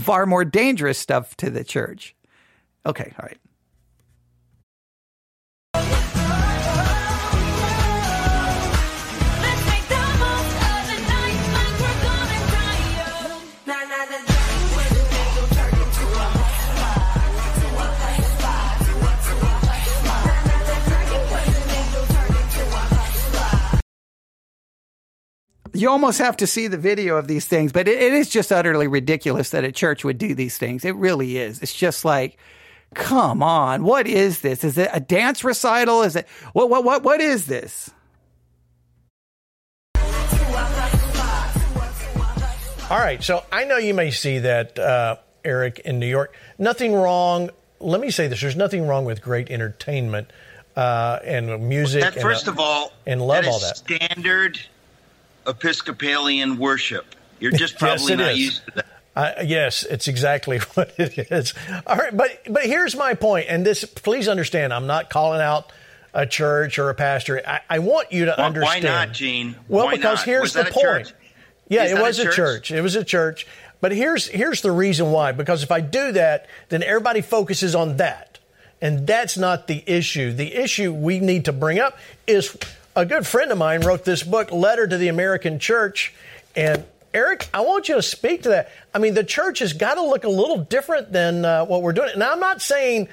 far 0.00 0.26
more 0.26 0.44
dangerous 0.44 0.98
stuff 0.98 1.36
to 1.36 1.48
the 1.48 1.62
church. 1.62 2.16
Okay, 2.84 3.14
all 3.18 3.26
right. 3.26 3.38
You 25.74 25.88
almost 25.88 26.18
have 26.18 26.36
to 26.38 26.46
see 26.46 26.66
the 26.66 26.76
video 26.76 27.16
of 27.16 27.28
these 27.28 27.46
things, 27.46 27.72
but 27.72 27.88
it, 27.88 28.00
it 28.00 28.12
is 28.12 28.28
just 28.28 28.52
utterly 28.52 28.86
ridiculous 28.86 29.50
that 29.50 29.64
a 29.64 29.72
church 29.72 30.04
would 30.04 30.18
do 30.18 30.34
these 30.34 30.58
things. 30.58 30.84
It 30.84 30.94
really 30.96 31.38
is. 31.38 31.62
It's 31.62 31.74
just 31.74 32.04
like, 32.04 32.36
come 32.94 33.42
on, 33.42 33.84
what 33.84 34.06
is 34.06 34.40
this? 34.40 34.64
Is 34.64 34.76
it 34.76 34.90
a 34.92 35.00
dance 35.00 35.44
recital? 35.44 36.02
Is 36.02 36.16
it 36.16 36.26
what? 36.52 36.68
What? 36.68 36.84
What? 36.84 37.02
What 37.02 37.20
is 37.20 37.46
this? 37.46 37.90
All 42.90 42.98
right, 42.98 43.22
so 43.22 43.42
I 43.50 43.64
know 43.64 43.78
you 43.78 43.94
may 43.94 44.10
see 44.10 44.40
that, 44.40 44.78
uh, 44.78 45.16
Eric, 45.46 45.78
in 45.78 45.98
New 45.98 46.06
York. 46.06 46.34
Nothing 46.58 46.92
wrong. 46.92 47.48
Let 47.80 48.02
me 48.02 48.10
say 48.10 48.28
this: 48.28 48.42
there's 48.42 48.56
nothing 48.56 48.86
wrong 48.86 49.06
with 49.06 49.22
great 49.22 49.50
entertainment 49.50 50.28
uh, 50.76 51.18
and 51.24 51.66
music. 51.66 52.02
That, 52.02 52.14
and, 52.14 52.22
first 52.22 52.48
uh, 52.48 52.50
of 52.50 52.58
all, 52.58 52.92
and 53.06 53.22
love 53.22 53.44
that 53.44 53.48
is 53.48 53.54
all 53.54 53.60
that. 53.60 53.76
standard 53.78 54.60
Episcopalian 55.46 56.58
worship. 56.58 57.14
You're 57.40 57.52
just 57.52 57.76
probably 57.78 58.12
it 58.12 58.16
not 58.16 58.32
is. 58.32 58.38
used 58.38 58.64
to 58.66 58.72
that. 58.76 58.86
Uh, 59.14 59.32
yes, 59.44 59.82
it's 59.82 60.08
exactly 60.08 60.58
what 60.74 60.94
it 60.98 61.30
is. 61.30 61.52
All 61.86 61.96
right, 61.96 62.16
but 62.16 62.40
but 62.48 62.64
here's 62.64 62.96
my 62.96 63.14
point, 63.14 63.46
and 63.48 63.64
this 63.66 63.84
please 63.84 64.28
understand, 64.28 64.72
I'm 64.72 64.86
not 64.86 65.10
calling 65.10 65.40
out 65.40 65.70
a 66.14 66.26
church 66.26 66.78
or 66.78 66.88
a 66.90 66.94
pastor. 66.94 67.42
I, 67.46 67.60
I 67.68 67.78
want 67.80 68.12
you 68.12 68.26
to 68.26 68.30
Why- 68.32 68.36
why 68.38 68.46
understand. 68.46 68.84
not, 68.84 69.12
Gene? 69.12 69.56
Well, 69.68 69.86
Why 69.86 69.96
because 69.96 70.18
not? 70.20 70.26
here's 70.26 70.42
Was 70.42 70.52
the 70.54 70.60
a 70.62 70.64
point. 70.72 70.74
church? 70.84 71.12
Yeah, 71.68 71.84
Is 71.84 71.92
it 71.92 71.98
a 71.98 72.02
was 72.02 72.18
a 72.18 72.24
church? 72.24 72.34
church. 72.36 72.70
It 72.70 72.80
was 72.82 72.96
a 72.96 73.04
church. 73.04 73.46
But 73.80 73.92
here's 73.92 74.28
here's 74.28 74.60
the 74.62 74.70
reason 74.72 75.10
why. 75.10 75.32
Because 75.32 75.62
if 75.62 75.70
I 75.72 75.80
do 75.80 76.12
that, 76.12 76.46
then 76.68 76.82
everybody 76.82 77.20
focuses 77.20 77.74
on 77.74 77.96
that, 77.98 78.38
and 78.80 79.06
that's 79.06 79.36
not 79.36 79.66
the 79.66 79.82
issue. 79.86 80.32
The 80.32 80.54
issue 80.54 80.92
we 80.92 81.18
need 81.18 81.46
to 81.46 81.52
bring 81.52 81.80
up 81.80 81.98
is 82.26 82.56
a 82.94 83.06
good 83.06 83.26
friend 83.26 83.50
of 83.50 83.58
mine 83.58 83.80
wrote 83.80 84.04
this 84.04 84.22
book, 84.22 84.50
Letter 84.52 84.86
to 84.86 84.96
the 84.96 85.08
American 85.08 85.58
Church, 85.58 86.14
and 86.54 86.84
Eric, 87.14 87.48
I 87.52 87.60
want 87.60 87.88
you 87.88 87.96
to 87.96 88.02
speak 88.02 88.42
to 88.44 88.50
that. 88.50 88.72
I 88.94 88.98
mean, 88.98 89.14
the 89.14 89.24
church 89.24 89.58
has 89.58 89.72
got 89.72 89.94
to 89.94 90.02
look 90.02 90.24
a 90.24 90.28
little 90.28 90.58
different 90.58 91.12
than 91.12 91.44
uh, 91.44 91.64
what 91.64 91.82
we're 91.82 91.92
doing. 91.92 92.10
Now, 92.16 92.32
I'm 92.32 92.40
not 92.40 92.62
saying 92.62 93.08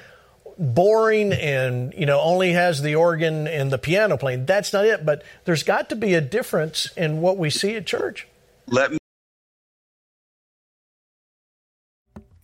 boring 0.58 1.32
and 1.32 1.94
you 1.94 2.04
know 2.04 2.20
only 2.20 2.52
has 2.52 2.82
the 2.82 2.94
organ 2.94 3.46
and 3.46 3.70
the 3.70 3.78
piano 3.78 4.16
playing. 4.16 4.46
That's 4.46 4.72
not 4.72 4.84
it. 4.84 5.04
But 5.04 5.22
there's 5.44 5.62
got 5.62 5.88
to 5.90 5.96
be 5.96 6.14
a 6.14 6.20
difference 6.20 6.88
in 6.96 7.20
what 7.20 7.36
we 7.36 7.50
see 7.50 7.76
at 7.76 7.86
church. 7.86 8.26
Let 8.66 8.92
me. 8.92 8.98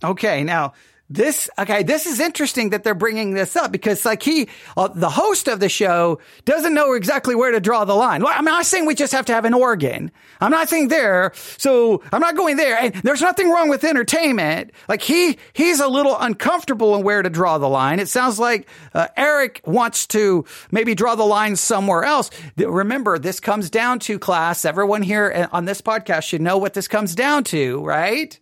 Okay, 0.03 0.43
now 0.43 0.73
this 1.09 1.49
okay, 1.57 1.83
this 1.83 2.05
is 2.05 2.19
interesting 2.19 2.71
that 2.71 2.83
they're 2.83 2.95
bringing 2.95 3.33
this 3.33 3.55
up 3.55 3.71
because 3.71 4.03
like 4.05 4.21
he, 4.21 4.49
uh, 4.75 4.89
the 4.89 5.09
host 5.09 5.47
of 5.47 5.59
the 5.59 5.69
show, 5.69 6.19
doesn't 6.45 6.73
know 6.73 6.93
exactly 6.93 7.35
where 7.35 7.51
to 7.51 7.59
draw 7.59 7.85
the 7.85 7.95
line. 7.95 8.25
I'm 8.25 8.45
not 8.45 8.65
saying 8.65 8.85
we 8.85 8.95
just 8.95 9.13
have 9.13 9.25
to 9.27 9.33
have 9.33 9.45
an 9.45 9.53
organ. 9.53 10.11
I'm 10.41 10.51
not 10.51 10.69
saying 10.69 10.89
there. 10.89 11.31
So 11.57 12.03
I'm 12.11 12.21
not 12.21 12.35
going 12.35 12.57
there. 12.57 12.77
And 12.77 12.93
there's 12.95 13.21
nothing 13.21 13.49
wrong 13.49 13.69
with 13.69 13.83
entertainment. 13.83 14.71
Like 14.87 15.01
he, 15.01 15.37
he's 15.53 15.79
a 15.79 15.87
little 15.87 16.17
uncomfortable 16.17 16.95
in 16.95 17.03
where 17.03 17.21
to 17.21 17.29
draw 17.29 17.57
the 17.57 17.69
line. 17.69 17.99
It 17.99 18.09
sounds 18.09 18.37
like 18.37 18.67
uh, 18.93 19.07
Eric 19.15 19.61
wants 19.65 20.07
to 20.07 20.45
maybe 20.71 20.93
draw 20.93 21.15
the 21.15 21.23
line 21.25 21.55
somewhere 21.55 22.03
else. 22.03 22.29
Remember, 22.57 23.17
this 23.17 23.39
comes 23.39 23.69
down 23.69 23.99
to 23.99 24.19
class. 24.19 24.65
Everyone 24.65 25.01
here 25.01 25.31
uh, 25.33 25.55
on 25.55 25.65
this 25.65 25.81
podcast 25.81 26.23
should 26.23 26.41
know 26.41 26.57
what 26.57 26.73
this 26.73 26.87
comes 26.87 27.15
down 27.15 27.43
to, 27.45 27.83
right? 27.85 28.39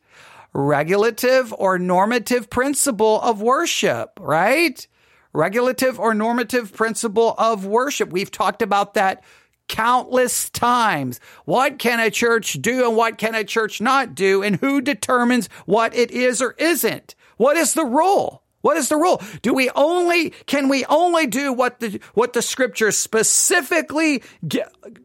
Regulative 0.56 1.54
or 1.58 1.78
normative 1.78 2.50
principle 2.50 3.20
of 3.22 3.42
worship, 3.42 4.18
right? 4.22 4.88
Regulative 5.34 6.00
or 6.00 6.14
normative 6.14 6.74
principle 6.74 7.36
of 7.38 7.66
worship. 7.66 8.10
We've 8.10 8.32
talked 8.32 8.62
about 8.62 8.94
that 8.94 9.22
countless 9.68 10.50
times. 10.50 11.20
What 11.44 11.78
can 11.78 12.00
a 12.00 12.10
church 12.10 12.54
do 12.54 12.88
and 12.88 12.96
what 12.96 13.18
can 13.18 13.36
a 13.36 13.44
church 13.44 13.82
not 13.82 14.16
do 14.16 14.42
and 14.42 14.56
who 14.56 14.80
determines 14.80 15.50
what 15.66 15.94
it 15.94 16.10
is 16.10 16.42
or 16.42 16.56
isn't? 16.58 17.16
What 17.36 17.58
is 17.58 17.74
the 17.74 17.86
rule? 17.86 18.42
What 18.66 18.78
is 18.78 18.90
the 18.90 18.98
rule? 18.98 19.22
Do 19.44 19.54
we 19.54 19.70
only, 19.76 20.32
can 20.48 20.70
we 20.70 20.86
only 20.86 21.28
do 21.28 21.54
what 21.54 21.80
the, 21.82 22.00
what 22.16 22.34
the 22.34 22.42
scripture 22.42 22.92
specifically 22.92 24.24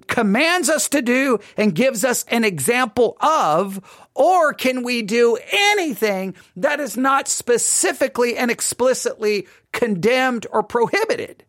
commands 0.07 0.71
us 0.71 0.89
to 0.89 1.03
do 1.03 1.41
and 1.59 1.75
gives 1.75 2.03
us 2.03 2.25
an 2.29 2.45
example 2.45 3.19
of? 3.21 4.07
Or 4.15 4.55
can 4.55 4.83
we 4.83 5.03
do 5.03 5.37
anything 5.53 6.37
that 6.57 6.81
is 6.81 6.97
not 6.97 7.29
specifically 7.29 8.35
and 8.35 8.51
explicitly 8.51 9.47
condemned 9.73 10.47
or 10.51 10.63
prohibited? 10.63 11.45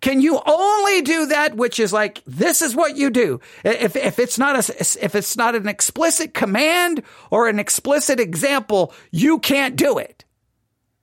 Can 0.00 0.20
you 0.20 0.40
only 0.44 1.02
do 1.02 1.26
that 1.26 1.56
which 1.56 1.78
is 1.78 1.92
like 1.92 2.24
this 2.26 2.60
is 2.60 2.74
what 2.74 2.96
you 2.96 3.08
do? 3.08 3.40
If 3.64 3.94
if 3.94 4.18
it's 4.18 4.36
not 4.36 4.56
a 4.56 4.74
if 4.80 5.14
it's 5.14 5.36
not 5.36 5.54
an 5.54 5.68
explicit 5.68 6.34
command 6.34 7.04
or 7.30 7.46
an 7.46 7.60
explicit 7.60 8.18
example, 8.18 8.92
you 9.12 9.38
can't 9.38 9.76
do 9.76 9.98
it. 9.98 10.25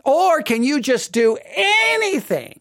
Or 0.03 0.41
can 0.41 0.63
you 0.63 0.81
just 0.81 1.11
do 1.11 1.37
anything 1.55 2.59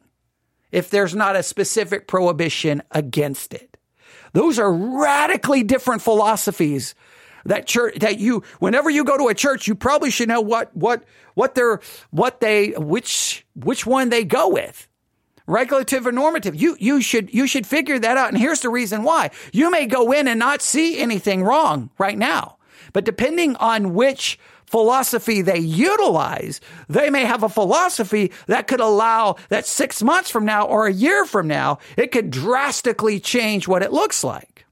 if 0.71 0.91
there's 0.91 1.15
not 1.15 1.37
a 1.37 1.43
specific 1.43 2.07
prohibition 2.07 2.83
against 2.91 3.53
it? 3.53 3.77
Those 4.33 4.59
are 4.59 4.73
radically 4.73 5.63
different 5.63 6.03
philosophies 6.03 6.95
that 7.45 7.67
church 7.67 7.99
that 7.99 8.19
you 8.19 8.45
whenever 8.61 8.89
you 8.89 9.05
go 9.05 9.19
to 9.19 9.27
a 9.27 9.35
church 9.35 9.67
you 9.67 9.75
probably 9.75 10.11
should 10.11 10.29
know 10.29 10.41
what 10.41 10.75
what 10.77 11.03
what 11.35 11.57
they're 11.57 11.81
what 12.11 12.41
they 12.41 12.71
which 12.71 13.45
which 13.57 13.85
one 13.85 14.09
they 14.11 14.25
go 14.25 14.49
with. 14.49 14.89
Regulative 15.49 16.07
or 16.07 16.13
normative. 16.13 16.55
You 16.55 16.77
you 16.79 17.03
should 17.03 17.35
you 17.35 17.49
should 17.49 17.67
figure 17.67 17.99
that 17.99 18.17
out 18.17 18.29
and 18.29 18.39
here's 18.39 18.61
the 18.61 18.69
reason 18.69 19.03
why. 19.03 19.33
You 19.53 19.71
may 19.71 19.87
go 19.87 20.13
in 20.13 20.29
and 20.29 20.39
not 20.39 20.63
see 20.63 21.01
anything 21.01 21.43
wrong 21.43 21.91
right 21.99 22.17
now 22.17 22.59
but 22.93 23.05
depending 23.05 23.57
on 23.57 23.95
which 23.95 24.39
philosophy 24.73 25.43
they 25.43 25.59
utilize, 25.59 26.63
they 26.89 27.11
may 27.11 27.27
have 27.27 27.43
a 27.43 27.49
philosophy 27.49 28.33
that 28.47 28.67
could 28.67 28.81
allow 28.81 29.37
that 29.51 29.67
six 29.67 30.03
months 30.03 30.31
from 30.31 30.47
now 30.47 30.67
or 30.67 30.87
a 30.87 30.93
year 30.93 31.27
from 31.27 31.47
now, 31.47 31.79
it 31.99 32.11
could 32.11 32.31
drastically 32.31 33.21
change 33.21 33.69
what 33.69 33.83
it 33.83 33.93
looks 33.93 34.25
like. 34.25 34.65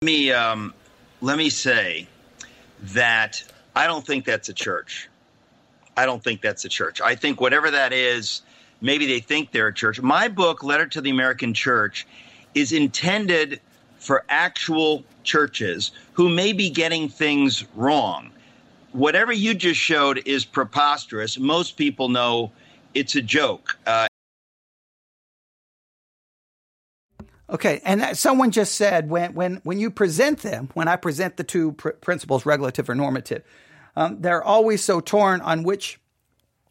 Let 0.00 0.06
me 0.06 0.32
um, 0.32 0.72
let 1.20 1.36
me 1.36 1.50
say 1.50 2.08
that 2.94 3.44
I 3.76 3.86
don't 3.86 4.06
think 4.06 4.24
that's 4.24 4.48
a 4.48 4.54
church. 4.54 5.10
I 5.94 6.06
don't 6.06 6.24
think 6.24 6.40
that's 6.40 6.64
a 6.64 6.70
church. 6.70 7.02
I 7.02 7.14
think 7.14 7.38
whatever 7.38 7.70
that 7.70 7.92
is, 7.92 8.40
maybe 8.80 9.06
they 9.06 9.20
think 9.20 9.52
they're 9.52 9.68
a 9.68 9.74
church. 9.74 10.00
My 10.00 10.28
book, 10.28 10.62
Letter 10.62 10.86
to 10.86 11.02
the 11.02 11.10
American 11.10 11.52
Church, 11.52 12.06
is 12.54 12.72
intended 12.72 13.60
for 14.00 14.24
actual 14.28 15.04
churches 15.22 15.92
who 16.14 16.28
may 16.28 16.52
be 16.52 16.70
getting 16.70 17.08
things 17.08 17.64
wrong. 17.76 18.30
Whatever 18.92 19.32
you 19.32 19.54
just 19.54 19.78
showed 19.78 20.22
is 20.26 20.44
preposterous. 20.44 21.38
Most 21.38 21.76
people 21.76 22.08
know 22.08 22.50
it's 22.94 23.14
a 23.14 23.22
joke. 23.22 23.78
Uh, 23.86 24.08
Okay, 27.52 27.80
and 27.84 28.16
someone 28.16 28.52
just 28.52 28.76
said 28.76 29.10
when 29.10 29.34
when 29.34 29.56
when 29.64 29.80
you 29.80 29.90
present 29.90 30.38
them, 30.38 30.70
when 30.74 30.86
I 30.86 30.94
present 30.94 31.36
the 31.36 31.42
two 31.42 31.72
pr- 31.72 31.90
principles, 31.90 32.46
regulative 32.46 32.88
or 32.88 32.94
normative, 32.94 33.42
um, 33.96 34.20
they're 34.20 34.42
always 34.42 34.84
so 34.84 35.00
torn 35.00 35.40
on 35.40 35.64
which 35.64 35.98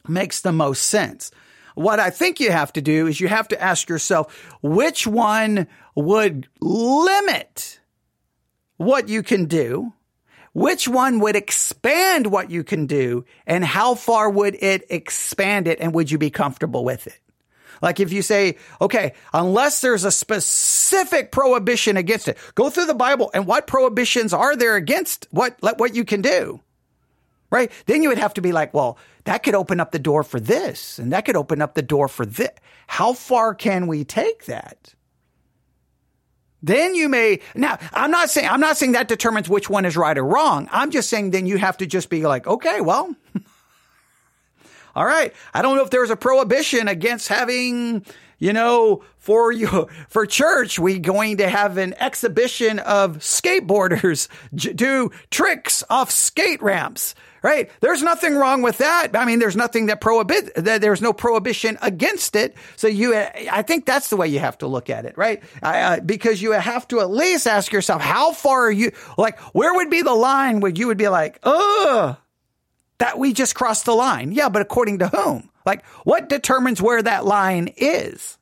makes 0.08 0.40
the 0.40 0.54
most 0.54 0.84
sense. 0.84 1.32
What 1.76 2.00
I 2.00 2.10
think 2.10 2.40
you 2.40 2.52
have 2.52 2.72
to 2.74 2.82
do 2.82 3.08
is 3.08 3.20
you 3.20 3.28
have 3.28 3.50
to 3.50 3.62
ask 3.62 3.90
yourself 3.90 4.34
which 4.62 5.06
one 5.06 5.68
would 6.00 6.47
limit 6.60 7.80
what 8.78 9.10
you 9.10 9.24
can 9.24 9.45
do, 9.45 9.93
which 10.54 10.88
one 10.88 11.20
would 11.20 11.36
expand 11.36 12.28
what 12.28 12.50
you 12.50 12.64
can 12.64 12.88
do, 12.88 13.26
and 13.45 13.64
how 13.64 13.95
far 13.95 14.30
would 14.30 14.56
it 14.60 14.86
expand 14.89 15.68
it, 15.68 15.80
and 15.80 15.93
would 15.93 16.10
you 16.10 16.18
be 16.18 16.30
comfortable 16.30 16.84
with 16.84 17.08
it? 17.08 17.20
Like 17.82 18.00
if 18.00 18.12
you 18.12 18.22
say, 18.22 18.58
okay, 18.82 19.14
unless 19.34 19.82
there's 19.82 20.04
a 20.04 20.12
specific 20.12 21.32
prohibition 21.32 21.97
against 21.97 22.28
it, 22.28 22.38
go 22.56 22.70
through 22.70 22.88
the 22.88 22.93
Bible 22.93 23.32
and 23.34 23.45
what 23.45 23.68
prohibitions 23.68 24.34
are 24.34 24.56
there 24.56 24.76
against 24.76 25.28
what, 25.32 25.58
what 25.62 25.95
you 25.95 26.04
can 26.04 26.22
do? 26.22 26.60
Right? 27.52 27.72
Then 27.86 28.04
you 28.04 28.10
would 28.10 28.18
have 28.18 28.34
to 28.34 28.41
be 28.41 28.52
like, 28.52 28.74
well, 28.74 28.97
that 29.24 29.43
could 29.43 29.56
open 29.56 29.80
up 29.80 29.91
the 29.91 30.00
door 30.00 30.24
for 30.24 30.39
this 30.39 31.00
and 31.00 31.14
that 31.14 31.26
could 31.26 31.38
open 31.38 31.62
up 31.62 31.74
the 31.74 31.82
door 31.82 32.10
for 32.10 32.26
this. 32.26 32.52
How 32.88 33.14
far 33.14 33.56
can 33.56 33.88
we 33.88 34.04
take 34.04 34.45
that? 34.45 34.93
Then 36.62 36.95
you 36.95 37.07
may, 37.07 37.39
now 37.55 37.78
I'm 37.93 38.12
not 38.12 38.30
saying, 38.30 38.49
I'm 38.49 38.60
not 38.60 38.78
saying 38.78 38.91
that 38.93 39.07
determines 39.07 39.47
which 39.47 39.70
one 39.70 39.86
is 39.86 39.95
right 39.95 40.18
or 40.18 40.26
wrong. 40.26 40.68
I'm 40.72 40.91
just 40.91 41.10
saying 41.10 41.32
then 41.32 41.45
you 41.45 41.57
have 41.57 41.78
to 41.78 41.86
just 41.86 42.10
be 42.10 42.26
like, 42.26 42.47
okay, 42.47 42.82
well, 42.82 43.16
all 44.95 45.05
right. 45.05 45.34
I 45.53 45.62
don't 45.62 45.78
know 45.78 45.84
if 45.84 45.89
there's 45.89 46.10
a 46.10 46.18
prohibition 46.18 46.88
against 46.88 47.30
having, 47.30 48.05
you 48.39 48.51
know, 48.51 49.03
for 49.18 49.51
you, 49.51 49.88
for 50.10 50.26
church, 50.26 50.80
we 50.80 50.99
going 50.99 51.38
to 51.38 51.49
have 51.49 51.78
an 51.78 51.93
exhibition 51.99 52.80
of 52.80 53.20
skateboarders 53.20 54.28
do 54.76 55.12
tricks 55.32 55.84
off 55.89 56.12
skate 56.12 56.62
ramps 56.62 57.16
right? 57.42 57.70
There's 57.82 58.04
nothing 58.04 58.36
wrong 58.36 58.62
with 58.62 58.80
that. 58.80 59.10
I 59.16 59.26
mean, 59.26 59.40
there's 59.40 59.56
nothing 59.56 59.88
that 59.88 60.02
prohibit 60.02 60.54
that 60.56 60.82
there's 60.82 61.02
no 61.02 61.14
prohibition 61.14 61.78
against 61.82 62.36
it. 62.36 62.56
So 62.76 62.88
you, 62.88 63.16
I 63.16 63.62
think 63.62 63.86
that's 63.86 64.10
the 64.10 64.18
way 64.18 64.28
you 64.28 64.40
have 64.40 64.58
to 64.60 64.68
look 64.68 64.90
at 64.90 65.06
it, 65.06 65.18
right? 65.18 65.42
Uh, 65.62 66.00
because 66.00 66.42
you 66.42 66.52
have 66.52 66.88
to 66.90 67.00
at 67.02 67.10
least 67.10 67.48
ask 67.48 67.72
yourself, 67.72 68.02
how 68.02 68.32
far 68.32 68.68
are 68.68 68.72
you? 68.72 68.92
Like, 69.18 69.40
where 69.54 69.74
would 69.74 69.90
be 69.90 70.02
the 70.02 70.14
line 70.14 70.60
where 70.60 70.72
you 70.72 70.88
would 70.88 70.98
be 70.98 71.08
like, 71.08 71.40
oh, 71.44 72.18
that 72.98 73.18
we 73.18 73.34
just 73.34 73.56
crossed 73.56 73.86
the 73.86 73.96
line? 73.96 74.32
Yeah, 74.32 74.50
but 74.50 74.62
according 74.62 75.00
to 75.00 75.08
whom? 75.08 75.50
Like, 75.66 75.86
what 76.04 76.30
determines 76.30 76.82
where 76.82 77.02
that 77.02 77.26
line 77.26 77.74
is? 77.78 78.38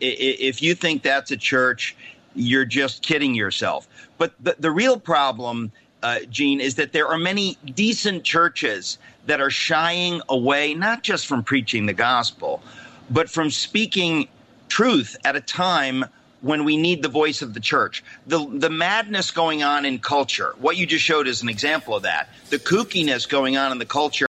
If 0.00 0.62
you 0.62 0.74
think 0.74 1.02
that's 1.02 1.30
a 1.30 1.36
church, 1.36 1.96
you're 2.34 2.64
just 2.64 3.02
kidding 3.02 3.34
yourself. 3.34 3.88
But 4.22 4.34
the, 4.38 4.54
the 4.56 4.70
real 4.70 5.00
problem, 5.00 5.72
uh, 6.00 6.20
Gene, 6.30 6.60
is 6.60 6.76
that 6.76 6.92
there 6.92 7.08
are 7.08 7.18
many 7.18 7.58
decent 7.74 8.22
churches 8.22 8.98
that 9.26 9.40
are 9.40 9.50
shying 9.50 10.22
away 10.28 10.74
not 10.74 11.02
just 11.02 11.26
from 11.26 11.42
preaching 11.42 11.86
the 11.86 11.92
gospel, 11.92 12.62
but 13.10 13.28
from 13.28 13.50
speaking 13.50 14.28
truth 14.68 15.16
at 15.24 15.34
a 15.34 15.40
time 15.40 16.04
when 16.40 16.62
we 16.62 16.76
need 16.76 17.02
the 17.02 17.08
voice 17.08 17.42
of 17.42 17.52
the 17.52 17.58
church. 17.58 18.04
The 18.28 18.46
the 18.48 18.70
madness 18.70 19.32
going 19.32 19.64
on 19.64 19.84
in 19.84 19.98
culture. 19.98 20.54
What 20.60 20.76
you 20.76 20.86
just 20.86 21.02
showed 21.02 21.26
is 21.26 21.42
an 21.42 21.48
example 21.48 21.96
of 21.96 22.04
that. 22.04 22.28
The 22.50 22.60
kookiness 22.60 23.28
going 23.28 23.56
on 23.56 23.72
in 23.72 23.78
the 23.78 23.86
culture. 23.86 24.26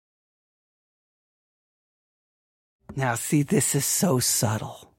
Now, 2.94 3.16
see, 3.16 3.42
this 3.42 3.74
is 3.74 3.84
so 3.84 4.20
subtle. 4.20 4.92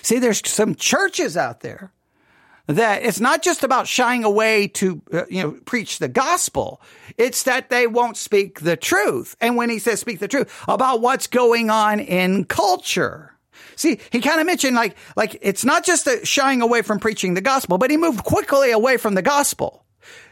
See, 0.00 0.18
there's 0.18 0.40
some 0.48 0.74
churches 0.74 1.36
out 1.36 1.60
there 1.60 1.92
that 2.76 3.02
it's 3.02 3.20
not 3.20 3.42
just 3.42 3.64
about 3.64 3.86
shying 3.86 4.24
away 4.24 4.68
to 4.68 5.02
uh, 5.12 5.24
you 5.28 5.42
know 5.42 5.52
preach 5.64 5.98
the 5.98 6.08
gospel. 6.08 6.80
It's 7.16 7.44
that 7.44 7.70
they 7.70 7.86
won't 7.86 8.16
speak 8.16 8.60
the 8.60 8.76
truth. 8.76 9.36
And 9.40 9.56
when 9.56 9.70
he 9.70 9.78
says 9.78 10.00
speak 10.00 10.18
the 10.18 10.28
truth 10.28 10.52
about 10.68 11.00
what's 11.00 11.26
going 11.26 11.70
on 11.70 12.00
in 12.00 12.44
culture. 12.44 13.34
See 13.76 13.98
he 14.10 14.20
kind 14.20 14.40
of 14.40 14.46
mentioned 14.46 14.76
like 14.76 14.96
like 15.16 15.38
it's 15.42 15.64
not 15.64 15.84
just 15.84 16.08
shying 16.24 16.62
away 16.62 16.82
from 16.82 16.98
preaching 16.98 17.34
the 17.34 17.40
gospel 17.40 17.78
but 17.78 17.90
he 17.90 17.96
moved 17.96 18.24
quickly 18.24 18.70
away 18.70 18.96
from 18.96 19.14
the 19.14 19.22
gospel. 19.22 19.84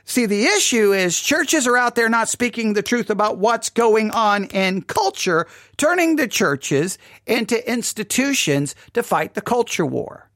See, 0.05 0.25
the 0.25 0.47
issue 0.47 0.95
is 0.95 1.21
churches 1.21 1.67
are 1.67 1.77
out 1.77 1.95
there 1.95 2.09
not 2.09 2.31
speaking 2.31 2.73
the 2.73 2.83
truth 2.83 3.11
about 3.11 3.37
what's 3.37 3.69
going 3.69 4.11
on 4.11 4.47
in 4.47 4.81
culture, 4.81 5.47
turning 5.77 6.17
the 6.17 6.27
churches 6.27 6.97
into 7.27 7.71
institutions 7.71 8.75
to 8.95 9.03
fight 9.03 9.35
the 9.35 9.43
culture 9.43 9.85
war. 9.85 10.28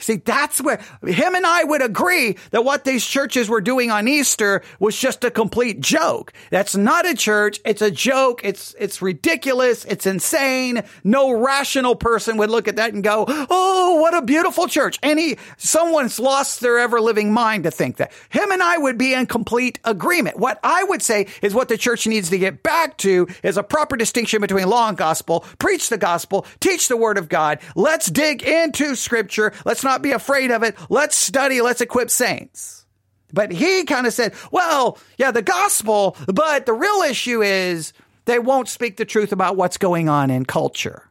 See, 0.00 0.16
that's 0.16 0.60
where 0.60 0.80
him 1.02 1.34
and 1.34 1.46
I 1.46 1.64
would 1.64 1.82
agree 1.82 2.36
that 2.50 2.64
what 2.64 2.84
these 2.84 3.06
churches 3.06 3.48
were 3.48 3.60
doing 3.60 3.90
on 3.90 4.08
Easter 4.08 4.62
was 4.78 4.98
just 4.98 5.24
a 5.24 5.30
complete 5.30 5.80
joke. 5.80 6.32
That's 6.50 6.76
not 6.76 7.06
a 7.06 7.14
church. 7.14 7.60
It's 7.64 7.82
a 7.82 7.90
joke. 7.90 8.40
It's, 8.44 8.74
it's 8.78 9.02
ridiculous. 9.02 9.84
It's 9.84 10.06
insane. 10.06 10.82
No 11.04 11.32
rational 11.32 11.94
person 11.96 12.36
would 12.38 12.50
look 12.50 12.68
at 12.68 12.76
that 12.76 12.94
and 12.94 13.04
go, 13.04 13.24
Oh, 13.28 14.00
what 14.00 14.14
a 14.14 14.22
beautiful 14.22 14.66
church. 14.66 14.98
Any, 15.02 15.36
someone's 15.56 16.18
lost 16.18 16.60
their 16.60 16.78
ever 16.78 17.00
living 17.00 17.32
mind 17.32 17.64
to 17.64 17.70
think 17.70 17.96
that. 17.96 18.12
Him 18.30 18.50
and 18.50 18.62
I 18.62 18.78
would 18.78 18.98
be 18.98 19.14
in 19.14 19.26
complete 19.26 19.78
agreement. 19.84 20.38
What 20.38 20.58
I 20.62 20.84
would 20.84 21.02
say 21.02 21.26
is 21.42 21.54
what 21.54 21.68
the 21.68 21.76
church 21.76 22.06
needs 22.06 22.30
to 22.30 22.38
get 22.38 22.62
back 22.62 22.96
to 22.98 23.28
is 23.42 23.56
a 23.56 23.62
proper 23.62 23.96
distinction 23.96 24.40
between 24.40 24.68
law 24.68 24.88
and 24.88 24.96
gospel. 24.96 25.44
Preach 25.58 25.88
the 25.88 25.98
gospel. 25.98 26.46
Teach 26.60 26.88
the 26.88 26.96
word 26.96 27.18
of 27.18 27.28
God. 27.28 27.58
Let's 27.74 28.10
dig 28.10 28.42
into 28.42 28.94
scripture. 28.94 29.52
Let's 29.64 29.84
not 29.84 29.89
not 29.90 30.02
be 30.02 30.12
afraid 30.12 30.50
of 30.50 30.62
it. 30.62 30.76
Let's 30.88 31.16
study. 31.16 31.60
Let's 31.60 31.80
equip 31.80 32.10
saints. 32.10 32.86
But 33.32 33.52
he 33.52 33.84
kind 33.84 34.06
of 34.06 34.12
said, 34.12 34.34
well, 34.50 34.98
yeah, 35.18 35.30
the 35.30 35.42
gospel, 35.42 36.16
but 36.26 36.66
the 36.66 36.72
real 36.72 37.02
issue 37.02 37.42
is 37.42 37.92
they 38.24 38.38
won't 38.38 38.68
speak 38.68 38.96
the 38.96 39.04
truth 39.04 39.32
about 39.32 39.56
what's 39.56 39.76
going 39.76 40.08
on 40.08 40.30
in 40.30 40.44
culture. 40.44 41.08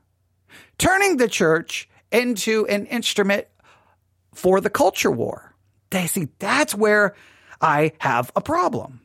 Turning 0.77 1.17
the 1.17 1.27
church 1.27 1.89
into 2.11 2.65
an 2.67 2.85
instrument 2.87 3.47
for 4.33 4.61
the 4.61 4.69
culture 4.69 5.11
war. 5.11 5.53
They 5.89 6.07
see 6.07 6.29
that's 6.39 6.75
where 6.75 7.15
I 7.61 7.93
have 7.99 8.31
a 8.35 8.41
problem. 8.41 9.01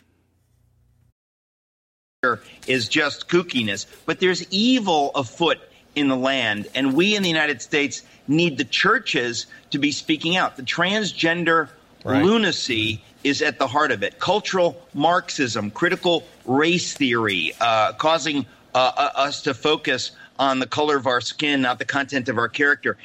Is 2.66 2.88
just 2.88 3.28
kookiness, 3.28 3.86
but 4.06 4.18
there's 4.18 4.50
evil 4.50 5.10
afoot 5.14 5.58
in 5.94 6.08
the 6.08 6.16
land, 6.16 6.68
and 6.74 6.94
we 6.94 7.14
in 7.14 7.22
the 7.22 7.28
United 7.28 7.60
States 7.60 8.02
need 8.26 8.58
the 8.58 8.64
churches 8.64 9.46
to 9.70 9.78
be 9.78 9.92
speaking 9.92 10.36
out. 10.36 10.56
The 10.56 10.62
transgender 10.62 11.68
right. 12.04 12.24
lunacy 12.24 13.02
is 13.22 13.42
at 13.42 13.58
the 13.58 13.66
heart 13.66 13.90
of 13.90 14.02
it. 14.02 14.18
Cultural 14.18 14.80
Marxism, 14.92 15.70
critical 15.70 16.24
race 16.44 16.92
theory, 16.94 17.52
uh, 17.60 17.92
causing 17.94 18.46
uh, 18.74 18.92
uh 18.96 19.10
us 19.14 19.42
to 19.42 19.54
focus 19.54 20.12
on 20.38 20.58
the 20.58 20.66
color 20.66 20.96
of 20.96 21.06
our 21.06 21.20
skin, 21.20 21.62
not 21.62 21.78
the 21.78 21.84
content 21.84 22.28
of 22.28 22.38
our 22.38 22.48
character. 22.48 22.96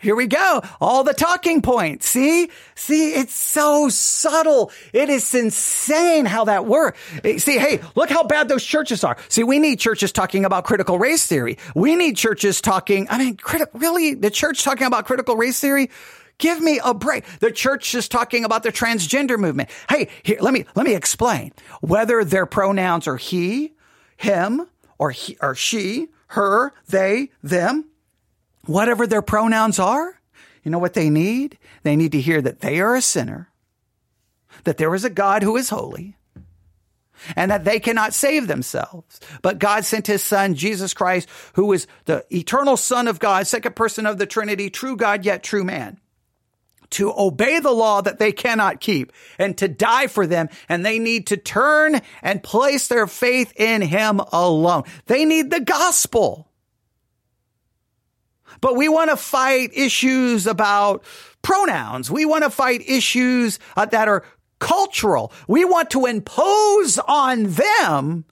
Here 0.00 0.14
we 0.14 0.28
go. 0.28 0.62
All 0.80 1.02
the 1.02 1.12
talking 1.12 1.60
points. 1.60 2.08
See? 2.08 2.50
See, 2.76 3.14
it's 3.14 3.34
so 3.34 3.88
subtle. 3.88 4.70
It 4.92 5.08
is 5.08 5.34
insane 5.34 6.24
how 6.24 6.44
that 6.44 6.66
works. 6.66 7.00
Eh, 7.24 7.38
see, 7.38 7.58
hey, 7.58 7.80
look 7.96 8.08
how 8.08 8.22
bad 8.22 8.48
those 8.48 8.64
churches 8.64 9.02
are. 9.02 9.16
See, 9.28 9.42
we 9.42 9.58
need 9.58 9.80
churches 9.80 10.12
talking 10.12 10.44
about 10.44 10.64
critical 10.64 11.00
race 11.00 11.26
theory. 11.26 11.58
We 11.74 11.96
need 11.96 12.16
churches 12.16 12.60
talking, 12.60 13.08
I 13.10 13.18
mean, 13.18 13.36
criti- 13.36 13.66
really? 13.74 14.14
The 14.14 14.30
church 14.30 14.62
talking 14.62 14.86
about 14.86 15.04
critical 15.04 15.36
race 15.36 15.58
theory? 15.58 15.90
Give 16.38 16.60
me 16.60 16.80
a 16.84 16.94
break. 16.94 17.24
The 17.40 17.50
church 17.50 17.92
is 17.96 18.06
talking 18.06 18.44
about 18.44 18.62
the 18.62 18.70
transgender 18.70 19.36
movement. 19.36 19.68
Hey, 19.90 20.10
here, 20.22 20.38
let 20.40 20.54
me, 20.54 20.64
let 20.76 20.86
me 20.86 20.94
explain. 20.94 21.52
Whether 21.80 22.22
their 22.22 22.46
pronouns 22.46 23.08
are 23.08 23.16
he, 23.16 23.74
him, 24.16 24.68
or 24.96 25.10
he, 25.10 25.36
or 25.42 25.56
she, 25.56 26.06
her, 26.28 26.72
they, 26.88 27.30
them, 27.42 27.86
whatever 28.68 29.06
their 29.06 29.22
pronouns 29.22 29.78
are, 29.78 30.20
you 30.62 30.70
know 30.70 30.78
what 30.78 30.94
they 30.94 31.10
need? 31.10 31.58
They 31.82 31.96
need 31.96 32.12
to 32.12 32.20
hear 32.20 32.40
that 32.42 32.60
they 32.60 32.80
are 32.80 32.94
a 32.94 33.02
sinner, 33.02 33.50
that 34.64 34.76
there 34.76 34.94
is 34.94 35.04
a 35.04 35.10
God 35.10 35.42
who 35.42 35.56
is 35.56 35.70
holy, 35.70 36.16
and 37.34 37.50
that 37.50 37.64
they 37.64 37.80
cannot 37.80 38.14
save 38.14 38.46
themselves. 38.46 39.20
But 39.42 39.58
God 39.58 39.84
sent 39.84 40.06
his 40.06 40.22
son, 40.22 40.54
Jesus 40.54 40.94
Christ, 40.94 41.28
who 41.54 41.72
is 41.72 41.86
the 42.04 42.24
eternal 42.30 42.76
son 42.76 43.08
of 43.08 43.18
God, 43.18 43.46
second 43.46 43.74
person 43.74 44.06
of 44.06 44.18
the 44.18 44.26
Trinity, 44.26 44.70
true 44.70 44.96
God, 44.96 45.24
yet 45.24 45.42
true 45.42 45.64
man. 45.64 45.98
To 46.92 47.12
obey 47.14 47.58
the 47.58 47.72
law 47.72 48.00
that 48.00 48.18
they 48.18 48.32
cannot 48.32 48.80
keep 48.80 49.12
and 49.38 49.58
to 49.58 49.68
die 49.68 50.06
for 50.06 50.26
them. 50.26 50.48
And 50.70 50.86
they 50.86 50.98
need 50.98 51.26
to 51.26 51.36
turn 51.36 52.00
and 52.22 52.42
place 52.42 52.88
their 52.88 53.06
faith 53.06 53.52
in 53.56 53.82
him 53.82 54.20
alone. 54.32 54.84
They 55.04 55.26
need 55.26 55.50
the 55.50 55.60
gospel. 55.60 56.47
But 58.60 58.76
we 58.76 58.88
want 58.88 59.10
to 59.10 59.16
fight 59.16 59.70
issues 59.74 60.46
about 60.46 61.04
pronouns. 61.42 62.10
We 62.10 62.24
want 62.24 62.44
to 62.44 62.50
fight 62.50 62.82
issues 62.88 63.58
uh, 63.76 63.86
that 63.86 64.08
are 64.08 64.24
cultural. 64.58 65.32
We 65.46 65.64
want 65.64 65.90
to 65.90 66.06
impose 66.06 66.98
on 66.98 67.44
them. 67.44 68.24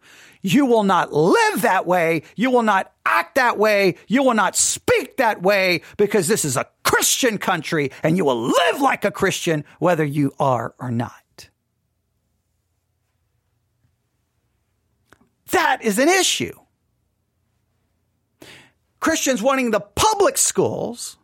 You 0.43 0.67
will 0.67 0.85
not 0.85 1.13
live 1.13 1.63
that 1.63 1.87
way. 1.87 2.23
You 2.37 2.51
will 2.51 2.63
not 2.63 2.93
act 3.05 3.35
that 3.35 3.59
way. 3.59 3.97
You 4.07 4.23
will 4.23 4.35
not 4.35 4.55
speak 4.55 5.17
that 5.17 5.43
way 5.43 5.83
because 5.97 6.29
this 6.29 6.45
is 6.45 6.57
a 6.57 6.67
Christian 6.85 7.39
country 7.39 7.91
and 8.03 8.17
you 8.17 8.25
will 8.25 8.41
live 8.41 8.81
like 8.81 9.05
a 9.05 9.11
Christian 9.11 9.65
whether 9.81 10.05
you 10.05 10.33
are 10.39 10.75
or 10.79 10.91
not. 10.91 11.49
That 15.51 15.83
is 15.83 15.99
an 15.99 16.09
issue. 16.09 16.55
Christians 19.01 19.43
wanting 19.43 19.71
the 19.71 19.81
public 19.81 20.39
schools 20.39 21.17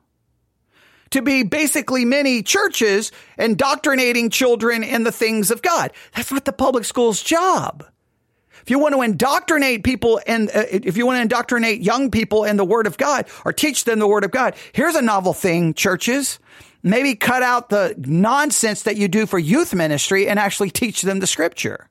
to 1.11 1.23
be 1.23 1.43
basically 1.43 2.05
many 2.05 2.43
churches 2.43 3.13
indoctrinating 3.39 4.31
children 4.31 4.83
in 4.83 5.05
the 5.05 5.13
things 5.13 5.51
of 5.51 5.63
God. 5.63 5.93
That's 6.15 6.33
not 6.33 6.45
the 6.45 6.53
public 6.53 6.85
school's 6.85 7.23
job. 7.23 7.85
If 8.63 8.71
you 8.71 8.79
want 8.79 8.95
to 8.95 9.03
indoctrinate 9.03 9.83
people 9.83 10.21
and 10.27 10.49
uh, 10.49 10.65
if 10.71 10.97
you 10.97 11.05
want 11.05 11.19
to 11.19 11.23
indoctrinate 11.23 11.81
young 11.81 12.11
people 12.11 12.45
in 12.45 12.57
the 12.57 12.65
word 12.65 12.87
of 12.87 12.97
God 12.97 13.27
or 13.45 13.53
teach 13.53 13.85
them 13.85 13.99
the 13.99 14.07
word 14.07 14.25
of 14.25 14.31
God, 14.31 14.55
here's 14.73 14.95
a 14.95 15.03
novel 15.03 15.33
thing, 15.33 15.75
churches. 15.75 16.39
Maybe 16.85 17.15
cut 17.15 17.43
out 17.43 17.69
the 17.69 17.95
nonsense 17.99 18.85
that 18.85 18.97
you 18.97 19.09
do 19.09 19.27
for 19.27 19.39
youth 19.39 19.75
ministry 19.75 20.29
and 20.29 20.39
actually 20.39 20.71
teach 20.71 21.03
them 21.03 21.21
the 21.21 21.27
scripture. 21.27 21.89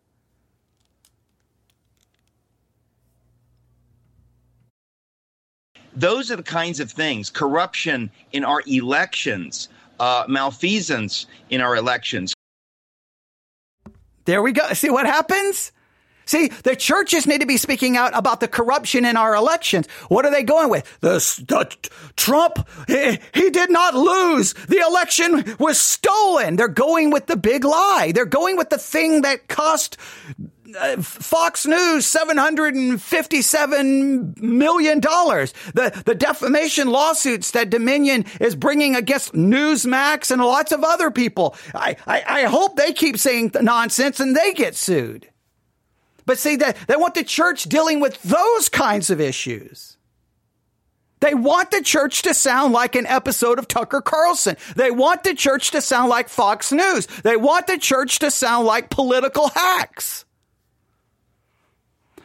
Those 5.95 6.31
are 6.31 6.35
the 6.35 6.43
kinds 6.43 6.79
of 6.79 6.91
things 6.91 7.29
corruption 7.29 8.09
in 8.31 8.43
our 8.43 8.61
elections, 8.65 9.69
uh, 9.99 10.25
malfeasance 10.27 11.25
in 11.49 11.61
our 11.61 11.75
elections. 11.75 12.33
There 14.25 14.41
we 14.41 14.51
go. 14.51 14.71
See 14.73 14.89
what 14.89 15.05
happens? 15.05 15.71
See, 16.25 16.47
the 16.47 16.75
churches 16.75 17.27
need 17.27 17.41
to 17.41 17.47
be 17.47 17.57
speaking 17.57 17.97
out 17.97 18.15
about 18.15 18.39
the 18.39 18.47
corruption 18.47 19.03
in 19.03 19.17
our 19.17 19.35
elections. 19.35 19.87
What 20.07 20.23
are 20.25 20.31
they 20.31 20.43
going 20.43 20.69
with? 20.69 20.85
The, 21.01 21.15
the 21.47 21.89
Trump, 22.15 22.69
he, 22.87 23.19
he 23.33 23.49
did 23.49 23.69
not 23.69 23.95
lose. 23.95 24.53
The 24.53 24.77
election 24.77 25.57
was 25.59 25.79
stolen. 25.79 26.55
They're 26.55 26.67
going 26.67 27.09
with 27.09 27.25
the 27.25 27.35
big 27.35 27.65
lie. 27.65 28.11
They're 28.13 28.25
going 28.25 28.55
with 28.55 28.69
the 28.69 28.77
thing 28.77 29.23
that 29.23 29.47
cost 29.47 29.97
Uh, 30.79 31.01
Fox 31.01 31.65
News 31.65 32.05
$757 32.05 34.41
million. 34.41 35.01
The, 35.01 36.01
the 36.05 36.15
defamation 36.15 36.89
lawsuits 36.89 37.51
that 37.51 37.69
Dominion 37.69 38.25
is 38.39 38.55
bringing 38.55 38.95
against 38.95 39.33
Newsmax 39.33 40.31
and 40.31 40.41
lots 40.41 40.71
of 40.71 40.83
other 40.83 41.11
people. 41.11 41.55
I, 41.73 41.95
I, 42.07 42.23
I 42.25 42.43
hope 42.43 42.75
they 42.75 42.93
keep 42.93 43.17
saying 43.17 43.51
nonsense 43.61 44.19
and 44.19 44.35
they 44.35 44.53
get 44.53 44.75
sued. 44.75 45.27
But 46.25 46.37
see, 46.37 46.55
that 46.57 46.77
they 46.87 46.95
want 46.95 47.15
the 47.15 47.23
church 47.23 47.63
dealing 47.63 47.99
with 47.99 48.21
those 48.23 48.69
kinds 48.69 49.09
of 49.09 49.19
issues. 49.19 49.97
They 51.21 51.35
want 51.35 51.71
the 51.71 51.81
church 51.81 52.23
to 52.23 52.33
sound 52.33 52.73
like 52.73 52.95
an 52.95 53.05
episode 53.05 53.59
of 53.59 53.67
Tucker 53.67 54.01
Carlson. 54.01 54.57
They 54.75 54.89
want 54.89 55.23
the 55.23 55.35
church 55.35 55.71
to 55.71 55.81
sound 55.81 56.09
like 56.09 56.29
Fox 56.29 56.71
News. 56.71 57.07
They 57.23 57.37
want 57.37 57.67
the 57.67 57.77
church 57.77 58.19
to 58.19 58.31
sound 58.31 58.65
like 58.65 58.89
political 58.89 59.49
hacks. 59.49 60.25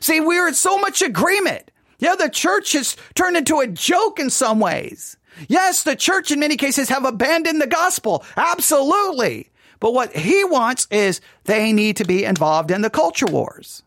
See, 0.06 0.20
we're 0.20 0.46
in 0.46 0.54
so 0.54 0.78
much 0.78 1.02
agreement. 1.02 1.68
Yeah, 1.98 2.14
the 2.14 2.28
church 2.28 2.74
has 2.74 2.96
turned 3.16 3.36
into 3.36 3.58
a 3.58 3.66
joke 3.66 4.20
in 4.20 4.30
some 4.30 4.60
ways. 4.60 5.16
Yes, 5.48 5.82
the 5.82 5.96
church 5.96 6.30
in 6.30 6.38
many 6.38 6.56
cases 6.56 6.88
have 6.90 7.04
abandoned 7.04 7.60
the 7.60 7.66
gospel. 7.66 8.24
Absolutely. 8.36 9.50
But 9.80 9.94
what 9.94 10.14
he 10.14 10.44
wants 10.44 10.86
is 10.92 11.20
they 11.42 11.72
need 11.72 11.96
to 11.96 12.04
be 12.04 12.22
involved 12.22 12.70
in 12.70 12.82
the 12.82 12.88
culture 12.88 13.26
wars. 13.26 13.82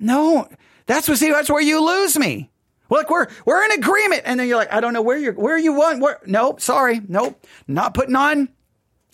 No, 0.00 0.48
that's 0.86 1.08
what 1.08 1.18
see, 1.18 1.30
that's 1.30 1.48
where 1.48 1.62
you 1.62 1.80
lose 1.86 2.18
me. 2.18 2.50
Look, 2.90 3.10
we're 3.10 3.28
we're 3.44 3.64
in 3.64 3.70
agreement, 3.78 4.22
and 4.24 4.40
then 4.40 4.48
you're 4.48 4.56
like, 4.56 4.72
I 4.72 4.80
don't 4.80 4.92
know 4.92 5.02
where 5.02 5.18
you're 5.18 5.34
where 5.34 5.56
you 5.56 5.72
want. 5.72 6.00
Where? 6.00 6.18
Nope, 6.26 6.60
sorry, 6.60 7.00
nope, 7.06 7.46
not 7.68 7.94
putting 7.94 8.16
on, 8.16 8.48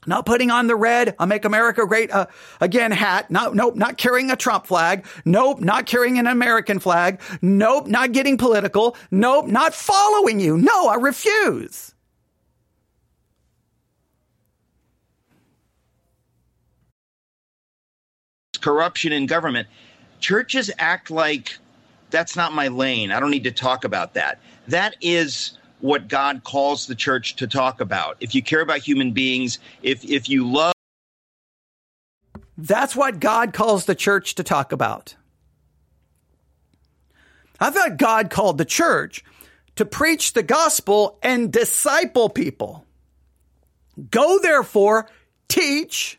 not 0.06 0.26
putting 0.26 0.50
on 0.50 0.66
the 0.66 0.76
red. 0.76 1.14
I'll 1.18 1.26
make 1.26 1.44
America 1.44 1.86
great 1.86 2.10
uh, 2.10 2.26
again 2.60 2.90
hat. 2.90 3.30
No, 3.30 3.50
nope, 3.50 3.76
not 3.76 3.96
carrying 3.96 4.30
a 4.30 4.36
Trump 4.36 4.66
flag. 4.66 5.06
Nope, 5.24 5.60
not 5.60 5.86
carrying 5.86 6.18
an 6.18 6.26
American 6.26 6.78
flag. 6.78 7.20
Nope, 7.42 7.86
not 7.86 8.12
getting 8.12 8.36
political. 8.38 8.96
Nope, 9.10 9.46
not 9.46 9.74
following 9.74 10.40
you. 10.40 10.56
No, 10.56 10.88
I 10.88 10.96
refuse. 10.96 11.94
Corruption 18.60 19.12
in 19.12 19.26
government 19.26 19.68
churches 20.20 20.70
act 20.78 21.10
like 21.10 21.58
that's 22.08 22.34
not 22.34 22.54
my 22.54 22.68
lane. 22.68 23.10
I 23.10 23.20
don't 23.20 23.30
need 23.30 23.44
to 23.44 23.50
talk 23.50 23.84
about 23.84 24.14
that. 24.14 24.40
That 24.68 24.96
is 25.02 25.58
what 25.84 26.08
God 26.08 26.44
calls 26.44 26.86
the 26.86 26.94
church 26.94 27.36
to 27.36 27.46
talk 27.46 27.82
about. 27.82 28.16
If 28.20 28.34
you 28.34 28.42
care 28.42 28.62
about 28.62 28.78
human 28.78 29.12
beings, 29.12 29.58
if 29.82 30.02
if 30.02 30.30
you 30.30 30.50
love 30.50 30.72
That's 32.56 32.96
what 32.96 33.20
God 33.20 33.52
calls 33.52 33.84
the 33.84 33.94
church 33.94 34.36
to 34.36 34.42
talk 34.42 34.72
about. 34.72 35.14
I 37.60 37.68
thought 37.68 37.98
God 37.98 38.30
called 38.30 38.56
the 38.56 38.64
church 38.64 39.22
to 39.76 39.84
preach 39.84 40.32
the 40.32 40.42
gospel 40.42 41.18
and 41.22 41.52
disciple 41.52 42.30
people. 42.30 42.86
Go 44.10 44.38
therefore, 44.38 45.10
teach, 45.48 46.18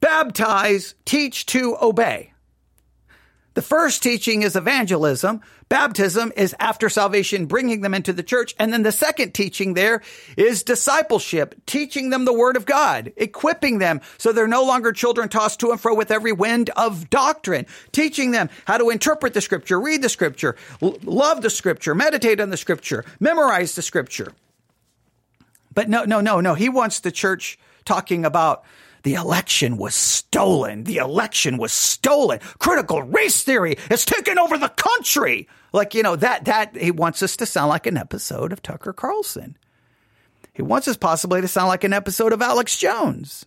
baptize, 0.00 0.96
teach 1.04 1.46
to 1.46 1.76
obey. 1.80 2.32
The 3.54 3.62
first 3.62 4.02
teaching 4.02 4.42
is 4.42 4.56
evangelism. 4.56 5.40
Baptism 5.72 6.34
is 6.36 6.54
after 6.60 6.90
salvation, 6.90 7.46
bringing 7.46 7.80
them 7.80 7.94
into 7.94 8.12
the 8.12 8.22
church. 8.22 8.54
And 8.58 8.74
then 8.74 8.82
the 8.82 8.92
second 8.92 9.32
teaching 9.32 9.72
there 9.72 10.02
is 10.36 10.64
discipleship, 10.64 11.54
teaching 11.64 12.10
them 12.10 12.26
the 12.26 12.32
word 12.34 12.56
of 12.56 12.66
God, 12.66 13.10
equipping 13.16 13.78
them 13.78 14.02
so 14.18 14.32
they're 14.32 14.46
no 14.46 14.64
longer 14.64 14.92
children 14.92 15.30
tossed 15.30 15.60
to 15.60 15.70
and 15.70 15.80
fro 15.80 15.94
with 15.94 16.10
every 16.10 16.32
wind 16.32 16.68
of 16.76 17.08
doctrine, 17.08 17.64
teaching 17.90 18.32
them 18.32 18.50
how 18.66 18.76
to 18.76 18.90
interpret 18.90 19.32
the 19.32 19.40
scripture, 19.40 19.80
read 19.80 20.02
the 20.02 20.10
scripture, 20.10 20.56
l- 20.82 20.98
love 21.04 21.40
the 21.40 21.48
scripture, 21.48 21.94
meditate 21.94 22.38
on 22.38 22.50
the 22.50 22.58
scripture, 22.58 23.06
memorize 23.18 23.74
the 23.74 23.80
scripture. 23.80 24.34
But 25.72 25.88
no, 25.88 26.04
no, 26.04 26.20
no, 26.20 26.42
no. 26.42 26.52
He 26.52 26.68
wants 26.68 27.00
the 27.00 27.10
church 27.10 27.58
talking 27.86 28.26
about 28.26 28.62
the 29.02 29.14
election 29.14 29.76
was 29.76 29.94
stolen. 29.94 30.84
The 30.84 30.98
election 30.98 31.58
was 31.58 31.72
stolen. 31.72 32.38
Critical 32.58 33.02
race 33.02 33.42
theory 33.42 33.76
has 33.88 34.04
taken 34.04 34.38
over 34.38 34.56
the 34.58 34.68
country. 34.68 35.48
Like, 35.72 35.94
you 35.94 36.02
know, 36.02 36.16
that, 36.16 36.44
that, 36.44 36.76
he 36.76 36.90
wants 36.90 37.22
us 37.22 37.36
to 37.36 37.46
sound 37.46 37.68
like 37.68 37.86
an 37.86 37.96
episode 37.96 38.52
of 38.52 38.62
Tucker 38.62 38.92
Carlson. 38.92 39.56
He 40.52 40.62
wants 40.62 40.86
us 40.86 40.96
possibly 40.96 41.40
to 41.40 41.48
sound 41.48 41.68
like 41.68 41.84
an 41.84 41.92
episode 41.92 42.32
of 42.32 42.42
Alex 42.42 42.76
Jones. 42.76 43.46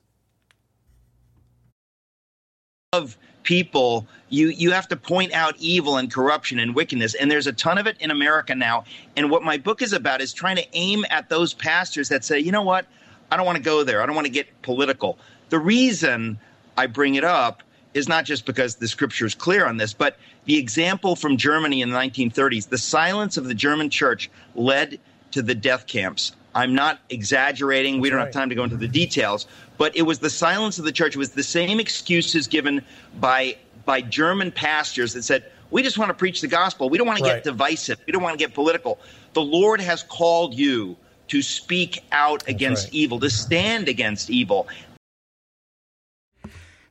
Of 2.94 3.18
people, 3.44 4.08
you 4.30 4.48
you 4.48 4.72
have 4.72 4.88
to 4.88 4.96
point 4.96 5.32
out 5.34 5.56
evil 5.60 5.98
and 5.98 6.12
corruption 6.12 6.60
and 6.60 6.74
wickedness, 6.74 7.14
and 7.14 7.30
there's 7.30 7.46
a 7.46 7.54
ton 7.54 7.78
of 7.78 7.88
it 7.88 7.98
in 8.00 8.10
America 8.10 8.56
now. 8.56 8.86
And 9.16 9.30
what 9.30 9.44
my 9.44 9.58
book 9.58 9.82
is 9.82 9.94
about 9.94 10.22
is 10.22 10.34
trying 10.34 10.56
to 10.56 10.66
aim 10.74 11.06
at 11.10 11.30
those 11.30 11.54
pastors 11.54 12.10
that 12.10 12.26
say, 12.26 12.40
you 12.40 12.52
know 12.52 12.64
what, 12.64 12.88
I 13.32 13.38
don't 13.38 13.46
want 13.46 13.58
to 13.58 13.64
go 13.64 13.84
there. 13.84 14.02
I 14.02 14.06
don't 14.06 14.16
want 14.16 14.28
to 14.28 14.34
get 14.34 14.62
political. 14.62 15.20
The 15.50 15.60
reason 15.60 16.40
I 16.78 16.88
bring 16.88 17.16
it 17.16 17.24
up 17.24 17.64
is 17.94 18.08
not 18.10 18.26
just 18.26 18.46
because 18.46 18.76
the 18.76 18.88
scripture 18.88 19.26
is 19.26 19.36
clear 19.36 19.66
on 19.66 19.78
this, 19.78 19.94
but 19.94 20.18
the 20.46 20.58
example 20.58 21.16
from 21.16 21.38
Germany 21.38 21.82
in 21.82 21.90
the 21.90 21.98
1930s, 21.98 22.70
the 22.70 22.78
silence 22.78 23.38
of 23.38 23.46
the 23.46 23.54
German 23.54 23.90
church 23.90 24.30
led 24.56 25.00
to 25.32 25.42
the 25.42 25.56
death 25.56 25.88
camps. 25.88 26.34
I'm 26.56 26.74
not 26.74 27.00
exaggerating. 27.10 28.00
We 28.00 28.10
don't 28.10 28.20
have 28.20 28.32
time 28.32 28.50
to 28.50 28.56
go 28.56 28.64
into 28.64 28.78
the 28.78 28.88
details, 28.88 29.46
but 29.78 29.96
it 29.96 30.04
was 30.04 30.20
the 30.20 30.30
silence 30.30 30.80
of 30.80 30.86
the 30.86 30.92
church. 30.92 31.16
It 31.16 31.20
was 31.20 31.32
the 31.32 31.44
same 31.44 31.80
excuses 31.80 32.48
given 32.48 32.82
by 33.20 33.58
by 33.84 34.02
German 34.02 34.52
pastors 34.52 35.14
that 35.14 35.24
said, 35.24 35.44
"We 35.70 35.84
just 35.84 35.98
want 35.98 36.10
to 36.10 36.14
preach 36.14 36.42
the 36.42 36.48
gospel. 36.48 36.90
We 36.90 36.98
don't 36.98 37.06
want 37.06 37.20
to 37.20 37.26
Right. 37.26 37.36
get 37.36 37.44
divisive. 37.44 38.00
We 38.08 38.14
don't 38.14 38.24
want 38.24 38.34
to 38.34 38.44
get 38.44 38.54
political." 38.54 39.00
The 39.34 39.42
Lord 39.42 39.82
has 39.82 40.02
called 40.02 40.56
you 40.56 40.96
to 41.28 41.42
speak 41.42 42.00
out 42.12 42.44
against 42.48 42.86
right. 42.86 42.94
evil, 42.94 43.20
to 43.20 43.30
stand 43.30 43.90
against 43.90 44.30
evil. 44.30 44.68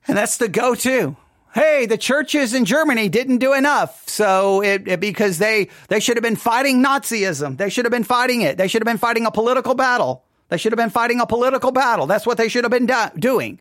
And 0.06 0.16
that's 0.16 0.36
the 0.36 0.48
go-to. 0.48 1.16
Hey, 1.54 1.86
the 1.86 1.96
churches 1.96 2.52
in 2.52 2.64
Germany 2.64 3.08
didn't 3.08 3.38
do 3.38 3.52
enough. 3.54 4.08
So 4.08 4.60
it, 4.62 4.88
it- 4.88 5.00
because 5.00 5.38
they, 5.38 5.68
they 5.88 6.00
should 6.00 6.16
have 6.16 6.22
been 6.22 6.36
fighting 6.36 6.82
Nazism. 6.82 7.56
They 7.56 7.70
should 7.70 7.84
have 7.84 7.92
been 7.92 8.04
fighting 8.04 8.42
it. 8.42 8.58
They 8.58 8.66
should 8.68 8.82
have 8.82 8.86
been 8.86 8.98
fighting 8.98 9.24
a 9.24 9.30
political 9.30 9.74
battle. 9.74 10.24
They 10.48 10.58
should 10.58 10.72
have 10.72 10.78
been 10.78 10.90
fighting 10.90 11.20
a 11.20 11.26
political 11.26 11.70
battle. 11.72 12.06
That's 12.06 12.26
what 12.26 12.36
they 12.38 12.48
should 12.48 12.64
have 12.64 12.70
been 12.70 12.86
do- 12.86 13.18
doing. 13.18 13.60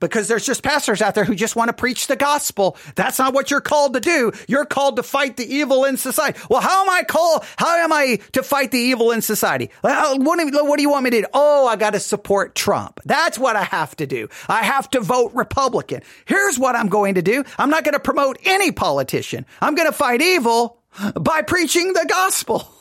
Because 0.00 0.28
there's 0.28 0.46
just 0.46 0.62
pastors 0.62 1.02
out 1.02 1.14
there 1.14 1.24
who 1.24 1.34
just 1.34 1.56
want 1.56 1.68
to 1.68 1.72
preach 1.72 2.06
the 2.06 2.16
gospel. 2.16 2.76
That's 2.94 3.18
not 3.18 3.34
what 3.34 3.50
you're 3.50 3.60
called 3.60 3.94
to 3.94 4.00
do. 4.00 4.32
You're 4.46 4.64
called 4.64 4.96
to 4.96 5.02
fight 5.02 5.36
the 5.36 5.44
evil 5.44 5.84
in 5.84 5.96
society. 5.96 6.38
Well, 6.48 6.60
how 6.60 6.82
am 6.82 6.90
I 6.90 7.02
called? 7.02 7.44
How 7.56 7.76
am 7.76 7.92
I 7.92 8.20
to 8.32 8.42
fight 8.42 8.70
the 8.70 8.78
evil 8.78 9.10
in 9.10 9.22
society? 9.22 9.70
Uh, 9.82 10.18
what 10.18 10.38
do 10.38 10.46
you, 10.46 10.64
what 10.64 10.76
do 10.76 10.82
you 10.82 10.90
want 10.90 11.04
me 11.04 11.10
to 11.10 11.20
do? 11.22 11.26
Oh, 11.34 11.66
I 11.66 11.76
got 11.76 11.94
to 11.94 12.00
support 12.00 12.54
Trump. 12.54 13.00
That's 13.04 13.38
what 13.38 13.56
I 13.56 13.64
have 13.64 13.96
to 13.96 14.06
do. 14.06 14.28
I 14.48 14.62
have 14.62 14.88
to 14.90 15.00
vote 15.00 15.32
Republican. 15.34 16.02
Here's 16.26 16.58
what 16.58 16.76
I'm 16.76 16.88
going 16.88 17.14
to 17.14 17.22
do. 17.22 17.44
I'm 17.58 17.70
not 17.70 17.84
going 17.84 17.94
to 17.94 18.00
promote 18.00 18.38
any 18.44 18.72
politician. 18.72 19.46
I'm 19.60 19.74
going 19.74 19.88
to 19.88 19.96
fight 19.96 20.22
evil 20.22 20.78
by 21.20 21.42
preaching 21.42 21.92
the 21.92 22.06
gospel. 22.08 22.72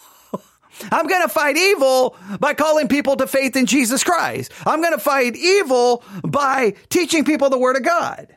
I'm 0.92 1.08
going 1.08 1.24
to 1.24 1.30
fight 1.30 1.58
evil 1.58 2.16
by 2.40 2.54
calling 2.54 2.88
people 2.88 3.16
to 3.18 3.28
faith 3.28 3.56
in 3.56 3.66
Jesus 3.66 4.04
Christ. 4.04 4.52
I'm 4.66 4.82
going 4.82 4.94
to 4.94 5.00
fight 5.00 5.36
evil 5.36 6.04
by 6.24 6.76
teaching 6.90 7.26
people 7.26 7.50
the 7.50 7.58
word 7.58 7.76
of 7.76 7.84
God. 7.84 8.34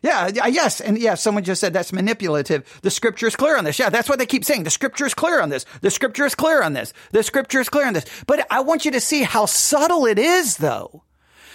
Yeah, 0.00 0.28
yes. 0.46 0.80
And 0.80 0.96
yeah, 0.96 1.14
someone 1.14 1.42
just 1.42 1.60
said 1.60 1.72
that's 1.72 1.92
manipulative. 1.92 2.80
The 2.82 2.90
scripture 2.90 3.26
is 3.26 3.34
clear 3.34 3.56
on 3.56 3.64
this. 3.64 3.78
Yeah, 3.78 3.90
that's 3.90 4.08
what 4.08 4.18
they 4.18 4.26
keep 4.26 4.44
saying. 4.44 4.62
The 4.62 4.70
scripture 4.70 5.06
is 5.06 5.14
clear 5.14 5.40
on 5.40 5.48
this. 5.48 5.66
The 5.80 5.90
scripture 5.90 6.24
is 6.24 6.36
clear 6.36 6.62
on 6.62 6.72
this. 6.72 6.92
The 7.10 7.22
scripture 7.22 7.60
is 7.60 7.68
clear 7.68 7.86
on 7.86 7.94
this. 7.94 8.06
But 8.26 8.46
I 8.50 8.60
want 8.60 8.84
you 8.84 8.92
to 8.92 9.00
see 9.00 9.22
how 9.24 9.46
subtle 9.46 10.06
it 10.06 10.18
is 10.18 10.58
though. 10.58 11.02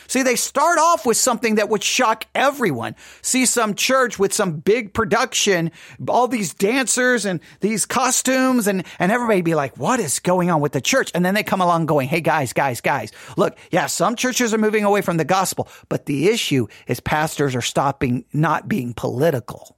See, 0.08 0.24
they 0.24 0.36
start 0.36 0.78
off 0.80 1.06
with 1.06 1.18
something 1.18 1.56
that 1.56 1.70
would 1.70 1.84
shock 1.84 2.26
everyone. 2.36 2.96
See 3.22 3.46
some 3.46 3.76
church 3.76 4.20
with 4.20 4.34
some 4.34 4.58
big 4.58 4.94
production, 4.94 5.72
all 6.08 6.28
these 6.28 6.54
dancers 6.54 7.26
and 7.26 7.40
these 7.62 7.86
costumes 7.86 8.68
and, 8.68 8.86
and 9.00 9.12
everybody 9.12 9.42
be 9.42 9.56
like, 9.56 9.78
what 9.78 10.00
is 10.00 10.20
going 10.20 10.50
on 10.50 10.62
with 10.62 10.74
the 10.74 10.82
church? 10.82 11.12
And 11.14 11.26
then 11.26 11.34
they 11.34 11.44
come 11.44 11.62
along 11.62 11.86
going, 11.86 12.08
Hey 12.08 12.22
guys, 12.22 12.54
guys, 12.54 12.82
guys, 12.82 13.12
look, 13.38 13.58
yeah, 13.72 13.88
some 13.88 14.16
churches 14.16 14.54
are 14.54 14.58
moving 14.58 14.84
away 14.84 15.02
from 15.02 15.18
the 15.18 15.26
gospel, 15.26 15.68
but 15.90 16.06
the 16.06 16.28
issue 16.28 16.68
is 16.88 17.00
pastors 17.00 17.56
are 17.56 17.62
stopping 17.62 18.26
not 18.34 18.68
being 18.68 18.94
political. 18.94 19.78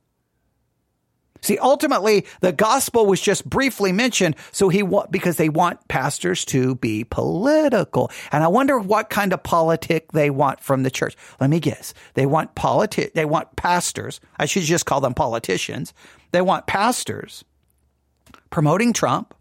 See, 1.46 1.60
ultimately, 1.60 2.26
the 2.42 2.52
gospel 2.52 3.06
was 3.06 3.22
just 3.22 3.48
briefly 3.48 3.92
mentioned, 3.92 4.36
so 4.52 4.68
he 4.68 4.82
wa- 4.82 5.06
because 5.12 5.38
they 5.38 5.48
want 5.48 5.88
pastors 5.88 6.44
to 6.46 6.74
be 6.74 7.04
political, 7.04 8.10
and 8.32 8.44
I 8.44 8.48
wonder 8.48 8.80
what 8.80 9.12
kind 9.12 9.32
of 9.32 9.44
politic 9.44 10.12
they 10.12 10.32
want 10.32 10.60
from 10.60 10.82
the 10.82 10.90
church. 10.90 11.16
Let 11.40 11.52
me 11.52 11.60
guess. 11.60 11.94
They 12.16 12.26
want 12.26 12.56
politi- 12.56 13.14
They 13.14 13.26
want 13.26 13.56
pastors. 13.56 14.20
I 14.40 14.48
should 14.48 14.64
just 14.64 14.88
call 14.88 15.02
them 15.02 15.14
politicians. 15.14 15.94
They 16.32 16.42
want 16.42 16.66
pastors 16.66 17.46
promoting 18.50 18.92
Trump, 18.92 19.36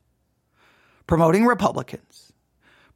promoting 1.07 1.47
Republicans, 1.47 2.35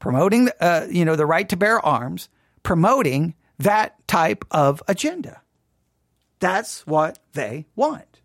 promoting 0.00 0.50
uh, 0.60 0.86
you 0.90 1.06
know 1.06 1.16
the 1.16 1.24
right 1.24 1.48
to 1.48 1.56
bear 1.56 1.80
arms, 1.80 2.28
promoting 2.62 3.34
that 3.58 4.06
type 4.06 4.44
of 4.50 4.82
agenda. 4.86 5.40
That's 6.40 6.86
what 6.86 7.18
they 7.32 7.64
want. 7.74 8.17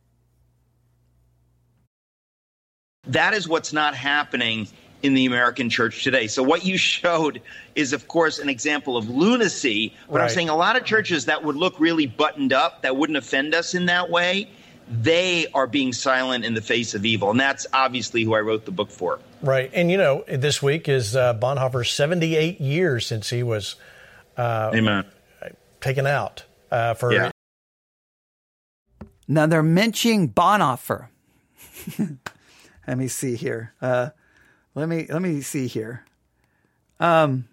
That 3.08 3.34
is 3.34 3.48
what's 3.48 3.74
not 3.74 3.96
happening 3.96 4.68
in 5.02 5.14
the 5.14 5.26
American 5.26 5.70
church 5.70 6.04
today. 6.04 6.28
So 6.28 6.42
what 6.42 6.66
you 6.66 6.78
showed 6.78 7.42
is, 7.76 7.92
of 7.92 8.08
course, 8.08 8.40
an 8.40 8.48
example 8.48 8.96
of 8.96 9.10
lunacy. 9.10 9.94
But 10.08 10.16
Right. 10.16 10.24
I'm 10.24 10.30
saying 10.30 10.50
a 10.50 10.56
lot 10.56 10.78
of 10.78 10.86
churches 10.86 11.26
that 11.26 11.44
would 11.44 11.58
look 11.58 11.78
really 11.80 12.08
buttoned 12.08 12.54
up, 12.54 12.84
that 12.84 12.96
wouldn't 12.96 13.18
offend 13.18 13.54
us 13.54 13.74
in 13.74 13.88
that 13.88 14.10
way, 14.10 14.48
they 14.90 15.48
are 15.54 15.68
being 15.68 15.92
silent 15.92 16.46
in 16.46 16.54
the 16.54 16.62
face 16.62 16.94
of 16.94 17.06
evil. 17.06 17.30
And 17.32 17.40
that's 17.40 17.68
obviously 17.74 18.24
who 18.24 18.34
I 18.34 18.40
wrote 18.40 18.64
the 18.64 18.72
book 18.72 18.90
for. 18.90 19.20
Right. 19.42 19.70
And, 19.74 19.92
you 19.92 19.98
know, 19.98 20.24
this 20.28 20.62
week 20.64 20.88
is 20.88 21.16
uh, 21.18 21.34
Bonhoeffer's 21.34 21.92
78 21.92 22.62
years 22.62 23.06
since 23.06 23.30
he 23.30 23.44
was 23.44 23.76
uh, 24.38 24.72
Amen. 24.74 25.04
taken 25.82 26.08
out 26.08 26.46
uh, 26.72 26.94
for. 26.94 27.12
Yeah. 27.12 27.32
Now 29.28 29.46
they're 29.48 29.62
mentioning 29.64 30.30
Bonhoeffer. 30.30 31.08
let 32.88 32.98
me 32.98 33.08
see 33.08 33.36
here. 33.36 33.74
Uh, 33.82 34.10
let 34.76 34.90
me 34.90 35.08
let 35.10 35.22
me 35.22 35.42
see 35.42 35.68
here. 35.68 36.06
Um, 37.00 37.48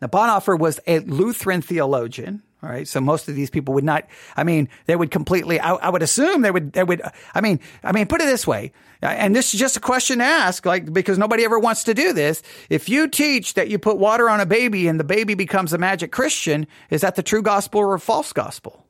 now 0.00 0.08
Bonhoeffer 0.08 0.58
was 0.58 0.80
a 0.86 1.00
Lutheran 1.00 1.62
theologian. 1.62 2.42
All 2.62 2.70
right, 2.70 2.88
so 2.88 3.00
most 3.00 3.28
of 3.28 3.36
these 3.36 3.50
people 3.50 3.74
would 3.74 3.84
not. 3.84 4.08
I 4.34 4.42
mean, 4.42 4.68
they 4.86 4.96
would 4.96 5.10
completely. 5.10 5.60
I, 5.60 5.74
I 5.74 5.90
would 5.90 6.02
assume 6.02 6.40
they 6.40 6.50
would. 6.50 6.72
They 6.72 6.82
would. 6.82 7.02
I 7.34 7.40
mean, 7.40 7.60
I 7.84 7.92
mean, 7.92 8.06
put 8.06 8.22
it 8.22 8.24
this 8.24 8.46
way, 8.46 8.72
and 9.02 9.36
this 9.36 9.52
is 9.52 9.60
just 9.60 9.76
a 9.76 9.80
question 9.80 10.18
to 10.18 10.24
ask, 10.24 10.64
like 10.64 10.90
because 10.92 11.18
nobody 11.18 11.44
ever 11.44 11.58
wants 11.58 11.84
to 11.84 11.94
do 11.94 12.12
this. 12.14 12.42
If 12.70 12.88
you 12.88 13.08
teach 13.08 13.54
that 13.54 13.68
you 13.68 13.78
put 13.78 13.98
water 13.98 14.30
on 14.30 14.40
a 14.40 14.46
baby 14.46 14.88
and 14.88 14.98
the 14.98 15.04
baby 15.04 15.34
becomes 15.34 15.74
a 15.74 15.78
magic 15.78 16.12
Christian, 16.12 16.66
is 16.88 17.02
that 17.02 17.14
the 17.14 17.22
true 17.22 17.42
gospel 17.42 17.80
or 17.80 17.94
a 17.94 18.00
false 18.00 18.32
gospel? 18.32 18.85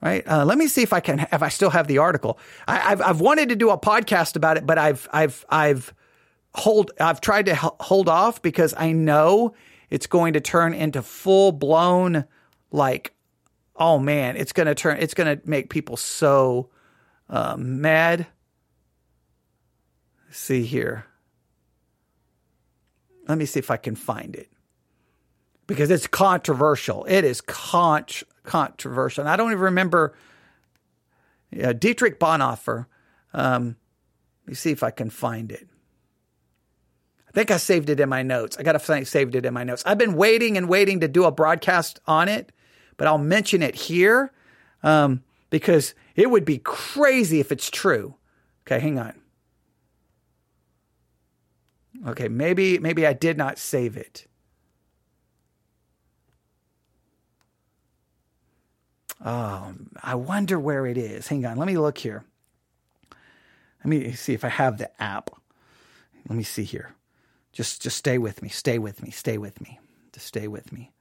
Right? 0.00 0.26
Uh, 0.26 0.44
let 0.44 0.58
me 0.58 0.68
see 0.68 0.82
if 0.82 0.92
I 0.92 1.00
can, 1.00 1.26
if 1.32 1.42
I 1.42 1.48
still 1.48 1.70
have 1.70 1.86
the 1.86 1.98
article. 1.98 2.38
I, 2.66 2.92
I've, 2.92 3.00
I've 3.00 3.20
wanted 3.20 3.48
to 3.50 3.56
do 3.56 3.70
a 3.70 3.78
podcast 3.78 4.36
about 4.36 4.56
it, 4.56 4.66
but 4.66 4.78
I've, 4.78 5.08
I've, 5.12 5.44
I've 5.48 5.94
hold, 6.54 6.92
I've 7.00 7.20
tried 7.20 7.46
to 7.46 7.54
hold 7.54 8.08
off 8.08 8.42
because 8.42 8.74
I 8.76 8.92
know 8.92 9.54
it's 9.90 10.06
going 10.06 10.34
to 10.34 10.40
turn 10.40 10.74
into 10.74 11.02
full 11.02 11.52
blown, 11.52 12.24
like, 12.70 13.14
oh 13.76 13.98
man, 13.98 14.36
it's 14.36 14.52
going 14.52 14.66
to 14.66 14.74
turn, 14.74 14.98
it's 14.98 15.14
going 15.14 15.38
to 15.38 15.48
make 15.48 15.70
people 15.70 15.96
so 15.96 16.70
uh, 17.28 17.56
mad. 17.58 18.26
Let's 20.26 20.38
see 20.38 20.64
here. 20.64 21.04
Let 23.28 23.38
me 23.38 23.44
see 23.44 23.58
if 23.58 23.70
I 23.70 23.76
can 23.76 23.96
find 23.96 24.36
it 24.36 24.50
because 25.66 25.90
it's 25.90 26.06
controversial. 26.06 27.04
It 27.06 27.24
is 27.24 27.40
con- 27.40 28.06
controversial. 28.46 29.22
And 29.22 29.30
I 29.30 29.36
don't 29.36 29.50
even 29.50 29.64
remember 29.64 30.14
Dietrich 31.52 32.18
Bonhoeffer. 32.18 32.86
Um, 33.34 33.76
let 34.44 34.48
me 34.48 34.54
see 34.54 34.70
if 34.70 34.82
I 34.82 34.90
can 34.90 35.10
find 35.10 35.52
it. 35.52 35.68
I 37.28 37.32
think 37.32 37.50
I 37.50 37.58
saved 37.58 37.90
it 37.90 38.00
in 38.00 38.08
my 38.08 38.22
notes. 38.22 38.56
I 38.56 38.62
got 38.62 38.72
to 38.72 38.78
find 38.78 39.06
saved 39.06 39.34
it 39.34 39.44
in 39.44 39.52
my 39.52 39.64
notes. 39.64 39.82
I've 39.84 39.98
been 39.98 40.14
waiting 40.14 40.56
and 40.56 40.68
waiting 40.68 41.00
to 41.00 41.08
do 41.08 41.24
a 41.24 41.32
broadcast 41.32 42.00
on 42.06 42.28
it, 42.28 42.52
but 42.96 43.06
I'll 43.06 43.18
mention 43.18 43.62
it 43.62 43.74
here 43.74 44.32
um, 44.82 45.22
because 45.50 45.94
it 46.14 46.30
would 46.30 46.44
be 46.44 46.58
crazy 46.58 47.40
if 47.40 47.52
it's 47.52 47.68
true. 47.70 48.14
Okay, 48.66 48.80
hang 48.80 48.98
on. 48.98 49.14
Okay, 52.06 52.28
maybe 52.28 52.78
maybe 52.78 53.06
I 53.06 53.12
did 53.12 53.36
not 53.36 53.58
save 53.58 53.96
it. 53.96 54.26
Oh, 59.24 59.74
I 60.02 60.14
wonder 60.14 60.58
where 60.58 60.86
it 60.86 60.98
is. 60.98 61.28
Hang 61.28 61.44
on, 61.46 61.56
let 61.56 61.66
me 61.66 61.78
look 61.78 61.98
here. 61.98 62.24
Let 63.84 63.86
me 63.86 64.12
see 64.12 64.34
if 64.34 64.44
I 64.44 64.48
have 64.48 64.78
the 64.78 64.90
app. 65.02 65.30
Let 66.28 66.36
me 66.36 66.42
see 66.42 66.64
here. 66.64 66.94
Just 67.52 67.82
just 67.82 67.96
stay 67.96 68.18
with 68.18 68.42
me. 68.42 68.48
Stay 68.48 68.78
with 68.78 69.02
me. 69.02 69.10
Stay 69.10 69.38
with 69.38 69.60
me. 69.60 69.78
Just 70.12 70.26
stay 70.26 70.48
with 70.48 70.72
me. 70.72 70.92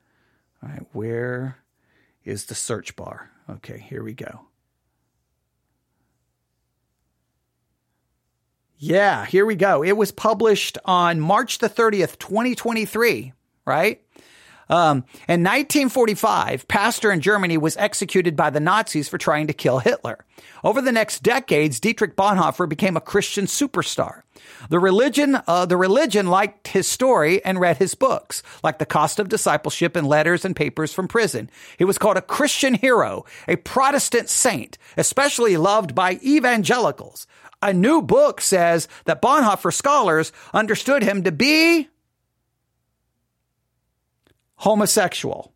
All 0.61 0.69
right, 0.69 0.85
where 0.93 1.57
is 2.23 2.45
the 2.45 2.55
search 2.55 2.95
bar? 2.95 3.29
Okay, 3.49 3.79
here 3.89 4.03
we 4.03 4.13
go. 4.13 4.47
Yeah, 8.77 9.25
here 9.25 9.45
we 9.45 9.55
go. 9.55 9.83
It 9.83 9.93
was 9.93 10.11
published 10.11 10.77
on 10.85 11.19
March 11.19 11.59
the 11.59 11.69
30th, 11.69 12.19
2023, 12.19 13.33
right? 13.65 14.01
Um, 14.69 15.05
in 15.27 15.43
1945, 15.43 16.67
Pastor 16.67 17.11
in 17.11 17.21
Germany 17.21 17.57
was 17.57 17.77
executed 17.77 18.35
by 18.35 18.49
the 18.49 18.59
Nazis 18.59 19.07
for 19.07 19.17
trying 19.17 19.47
to 19.47 19.53
kill 19.53 19.79
Hitler. 19.79 20.25
Over 20.63 20.81
the 20.81 20.91
next 20.91 21.21
decades, 21.21 21.79
Dietrich 21.79 22.15
Bonhoeffer 22.15 22.67
became 22.67 22.97
a 22.97 23.01
Christian 23.01 23.45
superstar. 23.45 24.23
The 24.69 24.79
religion, 24.79 25.37
uh, 25.47 25.65
the 25.65 25.77
religion 25.77 26.27
liked 26.27 26.69
his 26.69 26.87
story 26.87 27.43
and 27.45 27.59
read 27.59 27.77
his 27.77 27.95
books, 27.95 28.41
like 28.63 28.79
The 28.79 28.85
Cost 28.85 29.19
of 29.19 29.29
Discipleship 29.29 29.95
and 29.95 30.07
Letters 30.07 30.43
and 30.43 30.55
Papers 30.55 30.93
from 30.93 31.07
Prison. 31.07 31.49
He 31.77 31.85
was 31.85 31.97
called 31.97 32.17
a 32.17 32.21
Christian 32.21 32.73
hero, 32.73 33.25
a 33.47 33.55
Protestant 33.57 34.29
saint, 34.29 34.77
especially 34.97 35.57
loved 35.57 35.93
by 35.95 36.19
evangelicals. 36.23 37.27
A 37.61 37.73
new 37.73 38.01
book 38.01 38.41
says 38.41 38.87
that 39.05 39.21
Bonhoeffer 39.21 39.73
scholars 39.73 40.31
understood 40.53 41.03
him 41.03 41.23
to 41.23 41.31
be 41.31 41.89
homosexual. 44.57 45.53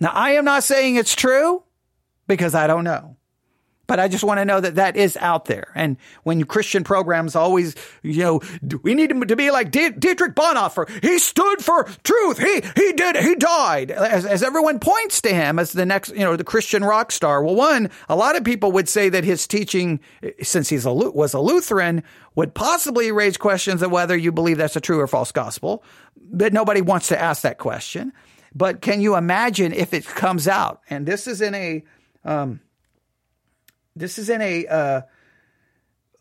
Now, 0.00 0.10
I 0.12 0.32
am 0.32 0.44
not 0.44 0.64
saying 0.64 0.96
it's 0.96 1.14
true 1.14 1.62
because 2.26 2.54
I 2.54 2.66
don't 2.66 2.84
know. 2.84 3.13
But 3.86 4.00
I 4.00 4.08
just 4.08 4.24
want 4.24 4.38
to 4.38 4.44
know 4.44 4.60
that 4.60 4.76
that 4.76 4.96
is 4.96 5.16
out 5.18 5.44
there. 5.44 5.70
And 5.74 5.98
when 6.22 6.42
Christian 6.44 6.84
programs 6.84 7.36
always, 7.36 7.74
you 8.02 8.22
know, 8.22 8.40
we 8.82 8.94
need 8.94 9.10
him 9.10 9.20
to 9.20 9.36
be 9.36 9.50
like 9.50 9.70
Dietrich 9.70 10.34
Bonhoeffer. 10.34 10.88
He 11.02 11.18
stood 11.18 11.62
for 11.62 11.84
truth. 12.02 12.38
He, 12.38 12.62
he 12.82 12.92
did, 12.94 13.16
he 13.16 13.34
died. 13.34 13.90
As, 13.90 14.24
as 14.24 14.42
everyone 14.42 14.78
points 14.78 15.20
to 15.22 15.34
him 15.34 15.58
as 15.58 15.72
the 15.72 15.84
next, 15.84 16.10
you 16.10 16.20
know, 16.20 16.36
the 16.36 16.44
Christian 16.44 16.82
rock 16.82 17.12
star. 17.12 17.44
Well, 17.44 17.54
one, 17.54 17.90
a 18.08 18.16
lot 18.16 18.36
of 18.36 18.44
people 18.44 18.72
would 18.72 18.88
say 18.88 19.10
that 19.10 19.24
his 19.24 19.46
teaching, 19.46 20.00
since 20.42 20.70
he's 20.70 20.86
a, 20.86 20.92
was 20.92 21.34
a 21.34 21.40
Lutheran, 21.40 22.02
would 22.36 22.54
possibly 22.54 23.12
raise 23.12 23.36
questions 23.36 23.82
of 23.82 23.90
whether 23.90 24.16
you 24.16 24.32
believe 24.32 24.56
that's 24.56 24.76
a 24.76 24.80
true 24.80 25.00
or 25.00 25.06
false 25.06 25.30
gospel. 25.30 25.84
But 26.16 26.54
nobody 26.54 26.80
wants 26.80 27.08
to 27.08 27.20
ask 27.20 27.42
that 27.42 27.58
question. 27.58 28.12
But 28.54 28.80
can 28.80 29.00
you 29.00 29.16
imagine 29.16 29.72
if 29.72 29.92
it 29.92 30.06
comes 30.06 30.48
out? 30.48 30.80
And 30.88 31.04
this 31.04 31.26
is 31.26 31.42
in 31.42 31.54
a, 31.54 31.84
um, 32.24 32.60
this 33.96 34.18
is 34.18 34.28
in 34.28 34.40
a 34.40 34.66
uh, 34.66 35.00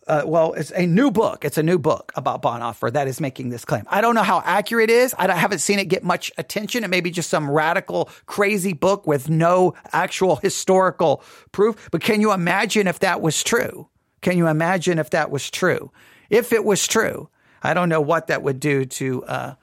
uh, 0.08 0.24
well, 0.26 0.54
it's 0.54 0.72
a 0.72 0.86
new 0.86 1.12
book. 1.12 1.46
It's 1.46 1.58
a 1.58 1.64
new 1.64 1.80
book 1.80 2.12
about 2.16 2.42
Bonhoeffer 2.42 2.92
that 2.94 3.08
is 3.08 3.22
making 3.22 3.50
this 3.50 3.64
claim. 3.64 3.86
I 3.88 4.02
don't 4.02 4.16
know 4.16 4.24
how 4.24 4.42
accurate 4.44 4.90
it 4.90 4.94
is. 4.94 5.16
I 5.18 5.32
haven't 5.34 5.60
seen 5.60 5.80
it 5.80 5.86
get 5.86 6.04
much 6.04 6.32
attention. 6.38 6.84
It 6.84 6.90
may 6.90 7.02
be 7.02 7.12
just 7.12 7.30
some 7.30 7.50
radical, 7.50 8.10
crazy 8.26 8.74
book 8.74 9.08
with 9.08 9.30
no 9.30 9.76
actual 9.92 10.36
historical 10.38 11.24
proof. 11.52 11.90
But 11.92 12.02
can 12.02 12.22
you 12.22 12.34
imagine 12.34 12.88
if 12.88 13.00
that 13.00 13.22
was 13.22 13.42
true? 13.44 13.90
Can 14.22 14.38
you 14.38 14.48
imagine 14.48 15.00
if 15.00 15.12
that 15.12 15.32
was 15.32 15.50
true? 15.50 15.92
If 16.30 16.52
it 16.52 16.66
was 16.66 16.88
true, 16.88 17.30
I 17.62 17.74
don't 17.74 17.90
know 17.90 18.02
what 18.02 18.28
that 18.28 18.44
would 18.44 18.60
do 18.60 18.86
to 18.86 19.24
uh, 19.26 19.56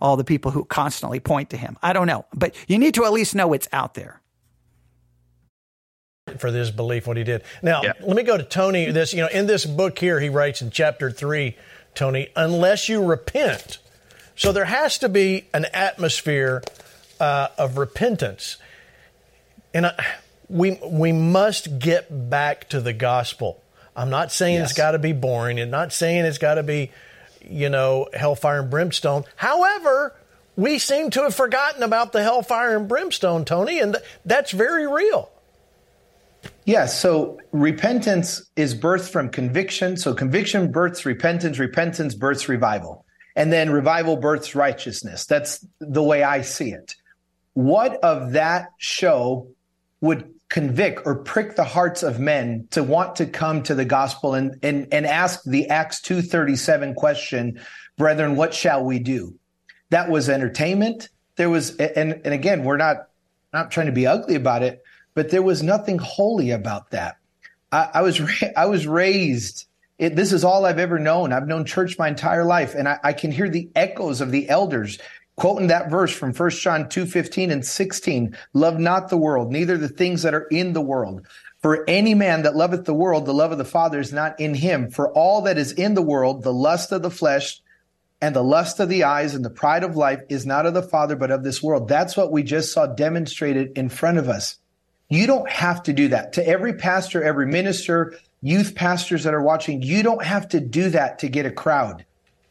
all 0.00 0.16
the 0.16 0.24
people 0.24 0.50
who 0.50 0.64
constantly 0.64 1.20
point 1.20 1.50
to 1.50 1.56
him. 1.56 1.76
I 1.82 1.92
don't 1.92 2.06
know, 2.06 2.26
but 2.34 2.54
you 2.68 2.78
need 2.78 2.94
to 2.94 3.04
at 3.04 3.12
least 3.12 3.34
know 3.34 3.52
it's 3.52 3.68
out 3.72 3.94
there 3.94 4.20
for 6.38 6.50
this 6.50 6.70
belief 6.70 7.06
what 7.06 7.16
he 7.16 7.24
did. 7.24 7.42
Now, 7.62 7.82
yeah. 7.82 7.92
let 8.00 8.16
me 8.16 8.22
go 8.22 8.36
to 8.36 8.42
Tony. 8.42 8.90
This, 8.90 9.12
you 9.12 9.20
know, 9.20 9.28
in 9.28 9.46
this 9.46 9.64
book 9.64 9.98
here, 9.98 10.20
he 10.20 10.28
writes 10.28 10.62
in 10.62 10.70
chapter 10.70 11.10
three, 11.10 11.56
Tony, 11.94 12.28
unless 12.34 12.88
you 12.88 13.04
repent. 13.04 13.78
So 14.36 14.52
there 14.52 14.64
has 14.64 14.98
to 14.98 15.08
be 15.08 15.44
an 15.54 15.66
atmosphere 15.66 16.62
uh, 17.20 17.48
of 17.56 17.78
repentance, 17.78 18.56
and 19.72 19.86
I, 19.86 20.04
we 20.48 20.78
we 20.84 21.12
must 21.12 21.78
get 21.78 22.30
back 22.30 22.68
to 22.70 22.80
the 22.80 22.92
gospel. 22.92 23.62
I'm 23.94 24.10
not 24.10 24.32
saying 24.32 24.56
yes. 24.56 24.70
it's 24.70 24.76
got 24.76 24.92
to 24.92 24.98
be 24.98 25.12
boring, 25.12 25.60
and 25.60 25.70
not 25.70 25.92
saying 25.92 26.24
it's 26.24 26.38
got 26.38 26.54
to 26.56 26.64
be, 26.64 26.90
you 27.42 27.68
know, 27.68 28.08
hellfire 28.12 28.60
and 28.60 28.70
brimstone. 28.70 29.24
However, 29.36 30.16
we 30.56 30.80
seem 30.80 31.10
to 31.10 31.22
have 31.22 31.34
forgotten 31.34 31.84
about 31.84 32.10
the 32.12 32.22
hellfire 32.22 32.76
and 32.76 32.88
brimstone, 32.88 33.44
Tony, 33.44 33.78
and 33.78 33.94
th- 33.94 34.04
that's 34.24 34.50
very 34.50 34.88
real. 34.88 35.30
Yeah, 36.64 36.86
so 36.86 37.38
repentance 37.52 38.50
is 38.56 38.74
birthed 38.74 39.10
from 39.10 39.28
conviction. 39.28 39.96
So 39.96 40.14
conviction 40.14 40.72
births 40.72 41.04
repentance, 41.04 41.58
repentance 41.58 42.14
births 42.14 42.48
revival. 42.48 43.04
And 43.36 43.52
then 43.52 43.70
revival 43.70 44.16
births 44.16 44.54
righteousness. 44.54 45.26
That's 45.26 45.66
the 45.80 46.02
way 46.02 46.22
I 46.22 46.42
see 46.42 46.70
it. 46.70 46.94
What 47.54 47.96
of 47.96 48.32
that 48.32 48.68
show 48.78 49.48
would 50.00 50.32
convict 50.48 51.02
or 51.04 51.16
prick 51.16 51.56
the 51.56 51.64
hearts 51.64 52.04
of 52.04 52.20
men 52.20 52.68
to 52.70 52.82
want 52.82 53.16
to 53.16 53.26
come 53.26 53.60
to 53.64 53.74
the 53.74 53.84
gospel 53.84 54.34
and, 54.34 54.56
and, 54.62 54.86
and 54.92 55.04
ask 55.04 55.42
the 55.42 55.68
Acts 55.68 56.00
237 56.02 56.94
question, 56.94 57.60
brethren, 57.98 58.36
what 58.36 58.54
shall 58.54 58.84
we 58.84 59.00
do? 59.00 59.34
That 59.90 60.08
was 60.08 60.28
entertainment. 60.28 61.08
There 61.34 61.50
was, 61.50 61.74
and, 61.76 62.20
and 62.24 62.32
again, 62.32 62.62
we're 62.62 62.76
not, 62.76 63.08
not 63.52 63.72
trying 63.72 63.86
to 63.86 63.92
be 63.92 64.06
ugly 64.06 64.36
about 64.36 64.62
it, 64.62 64.83
but 65.14 65.30
there 65.30 65.42
was 65.42 65.62
nothing 65.62 65.98
holy 65.98 66.50
about 66.50 66.90
that. 66.90 67.16
I, 67.72 67.90
I 67.94 68.02
was, 68.02 68.20
I 68.56 68.66
was 68.66 68.86
raised 68.86 69.66
it, 69.98 70.16
this 70.16 70.32
is 70.32 70.44
all 70.44 70.66
I've 70.66 70.78
ever 70.78 70.98
known. 70.98 71.32
I've 71.32 71.46
known 71.46 71.64
church 71.64 71.98
my 71.98 72.08
entire 72.08 72.44
life, 72.44 72.74
and 72.74 72.88
I, 72.88 72.98
I, 73.04 73.12
can 73.12 73.30
hear 73.30 73.48
the 73.48 73.70
echoes 73.76 74.20
of 74.20 74.32
the 74.32 74.48
elders 74.48 74.98
quoting 75.36 75.68
that 75.68 75.90
verse 75.90 76.12
from 76.12 76.32
1 76.32 76.50
John 76.50 76.88
2 76.88 77.06
15 77.06 77.50
and 77.50 77.64
16. 77.64 78.36
Love 78.52 78.78
not 78.78 79.08
the 79.08 79.16
world, 79.16 79.52
neither 79.52 79.76
the 79.76 79.88
things 79.88 80.22
that 80.22 80.34
are 80.34 80.46
in 80.50 80.72
the 80.72 80.80
world. 80.80 81.26
For 81.62 81.88
any 81.88 82.14
man 82.14 82.42
that 82.42 82.56
loveth 82.56 82.84
the 82.84 82.94
world, 82.94 83.24
the 83.24 83.32
love 83.32 83.52
of 83.52 83.58
the 83.58 83.64
Father 83.64 83.98
is 83.98 84.12
not 84.12 84.38
in 84.38 84.54
him. 84.54 84.90
For 84.90 85.10
all 85.12 85.42
that 85.42 85.58
is 85.58 85.72
in 85.72 85.94
the 85.94 86.02
world, 86.02 86.42
the 86.42 86.52
lust 86.52 86.92
of 86.92 87.02
the 87.02 87.10
flesh 87.10 87.62
and 88.20 88.34
the 88.34 88.44
lust 88.44 88.80
of 88.80 88.88
the 88.88 89.04
eyes 89.04 89.34
and 89.34 89.44
the 89.44 89.50
pride 89.50 89.82
of 89.82 89.96
life 89.96 90.20
is 90.28 90.44
not 90.44 90.66
of 90.66 90.74
the 90.74 90.82
Father, 90.82 91.16
but 91.16 91.30
of 91.30 91.42
this 91.42 91.62
world. 91.62 91.88
That's 91.88 92.16
what 92.16 92.32
we 92.32 92.42
just 92.42 92.72
saw 92.72 92.86
demonstrated 92.86 93.78
in 93.78 93.88
front 93.88 94.18
of 94.18 94.28
us. 94.28 94.58
You 95.08 95.26
don't 95.26 95.48
have 95.48 95.82
to 95.84 95.92
do 95.92 96.08
that. 96.08 96.32
To 96.34 96.46
every 96.46 96.74
pastor, 96.74 97.22
every 97.22 97.46
minister, 97.46 98.14
youth 98.40 98.74
pastors 98.74 99.24
that 99.24 99.34
are 99.34 99.42
watching, 99.42 99.82
you 99.82 100.02
don't 100.02 100.24
have 100.24 100.48
to 100.48 100.60
do 100.60 100.90
that 100.90 101.18
to 101.20 101.28
get 101.28 101.46
a 101.46 101.50
crowd. 101.50 102.04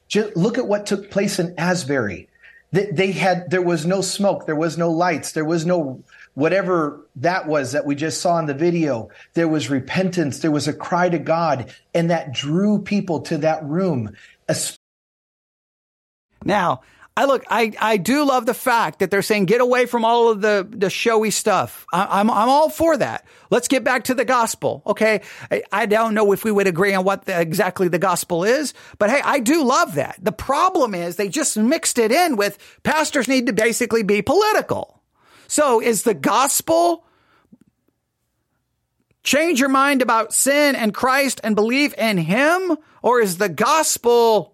Just 0.08 0.36
look 0.36 0.58
at 0.58 0.68
what 0.68 0.86
took 0.86 1.10
place 1.10 1.40
in 1.40 1.56
Asbury. 1.58 2.30
They 2.72 3.12
had, 3.12 3.52
there 3.52 3.62
was 3.62 3.86
no 3.86 4.02
smoke, 4.02 4.48
there 4.48 4.56
was 4.56 4.80
no 4.80 4.90
lights, 4.90 5.34
there 5.34 5.46
was 5.46 5.64
no 5.64 6.04
whatever 6.34 7.06
that 7.18 7.48
was 7.48 7.74
that 7.74 7.86
we 7.86 7.94
just 7.94 8.20
saw 8.20 8.40
in 8.40 8.48
the 8.48 8.54
video. 8.56 9.10
There 9.36 9.48
was 9.48 9.70
repentance, 9.70 10.40
there 10.40 10.50
was 10.50 10.68
a 10.68 10.74
cry 10.74 11.10
to 11.10 11.20
God, 11.20 11.72
and 11.94 12.10
that 12.10 12.34
drew 12.34 12.80
people 12.80 13.22
to 13.22 13.38
that 13.40 13.64
room. 13.64 14.16
Now, 16.44 16.82
I 17.16 17.26
look, 17.26 17.44
I, 17.48 17.72
I 17.80 17.98
do 17.98 18.26
love 18.26 18.48
the 18.48 18.56
fact 18.56 19.00
that 19.00 19.12
they're 19.12 19.22
saying 19.22 19.46
get 19.46 19.62
away 19.62 19.86
from 19.86 20.04
all 20.04 20.30
of 20.30 20.42
the, 20.42 20.68
the 20.68 20.90
showy 20.90 21.30
stuff. 21.30 21.86
I, 21.94 22.22
am 22.22 22.30
I'm, 22.30 22.32
I'm 22.32 22.50
all 22.50 22.70
for 22.70 22.98
that. 22.98 23.26
Let's 23.52 23.68
get 23.68 23.84
back 23.84 24.06
to 24.06 24.16
the 24.16 24.26
gospel. 24.26 24.82
Okay. 24.88 25.22
I, 25.52 25.62
I 25.72 25.86
don't 25.86 26.16
know 26.16 26.32
if 26.32 26.44
we 26.44 26.52
would 26.52 26.66
agree 26.66 26.94
on 26.96 27.04
what 27.04 27.26
the, 27.26 27.40
exactly 27.40 27.88
the 27.88 28.00
gospel 28.00 28.44
is, 28.44 28.74
but 28.98 29.12
hey, 29.12 29.22
I 29.24 29.40
do 29.40 29.64
love 29.64 29.94
that. 29.96 30.18
The 30.24 30.32
problem 30.32 30.96
is 30.96 31.16
they 31.16 31.30
just 31.30 31.56
mixed 31.56 32.00
it 32.00 32.12
in 32.12 32.36
with 32.36 32.58
pastors 32.82 33.28
need 33.28 33.46
to 33.46 33.54
basically 33.54 34.02
be 34.02 34.24
political. 34.24 35.04
So 35.48 35.80
is 35.80 36.02
the 36.02 36.16
gospel 36.16 37.06
change 39.22 39.60
your 39.60 39.70
mind 39.70 40.02
about 40.02 40.34
sin 40.34 40.76
and 40.76 40.96
Christ 40.96 41.42
and 41.44 41.56
believe 41.56 41.94
in 41.96 42.18
him? 42.18 42.76
Or 43.04 43.22
is 43.22 43.38
the 43.38 43.50
gospel 43.50 44.53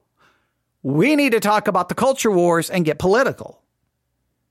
we 0.83 1.15
need 1.15 1.31
to 1.31 1.39
talk 1.39 1.67
about 1.67 1.89
the 1.89 1.95
culture 1.95 2.31
wars 2.31 2.69
and 2.69 2.85
get 2.85 2.99
political. 2.99 3.61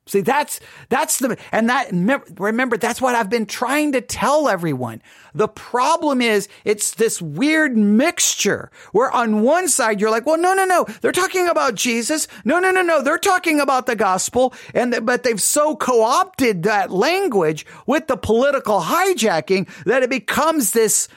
See, 0.09 0.23
that's, 0.23 0.59
that's 0.89 1.19
the, 1.19 1.37
and 1.53 1.69
that, 1.69 1.91
remember, 2.39 2.79
that's 2.79 3.01
what 3.01 3.15
I've 3.15 3.29
been 3.29 3.45
trying 3.45 3.93
to 3.93 4.01
tell 4.01 4.49
everyone. 4.49 5.03
The 5.35 5.49
problem 5.49 6.23
is 6.23 6.49
it's 6.65 6.93
this 6.93 7.21
weird 7.21 7.77
mixture 7.77 8.71
where 8.93 9.11
on 9.11 9.43
one 9.43 9.69
side 9.69 10.01
you're 10.01 10.11
like, 10.11 10.25
well, 10.25 10.39
no, 10.39 10.55
no, 10.55 10.65
no, 10.65 10.87
they're 11.03 11.13
talking 11.13 11.47
about 11.47 11.75
Jesus. 11.75 12.27
No, 12.47 12.59
no, 12.59 12.71
no, 12.71 12.81
no, 12.81 13.03
they're 13.03 13.19
talking 13.19 13.61
about 13.61 13.85
the 13.85 13.97
gospel. 13.97 14.55
And, 14.73 15.05
but 15.05 15.25
they've 15.25 15.43
so 15.43 15.77
co-opted 15.77 16.63
that 16.63 16.91
language 16.91 17.67
with 17.87 18.07
the 18.07 18.17
political 18.17 18.81
hijacking 18.81 19.69
that 19.85 20.03
it 20.03 20.09
becomes 20.09 20.73
this, 20.73 21.09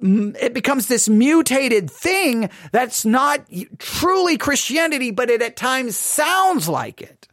it 0.00 0.52
becomes 0.52 0.88
this 0.88 1.08
mutated 1.08 1.90
thing 1.90 2.50
that's 2.72 3.04
not 3.04 3.40
truly 3.78 4.36
Christianity, 4.36 5.10
but 5.10 5.30
it 5.30 5.42
at 5.42 5.56
times 5.56 5.96
sounds 5.96 6.68
like 6.68 7.00
it. 7.00 7.28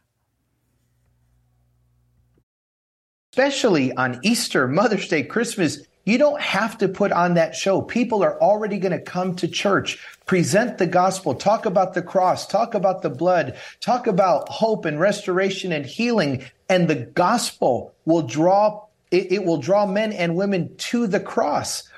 Especially 3.32 3.92
on 3.92 4.20
Easter, 4.22 4.68
Mother's 4.68 5.08
Day, 5.08 5.24
Christmas, 5.24 5.80
you 6.04 6.18
don't 6.18 6.40
have 6.40 6.78
to 6.78 6.88
put 6.88 7.12
on 7.12 7.34
that 7.34 7.54
show. 7.54 7.82
People 7.82 8.22
are 8.22 8.40
already 8.40 8.78
going 8.78 8.92
to 8.92 9.00
come 9.00 9.34
to 9.36 9.48
church, 9.48 9.98
present 10.26 10.78
the 10.78 10.86
gospel, 10.86 11.34
talk 11.34 11.66
about 11.66 11.94
the 11.94 12.02
cross, 12.02 12.46
talk 12.46 12.74
about 12.74 13.02
the 13.02 13.10
blood, 13.10 13.58
talk 13.80 14.06
about 14.06 14.48
hope 14.48 14.84
and 14.84 15.00
restoration 15.00 15.72
and 15.72 15.84
healing. 15.84 16.44
And 16.68 16.88
the 16.88 16.94
gospel 16.94 17.92
will 18.04 18.22
draw, 18.22 18.84
it, 19.10 19.32
it 19.32 19.44
will 19.44 19.56
draw 19.56 19.86
men 19.86 20.12
and 20.12 20.36
women 20.36 20.74
to 20.76 21.06
the 21.06 21.20
cross 21.20 21.88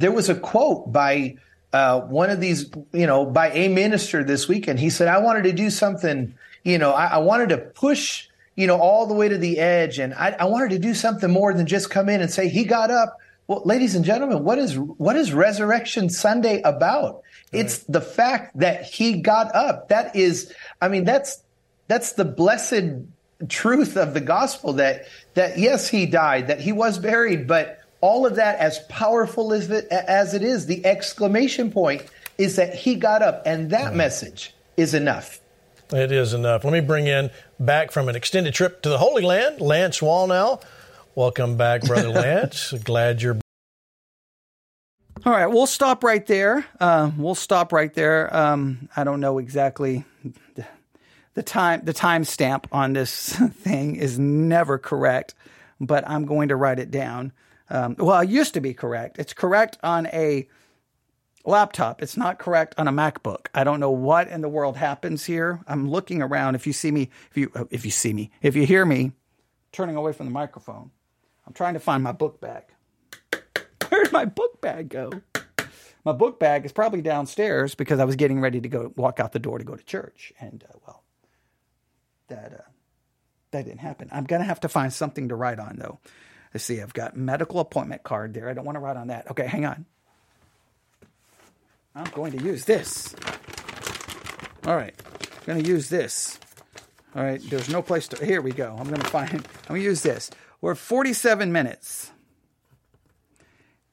there 0.00 0.10
was 0.10 0.28
a 0.28 0.34
quote 0.34 0.90
by 0.90 1.36
uh, 1.72 2.00
one 2.00 2.30
of 2.30 2.40
these, 2.40 2.70
you 2.92 3.06
know, 3.06 3.26
by 3.26 3.50
a 3.50 3.68
minister 3.68 4.24
this 4.24 4.48
weekend. 4.48 4.80
He 4.80 4.90
said, 4.90 5.08
I 5.08 5.18
wanted 5.18 5.44
to 5.44 5.52
do 5.52 5.70
something, 5.70 6.34
you 6.64 6.78
know, 6.78 6.92
I, 6.92 7.06
I 7.06 7.18
wanted 7.18 7.50
to 7.50 7.58
push, 7.58 8.28
you 8.56 8.66
know, 8.66 8.78
all 8.78 9.06
the 9.06 9.14
way 9.14 9.28
to 9.28 9.38
the 9.38 9.58
edge. 9.58 9.98
And 9.98 10.14
I, 10.14 10.30
I 10.40 10.44
wanted 10.46 10.70
to 10.70 10.78
do 10.78 10.94
something 10.94 11.30
more 11.30 11.52
than 11.52 11.66
just 11.66 11.90
come 11.90 12.08
in 12.08 12.20
and 12.22 12.30
say, 12.30 12.48
he 12.48 12.64
got 12.64 12.90
up. 12.90 13.18
Well, 13.46 13.62
ladies 13.64 13.94
and 13.94 14.04
gentlemen, 14.04 14.42
what 14.42 14.58
is, 14.58 14.78
what 14.78 15.16
is 15.16 15.32
Resurrection 15.32 16.08
Sunday 16.08 16.62
about? 16.62 17.22
Right. 17.52 17.60
It's 17.60 17.78
the 17.78 18.00
fact 18.00 18.58
that 18.58 18.84
he 18.84 19.20
got 19.20 19.54
up. 19.54 19.88
That 19.88 20.16
is, 20.16 20.52
I 20.80 20.88
mean, 20.88 21.04
that's, 21.04 21.42
that's 21.88 22.12
the 22.12 22.24
blessed 22.24 23.04
truth 23.48 23.96
of 23.96 24.14
the 24.14 24.20
gospel 24.20 24.74
that, 24.74 25.06
that 25.34 25.58
yes, 25.58 25.88
he 25.88 26.06
died, 26.06 26.48
that 26.48 26.60
he 26.60 26.72
was 26.72 26.98
buried, 26.98 27.46
but 27.46 27.79
all 28.00 28.26
of 28.26 28.36
that, 28.36 28.58
as 28.58 28.78
powerful 28.88 29.52
as 29.52 29.70
it, 29.70 29.86
as 29.88 30.34
it 30.34 30.42
is, 30.42 30.66
the 30.66 30.84
exclamation 30.86 31.70
point 31.70 32.04
is 32.38 32.56
that 32.56 32.74
he 32.74 32.94
got 32.94 33.22
up, 33.22 33.42
and 33.44 33.70
that 33.70 33.94
message 33.94 34.54
is 34.76 34.94
enough. 34.94 35.40
It 35.92 36.12
is 36.12 36.32
enough. 36.32 36.64
Let 36.64 36.72
me 36.72 36.80
bring 36.80 37.06
in 37.06 37.30
back 37.58 37.90
from 37.90 38.08
an 38.08 38.16
extended 38.16 38.54
trip 38.54 38.82
to 38.82 38.88
the 38.88 38.98
Holy 38.98 39.22
Land, 39.22 39.60
Lance 39.60 39.98
Wallnau. 40.00 40.62
Welcome 41.14 41.56
back, 41.56 41.82
Brother 41.82 42.08
Lance. 42.10 42.72
Glad 42.84 43.20
you're. 43.20 43.38
All 45.26 45.32
right, 45.32 45.46
we'll 45.46 45.66
stop 45.66 46.02
right 46.02 46.24
there. 46.26 46.64
Uh, 46.78 47.10
we'll 47.18 47.34
stop 47.34 47.72
right 47.72 47.92
there. 47.92 48.34
Um, 48.34 48.88
I 48.96 49.04
don't 49.04 49.20
know 49.20 49.38
exactly 49.38 50.04
the, 50.54 50.64
the 51.34 51.42
time. 51.42 51.82
The 51.84 51.92
timestamp 51.92 52.64
on 52.72 52.94
this 52.94 53.34
thing 53.52 53.96
is 53.96 54.18
never 54.18 54.78
correct, 54.78 55.34
but 55.78 56.08
I'm 56.08 56.24
going 56.24 56.48
to 56.48 56.56
write 56.56 56.78
it 56.78 56.90
down. 56.90 57.32
Um, 57.70 57.94
well, 57.98 58.20
it 58.20 58.28
used 58.28 58.54
to 58.54 58.60
be 58.60 58.74
correct. 58.74 59.18
It's 59.18 59.32
correct 59.32 59.78
on 59.82 60.06
a 60.06 60.48
laptop. 61.44 62.02
It's 62.02 62.16
not 62.16 62.38
correct 62.38 62.74
on 62.76 62.88
a 62.88 62.92
MacBook. 62.92 63.46
I 63.54 63.64
don't 63.64 63.80
know 63.80 63.90
what 63.90 64.28
in 64.28 64.40
the 64.40 64.48
world 64.48 64.76
happens 64.76 65.24
here. 65.24 65.60
I'm 65.66 65.88
looking 65.88 66.20
around. 66.20 66.56
If 66.56 66.66
you 66.66 66.72
see 66.72 66.90
me, 66.90 67.10
if 67.30 67.36
you 67.36 67.50
uh, 67.54 67.64
if 67.70 67.84
you 67.84 67.90
see 67.90 68.12
me, 68.12 68.30
if 68.42 68.56
you 68.56 68.66
hear 68.66 68.84
me 68.84 69.12
turning 69.72 69.96
away 69.96 70.12
from 70.12 70.26
the 70.26 70.32
microphone, 70.32 70.90
I'm 71.46 71.52
trying 71.52 71.74
to 71.74 71.80
find 71.80 72.02
my 72.02 72.12
book 72.12 72.40
bag. 72.40 72.64
Where 73.88 74.04
did 74.04 74.12
my 74.12 74.24
book 74.24 74.60
bag 74.60 74.88
go? 74.88 75.10
My 76.04 76.12
book 76.12 76.40
bag 76.40 76.64
is 76.64 76.72
probably 76.72 77.02
downstairs 77.02 77.74
because 77.74 78.00
I 78.00 78.04
was 78.04 78.16
getting 78.16 78.40
ready 78.40 78.60
to 78.60 78.68
go 78.68 78.92
walk 78.96 79.20
out 79.20 79.32
the 79.32 79.38
door 79.38 79.58
to 79.58 79.64
go 79.64 79.76
to 79.76 79.84
church, 79.84 80.32
and 80.40 80.64
uh, 80.68 80.78
well, 80.86 81.04
that 82.28 82.52
uh, 82.52 82.70
that 83.52 83.64
didn't 83.64 83.80
happen. 83.80 84.08
I'm 84.10 84.24
gonna 84.24 84.44
have 84.44 84.60
to 84.60 84.68
find 84.68 84.92
something 84.92 85.28
to 85.28 85.36
write 85.36 85.58
on 85.58 85.76
though. 85.76 86.00
Let's 86.52 86.64
see, 86.64 86.80
I've 86.80 86.94
got 86.94 87.16
medical 87.16 87.60
appointment 87.60 88.02
card 88.02 88.34
there. 88.34 88.48
I 88.48 88.54
don't 88.54 88.64
want 88.64 88.76
to 88.76 88.80
write 88.80 88.96
on 88.96 89.08
that. 89.08 89.30
Okay, 89.30 89.46
hang 89.46 89.64
on. 89.64 89.86
I'm 91.94 92.10
going 92.12 92.32
to 92.38 92.42
use 92.42 92.64
this. 92.64 93.14
All 94.66 94.76
right, 94.76 94.94
I'm 95.20 95.46
going 95.46 95.62
to 95.62 95.68
use 95.68 95.88
this. 95.88 96.38
All 97.14 97.22
right, 97.22 97.40
there's 97.50 97.68
no 97.68 97.82
place 97.82 98.08
to. 98.08 98.24
Here 98.24 98.40
we 98.40 98.52
go. 98.52 98.76
I'm 98.78 98.88
going 98.88 99.00
to 99.00 99.08
find. 99.08 99.30
I'm 99.30 99.42
going 99.68 99.80
to 99.80 99.86
use 99.86 100.02
this. 100.02 100.30
We're 100.60 100.74
47 100.74 101.50
minutes 101.50 102.10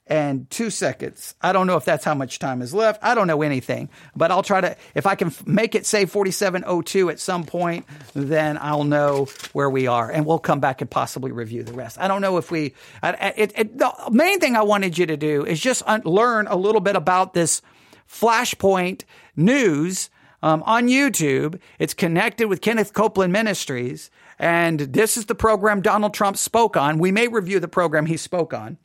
and 0.08 0.48
two 0.50 0.70
seconds. 0.70 1.34
I 1.40 1.52
don't 1.52 1.66
know 1.66 1.76
if 1.76 1.84
that's 1.84 2.04
how 2.04 2.14
much 2.14 2.38
time 2.38 2.62
is 2.62 2.72
left. 2.74 3.02
I 3.02 3.14
don't 3.14 3.26
know 3.26 3.42
anything, 3.42 3.90
but 4.16 4.30
I'll 4.30 4.42
try 4.42 4.60
to, 4.60 4.76
if 4.94 5.06
I 5.06 5.14
can 5.14 5.32
make 5.46 5.74
it 5.74 5.86
say 5.86 6.06
4702 6.06 7.10
at 7.10 7.20
some 7.20 7.44
point, 7.44 7.86
then 8.14 8.58
I'll 8.60 8.84
know 8.84 9.26
where 9.52 9.68
we 9.68 9.86
are 9.86 10.10
and 10.10 10.24
we'll 10.24 10.38
come 10.38 10.60
back 10.60 10.80
and 10.80 10.90
possibly 10.90 11.30
review 11.30 11.62
the 11.62 11.74
rest. 11.74 11.98
I 11.98 12.08
don't 12.08 12.22
know 12.22 12.38
if 12.38 12.50
we, 12.50 12.74
it, 13.02 13.52
it, 13.54 13.78
the 13.78 13.92
main 14.10 14.40
thing 14.40 14.56
I 14.56 14.62
wanted 14.62 14.96
you 14.96 15.06
to 15.06 15.16
do 15.16 15.44
is 15.44 15.60
just 15.60 15.82
un- 15.86 16.02
learn 16.04 16.46
a 16.46 16.56
little 16.56 16.80
bit 16.80 16.96
about 16.96 17.34
this 17.34 17.60
Flashpoint 18.08 19.02
news 19.36 20.10
um, 20.42 20.62
on 20.64 20.88
YouTube. 20.88 21.60
It's 21.78 21.94
connected 21.94 22.48
with 22.48 22.60
Kenneth 22.60 22.92
Copeland 22.92 23.32
Ministries. 23.32 24.10
And 24.38 24.80
this 24.80 25.16
is 25.16 25.26
the 25.26 25.34
program 25.34 25.82
Donald 25.82 26.14
Trump 26.14 26.36
spoke 26.36 26.76
on. 26.76 26.98
We 26.98 27.12
may 27.12 27.28
review 27.28 27.60
the 27.60 27.68
program 27.68 28.06
he 28.06 28.16
spoke 28.16 28.54
on. 28.54 28.78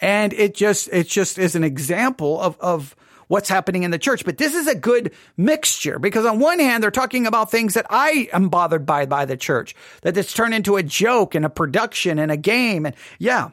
And 0.00 0.32
it 0.32 0.54
just, 0.54 0.88
it 0.92 1.08
just 1.08 1.38
is 1.38 1.54
an 1.54 1.64
example 1.64 2.40
of, 2.40 2.58
of 2.60 2.94
what's 3.28 3.48
happening 3.48 3.82
in 3.82 3.90
the 3.90 3.98
church. 3.98 4.24
But 4.24 4.38
this 4.38 4.54
is 4.54 4.66
a 4.66 4.74
good 4.74 5.12
mixture 5.36 5.98
because 5.98 6.24
on 6.24 6.38
one 6.38 6.58
hand, 6.58 6.82
they're 6.82 6.90
talking 6.90 7.26
about 7.26 7.50
things 7.50 7.74
that 7.74 7.86
I 7.90 8.28
am 8.32 8.48
bothered 8.48 8.86
by, 8.86 9.06
by 9.06 9.24
the 9.24 9.36
church, 9.36 9.74
that 10.02 10.16
it's 10.16 10.32
turned 10.32 10.54
into 10.54 10.76
a 10.76 10.82
joke 10.82 11.34
and 11.34 11.44
a 11.44 11.50
production 11.50 12.18
and 12.18 12.30
a 12.30 12.36
game. 12.36 12.86
And 12.86 12.94
yeah, 13.18 13.50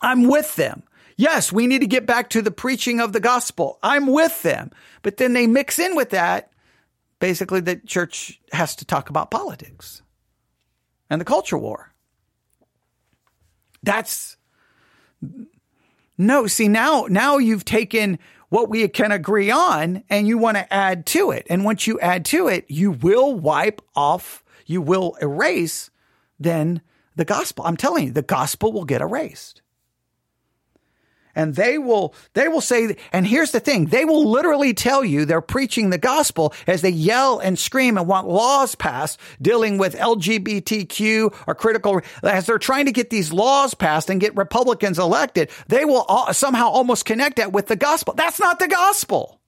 I'm 0.00 0.28
with 0.28 0.56
them. 0.56 0.82
Yes, 1.16 1.52
we 1.52 1.68
need 1.68 1.80
to 1.80 1.86
get 1.86 2.06
back 2.06 2.30
to 2.30 2.42
the 2.42 2.50
preaching 2.50 3.00
of 3.00 3.12
the 3.12 3.20
gospel. 3.20 3.78
I'm 3.82 4.08
with 4.08 4.42
them. 4.42 4.72
But 5.02 5.16
then 5.16 5.32
they 5.32 5.46
mix 5.46 5.78
in 5.78 5.94
with 5.94 6.10
that 6.10 6.50
basically 7.24 7.60
the 7.60 7.76
church 7.76 8.38
has 8.52 8.76
to 8.76 8.84
talk 8.84 9.08
about 9.08 9.30
politics 9.30 10.02
and 11.08 11.18
the 11.18 11.24
culture 11.24 11.56
war. 11.56 11.90
That's 13.82 14.36
no, 16.16 16.46
see 16.46 16.68
now 16.68 17.06
now 17.08 17.38
you've 17.38 17.64
taken 17.64 18.18
what 18.48 18.68
we 18.68 18.86
can 18.88 19.10
agree 19.10 19.50
on 19.50 20.04
and 20.08 20.28
you 20.28 20.38
want 20.38 20.56
to 20.56 20.72
add 20.72 21.06
to 21.06 21.32
it. 21.32 21.46
And 21.50 21.64
once 21.64 21.86
you 21.86 21.98
add 21.98 22.24
to 22.26 22.46
it, 22.46 22.64
you 22.68 22.92
will 22.92 23.34
wipe 23.34 23.82
off, 23.96 24.44
you 24.64 24.80
will 24.80 25.16
erase 25.20 25.90
then 26.38 26.80
the 27.16 27.24
gospel. 27.24 27.64
I'm 27.64 27.76
telling 27.76 28.06
you, 28.06 28.12
the 28.12 28.22
gospel 28.22 28.72
will 28.72 28.84
get 28.84 29.00
erased 29.00 29.60
and 31.34 31.54
they 31.54 31.78
will 31.78 32.14
they 32.34 32.48
will 32.48 32.60
say 32.60 32.96
and 33.12 33.26
here's 33.26 33.52
the 33.52 33.60
thing 33.60 33.86
they 33.86 34.04
will 34.04 34.28
literally 34.28 34.74
tell 34.74 35.04
you 35.04 35.24
they're 35.24 35.40
preaching 35.40 35.90
the 35.90 35.98
gospel 35.98 36.52
as 36.66 36.82
they 36.82 36.90
yell 36.90 37.38
and 37.38 37.58
scream 37.58 37.96
and 37.98 38.06
want 38.06 38.28
laws 38.28 38.74
passed 38.74 39.18
dealing 39.40 39.78
with 39.78 39.94
LGBTQ 39.96 41.34
or 41.46 41.54
critical 41.54 42.00
as 42.22 42.46
they're 42.46 42.58
trying 42.58 42.86
to 42.86 42.92
get 42.92 43.10
these 43.10 43.32
laws 43.32 43.74
passed 43.74 44.10
and 44.10 44.20
get 44.20 44.36
Republicans 44.36 44.98
elected 44.98 45.50
they 45.68 45.84
will 45.84 46.06
somehow 46.32 46.68
almost 46.68 47.04
connect 47.04 47.36
that 47.36 47.52
with 47.52 47.66
the 47.66 47.76
gospel. 47.76 48.14
That's 48.14 48.40
not 48.40 48.58
the 48.58 48.68
gospel. 48.68 49.40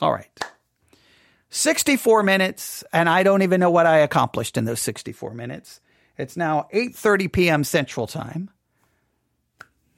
All 0.00 0.12
right. 0.12 0.28
64 1.50 2.22
minutes 2.22 2.84
and 2.92 3.08
I 3.08 3.22
don't 3.22 3.42
even 3.42 3.58
know 3.58 3.70
what 3.70 3.86
I 3.86 3.98
accomplished 3.98 4.56
in 4.56 4.64
those 4.64 4.80
64 4.80 5.34
minutes 5.34 5.80
it's 6.18 6.36
now 6.36 6.68
8:30 6.74 7.32
p.m. 7.32 7.64
Central 7.64 8.06
Time. 8.06 8.50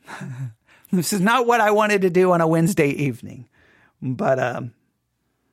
this 0.92 1.12
is 1.12 1.20
not 1.20 1.46
what 1.46 1.60
I 1.60 1.70
wanted 1.70 2.02
to 2.02 2.10
do 2.10 2.32
on 2.32 2.40
a 2.40 2.46
Wednesday 2.46 2.90
evening, 2.90 3.48
but 4.02 4.38
um, 4.38 4.72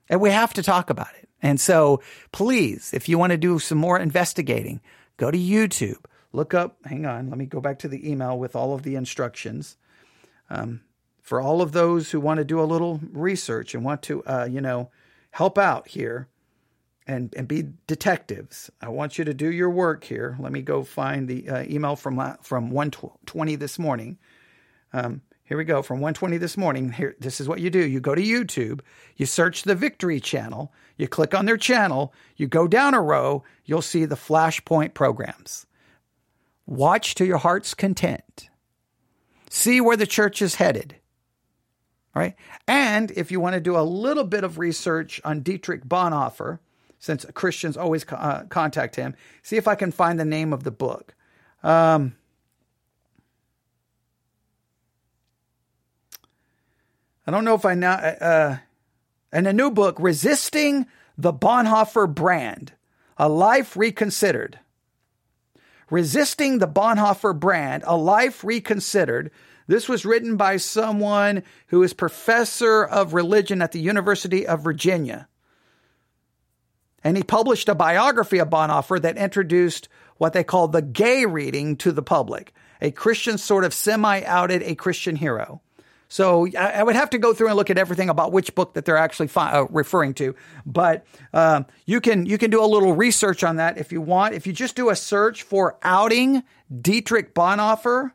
and 0.09 0.21
we 0.21 0.29
have 0.29 0.53
to 0.55 0.63
talk 0.63 0.89
about 0.89 1.13
it. 1.19 1.27
And 1.41 1.59
so, 1.59 2.01
please, 2.31 2.93
if 2.93 3.07
you 3.07 3.17
want 3.17 3.31
to 3.31 3.37
do 3.37 3.59
some 3.59 3.77
more 3.77 3.99
investigating, 3.99 4.81
go 5.17 5.29
to 5.29 5.37
YouTube. 5.37 6.03
Look 6.33 6.53
up. 6.53 6.77
Hang 6.85 7.05
on. 7.05 7.29
Let 7.29 7.37
me 7.37 7.45
go 7.45 7.61
back 7.61 7.79
to 7.79 7.87
the 7.87 8.09
email 8.09 8.37
with 8.37 8.55
all 8.55 8.73
of 8.73 8.83
the 8.83 8.95
instructions. 8.95 9.77
Um, 10.49 10.81
for 11.21 11.41
all 11.41 11.61
of 11.61 11.73
those 11.73 12.11
who 12.11 12.19
want 12.19 12.37
to 12.37 12.45
do 12.45 12.61
a 12.61 12.63
little 12.63 13.01
research 13.11 13.75
and 13.75 13.83
want 13.83 14.01
to, 14.03 14.23
uh, 14.23 14.47
you 14.49 14.61
know, 14.61 14.89
help 15.31 15.57
out 15.57 15.89
here, 15.89 16.29
and, 17.07 17.33
and 17.35 17.47
be 17.47 17.63
detectives. 17.87 18.69
I 18.81 18.89
want 18.89 19.17
you 19.17 19.25
to 19.25 19.33
do 19.33 19.51
your 19.51 19.69
work 19.69 20.03
here. 20.03 20.35
Let 20.39 20.51
me 20.51 20.61
go 20.61 20.83
find 20.83 21.27
the 21.27 21.49
uh, 21.49 21.63
email 21.63 21.95
from 21.95 22.37
from 22.41 22.69
120 22.69 23.55
this 23.55 23.79
morning. 23.79 24.17
Um, 24.93 25.21
here 25.43 25.57
we 25.57 25.63
go 25.63 25.81
from 25.81 26.01
120 26.01 26.37
this 26.37 26.57
morning. 26.57 26.91
Here, 26.91 27.15
this 27.19 27.39
is 27.39 27.47
what 27.47 27.61
you 27.61 27.69
do. 27.69 27.79
You 27.79 28.01
go 28.01 28.13
to 28.13 28.21
YouTube, 28.21 28.81
you 29.15 29.25
search 29.25 29.63
the 29.63 29.75
Victory 29.75 30.19
channel, 30.19 30.73
you 30.97 31.07
click 31.07 31.33
on 31.33 31.45
their 31.45 31.57
channel, 31.57 32.13
you 32.35 32.47
go 32.47 32.67
down 32.67 32.93
a 32.93 33.01
row, 33.01 33.43
you'll 33.63 33.81
see 33.81 34.03
the 34.03 34.15
Flashpoint 34.15 34.93
programs. 34.93 35.65
Watch 36.65 37.15
to 37.15 37.25
your 37.25 37.37
heart's 37.37 37.73
content. 37.73 38.49
See 39.49 39.79
where 39.79 39.95
the 39.95 40.05
church 40.05 40.41
is 40.41 40.55
headed. 40.55 40.97
All 42.13 42.21
right. 42.21 42.35
And 42.67 43.11
if 43.11 43.31
you 43.31 43.39
want 43.39 43.53
to 43.53 43.61
do 43.61 43.77
a 43.77 43.81
little 43.81 44.25
bit 44.25 44.43
of 44.43 44.57
research 44.57 45.21
on 45.23 45.41
Dietrich 45.41 45.85
Bonhoeffer, 45.85 46.59
since 46.99 47.25
Christians 47.33 47.77
always 47.77 48.05
uh, 48.09 48.43
contact 48.49 48.95
him. 48.95 49.15
See 49.43 49.57
if 49.57 49.67
I 49.67 49.75
can 49.75 49.91
find 49.91 50.19
the 50.19 50.25
name 50.25 50.53
of 50.53 50.63
the 50.63 50.71
book. 50.71 51.15
Um, 51.63 52.15
I 57.25 57.31
don't 57.31 57.43
know 57.43 57.55
if 57.55 57.65
I 57.65 57.73
now, 57.73 57.93
uh, 57.93 58.57
and 59.31 59.47
a 59.47 59.53
new 59.53 59.69
book, 59.69 59.97
Resisting 59.99 60.85
the 61.17 61.33
Bonhoeffer 61.33 62.13
Brand, 62.13 62.73
A 63.17 63.27
Life 63.27 63.75
Reconsidered. 63.75 64.59
Resisting 65.89 66.59
the 66.59 66.67
Bonhoeffer 66.67 67.37
Brand, 67.37 67.83
A 67.85 67.97
Life 67.97 68.43
Reconsidered. 68.43 69.31
This 69.67 69.89
was 69.89 70.05
written 70.05 70.37
by 70.37 70.57
someone 70.57 71.43
who 71.67 71.83
is 71.83 71.93
professor 71.93 72.85
of 72.85 73.13
religion 73.13 73.61
at 73.61 73.73
the 73.73 73.79
University 73.79 74.47
of 74.47 74.63
Virginia. 74.63 75.27
And 77.07 77.15
he 77.15 77.23
published 77.23 77.69
a 77.69 77.73
biography 77.73 78.37
of 78.39 78.49
Bonhoeffer 78.49 79.01
that 79.01 79.15
introduced 79.15 79.87
what 80.17 80.33
they 80.33 80.43
call 80.43 80.67
the 80.67 80.81
gay 80.81 81.25
reading 81.25 81.77
to 81.77 81.93
the 81.93 82.01
public. 82.01 82.53
A 82.81 82.91
Christian 82.91 83.37
sort 83.37 83.63
of 83.63 83.73
semi 83.73 84.23
outed 84.23 84.61
a 84.63 84.75
Christian 84.75 85.15
hero. 85.15 85.61
So 86.09 86.47
I, 86.59 86.83
would 86.83 86.97
have 86.97 87.11
to 87.11 87.17
go 87.17 87.33
through 87.33 87.47
and 87.47 87.55
look 87.55 87.69
at 87.69 87.77
everything 87.77 88.09
about 88.09 88.33
which 88.33 88.53
book 88.55 88.73
that 88.73 88.83
they're 88.83 88.97
actually 88.97 89.27
fi- 89.27 89.53
uh, 89.53 89.67
referring 89.69 90.15
to. 90.15 90.35
But 90.65 91.05
um, 91.33 91.65
you 91.85 92.01
can 92.01 92.25
you 92.25 92.37
can 92.37 92.51
do 92.51 92.61
a 92.61 92.67
little 92.67 92.91
research 92.91 93.41
on 93.41 93.55
that 93.55 93.77
if 93.77 93.93
you 93.93 94.01
want. 94.01 94.33
If 94.33 94.45
you 94.45 94.51
just 94.51 94.75
do 94.75 94.89
a 94.89 94.95
search 94.95 95.43
for 95.43 95.77
outing 95.83 96.43
Dietrich 96.81 97.33
Bonhoeffer, 97.33 98.11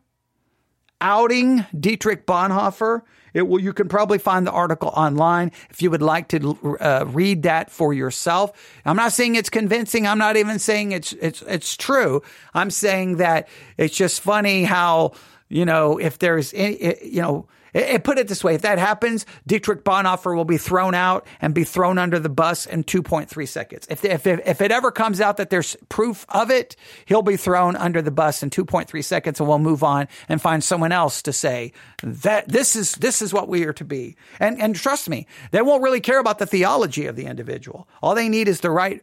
outing 1.00 1.64
Dietrich 1.80 2.26
Bonhoeffer, 2.26 3.00
it 3.34 3.42
will, 3.42 3.60
you 3.60 3.72
can 3.72 3.88
probably 3.88 4.18
find 4.18 4.46
the 4.46 4.52
article 4.52 4.88
online 4.88 5.52
if 5.70 5.82
you 5.82 5.90
would 5.90 6.02
like 6.02 6.28
to 6.28 6.76
uh, 6.80 7.04
read 7.08 7.42
that 7.44 7.70
for 7.70 7.92
yourself. 7.92 8.52
I'm 8.84 8.96
not 8.96 9.12
saying 9.12 9.36
it's 9.36 9.50
convincing. 9.50 10.06
I'm 10.06 10.18
not 10.18 10.36
even 10.36 10.58
saying 10.58 10.92
it's, 10.92 11.12
it's, 11.14 11.42
it's 11.42 11.76
true. 11.76 12.22
I'm 12.54 12.70
saying 12.70 13.16
that 13.16 13.48
it's 13.76 13.96
just 13.96 14.20
funny 14.20 14.64
how, 14.64 15.12
you 15.48 15.64
know, 15.64 15.98
if 15.98 16.18
there's, 16.18 16.52
any, 16.54 16.96
you 17.02 17.22
know, 17.22 17.46
it, 17.74 18.04
put 18.04 18.18
it 18.18 18.28
this 18.28 18.44
way: 18.44 18.54
if 18.54 18.62
that 18.62 18.78
happens, 18.78 19.26
Dietrich 19.46 19.84
Bonhoeffer 19.84 20.34
will 20.34 20.44
be 20.44 20.58
thrown 20.58 20.94
out 20.94 21.26
and 21.40 21.54
be 21.54 21.64
thrown 21.64 21.98
under 21.98 22.18
the 22.18 22.28
bus 22.28 22.66
in 22.66 22.84
2.3 22.84 23.48
seconds. 23.48 23.86
If, 23.88 24.04
if, 24.04 24.26
if 24.26 24.60
it 24.60 24.70
ever 24.70 24.90
comes 24.90 25.20
out 25.20 25.36
that 25.38 25.50
there's 25.50 25.76
proof 25.88 26.26
of 26.28 26.50
it, 26.50 26.76
he'll 27.06 27.22
be 27.22 27.36
thrown 27.36 27.76
under 27.76 28.02
the 28.02 28.10
bus 28.10 28.42
in 28.42 28.50
2.3 28.50 29.04
seconds, 29.04 29.40
and 29.40 29.48
we'll 29.48 29.58
move 29.58 29.82
on 29.82 30.08
and 30.28 30.40
find 30.40 30.62
someone 30.62 30.92
else 30.92 31.22
to 31.22 31.32
say 31.32 31.72
that 32.02 32.48
this 32.48 32.76
is 32.76 32.94
this 32.96 33.22
is 33.22 33.32
what 33.32 33.48
we 33.48 33.64
are 33.64 33.72
to 33.72 33.84
be. 33.84 34.16
And 34.40 34.60
and 34.60 34.74
trust 34.74 35.08
me, 35.08 35.26
they 35.50 35.62
won't 35.62 35.82
really 35.82 36.00
care 36.00 36.18
about 36.18 36.38
the 36.38 36.46
theology 36.46 37.06
of 37.06 37.16
the 37.16 37.26
individual. 37.26 37.88
All 38.02 38.14
they 38.14 38.28
need 38.28 38.48
is 38.48 38.60
the 38.60 38.70
right 38.70 39.02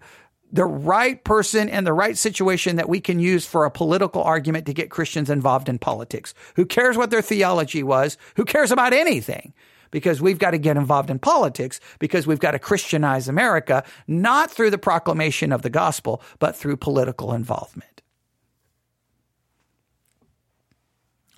the 0.52 0.66
right 0.66 1.24
person 1.24 1.70
and 1.70 1.86
the 1.86 1.94
right 1.94 2.18
situation 2.18 2.78
that 2.78 2.90
we 2.90 3.00
can 3.00 3.20
use 3.20 3.46
for 3.46 3.66
a 3.66 3.72
political 3.72 4.24
argument 4.24 4.66
to 4.66 4.74
get 4.74 4.90
Christians 4.90 5.30
involved 5.30 5.70
in 5.70 5.78
politics. 5.78 6.34
Who 6.56 6.66
cares 6.66 6.98
what 6.98 7.12
their 7.12 7.22
theology 7.22 7.84
was? 7.84 8.18
Who 8.36 8.46
cares 8.46 8.72
about 8.72 8.94
anything? 8.94 9.54
Because 9.92 10.22
we've 10.22 10.40
got 10.40 10.52
to 10.52 10.58
get 10.58 10.78
involved 10.78 11.10
in 11.10 11.20
politics 11.20 11.80
because 11.98 12.28
we've 12.28 12.40
got 12.40 12.52
to 12.52 12.60
Christianize 12.60 13.28
America, 13.28 13.84
not 14.08 14.52
through 14.52 14.70
the 14.70 14.78
proclamation 14.78 15.52
of 15.52 15.62
the 15.62 15.70
gospel, 15.70 16.22
but 16.40 16.56
through 16.56 16.78
political 16.78 17.34
involvement. 17.34 18.02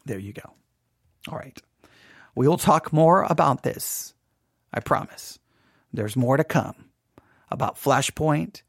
There 0.05 0.19
you 0.19 0.33
go. 0.33 0.53
All 1.29 1.37
right. 1.37 1.61
We 2.35 2.47
will 2.47 2.57
talk 2.57 2.91
more 2.91 3.23
about 3.23 3.63
this. 3.63 4.13
I 4.73 4.79
promise. 4.79 5.37
There's 5.93 6.15
more 6.15 6.37
to 6.37 6.43
come 6.43 6.75
about 7.49 7.75
Flashpoint 7.75 8.61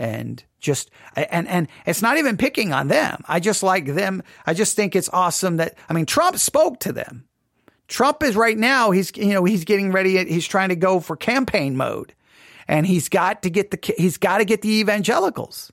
and 0.00 0.42
just 0.60 0.90
and 1.14 1.46
and 1.46 1.68
it's 1.84 2.00
not 2.00 2.16
even 2.16 2.38
picking 2.38 2.72
on 2.72 2.88
them. 2.88 3.22
I 3.28 3.38
just 3.38 3.62
like 3.62 3.86
them. 3.86 4.22
I 4.46 4.54
just 4.54 4.74
think 4.74 4.96
it's 4.96 5.10
awesome 5.10 5.58
that 5.58 5.76
I 5.88 5.92
mean 5.92 6.06
Trump 6.06 6.38
spoke 6.38 6.80
to 6.80 6.92
them. 6.92 7.26
Trump 7.86 8.22
is 8.22 8.34
right 8.34 8.56
now 8.56 8.90
he's 8.92 9.12
you 9.16 9.34
know 9.34 9.44
he's 9.44 9.64
getting 9.64 9.92
ready 9.92 10.24
he's 10.24 10.46
trying 10.46 10.70
to 10.70 10.76
go 10.76 11.00
for 11.00 11.16
campaign 11.16 11.76
mode 11.76 12.14
and 12.66 12.86
he's 12.86 13.08
got 13.10 13.42
to 13.42 13.50
get 13.50 13.70
the 13.70 13.94
he's 13.98 14.16
got 14.16 14.38
to 14.38 14.44
get 14.44 14.62
the 14.62 14.80
evangelicals. 14.80 15.70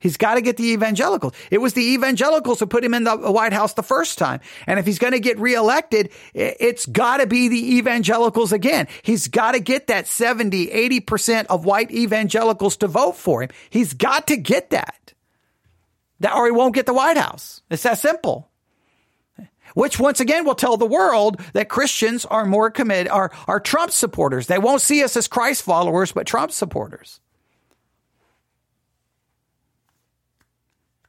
He's 0.00 0.16
got 0.16 0.34
to 0.34 0.40
get 0.40 0.56
the 0.56 0.72
evangelicals. 0.72 1.32
It 1.50 1.58
was 1.58 1.72
the 1.72 1.94
evangelicals 1.94 2.60
who 2.60 2.66
put 2.66 2.84
him 2.84 2.94
in 2.94 3.02
the 3.02 3.16
White 3.16 3.52
House 3.52 3.74
the 3.74 3.82
first 3.82 4.16
time. 4.16 4.40
And 4.66 4.78
if 4.78 4.86
he's 4.86 4.98
going 4.98 5.12
to 5.12 5.20
get 5.20 5.40
reelected, 5.40 6.10
it's 6.34 6.86
got 6.86 7.16
to 7.16 7.26
be 7.26 7.48
the 7.48 7.76
evangelicals 7.76 8.52
again. 8.52 8.86
He's 9.02 9.26
got 9.26 9.52
to 9.52 9.60
get 9.60 9.88
that 9.88 10.06
70, 10.06 10.68
80% 10.68 11.46
of 11.46 11.64
white 11.64 11.90
evangelicals 11.90 12.76
to 12.78 12.86
vote 12.86 13.16
for 13.16 13.42
him. 13.42 13.50
He's 13.70 13.92
got 13.92 14.28
to 14.28 14.36
get 14.36 14.70
that. 14.70 15.14
That 16.20 16.34
or 16.34 16.46
he 16.46 16.52
won't 16.52 16.74
get 16.74 16.86
the 16.86 16.94
White 16.94 17.16
House. 17.16 17.62
It's 17.68 17.82
that 17.82 17.98
simple. 17.98 18.50
Which 19.74 19.98
once 19.98 20.20
again 20.20 20.44
will 20.44 20.54
tell 20.54 20.76
the 20.76 20.86
world 20.86 21.40
that 21.52 21.68
Christians 21.68 22.24
are 22.24 22.44
more 22.44 22.70
committed, 22.70 23.08
are, 23.08 23.32
are 23.46 23.60
Trump 23.60 23.90
supporters. 23.90 24.46
They 24.46 24.58
won't 24.58 24.80
see 24.80 25.02
us 25.02 25.16
as 25.16 25.28
Christ 25.28 25.62
followers, 25.62 26.12
but 26.12 26.26
Trump 26.26 26.52
supporters. 26.52 27.20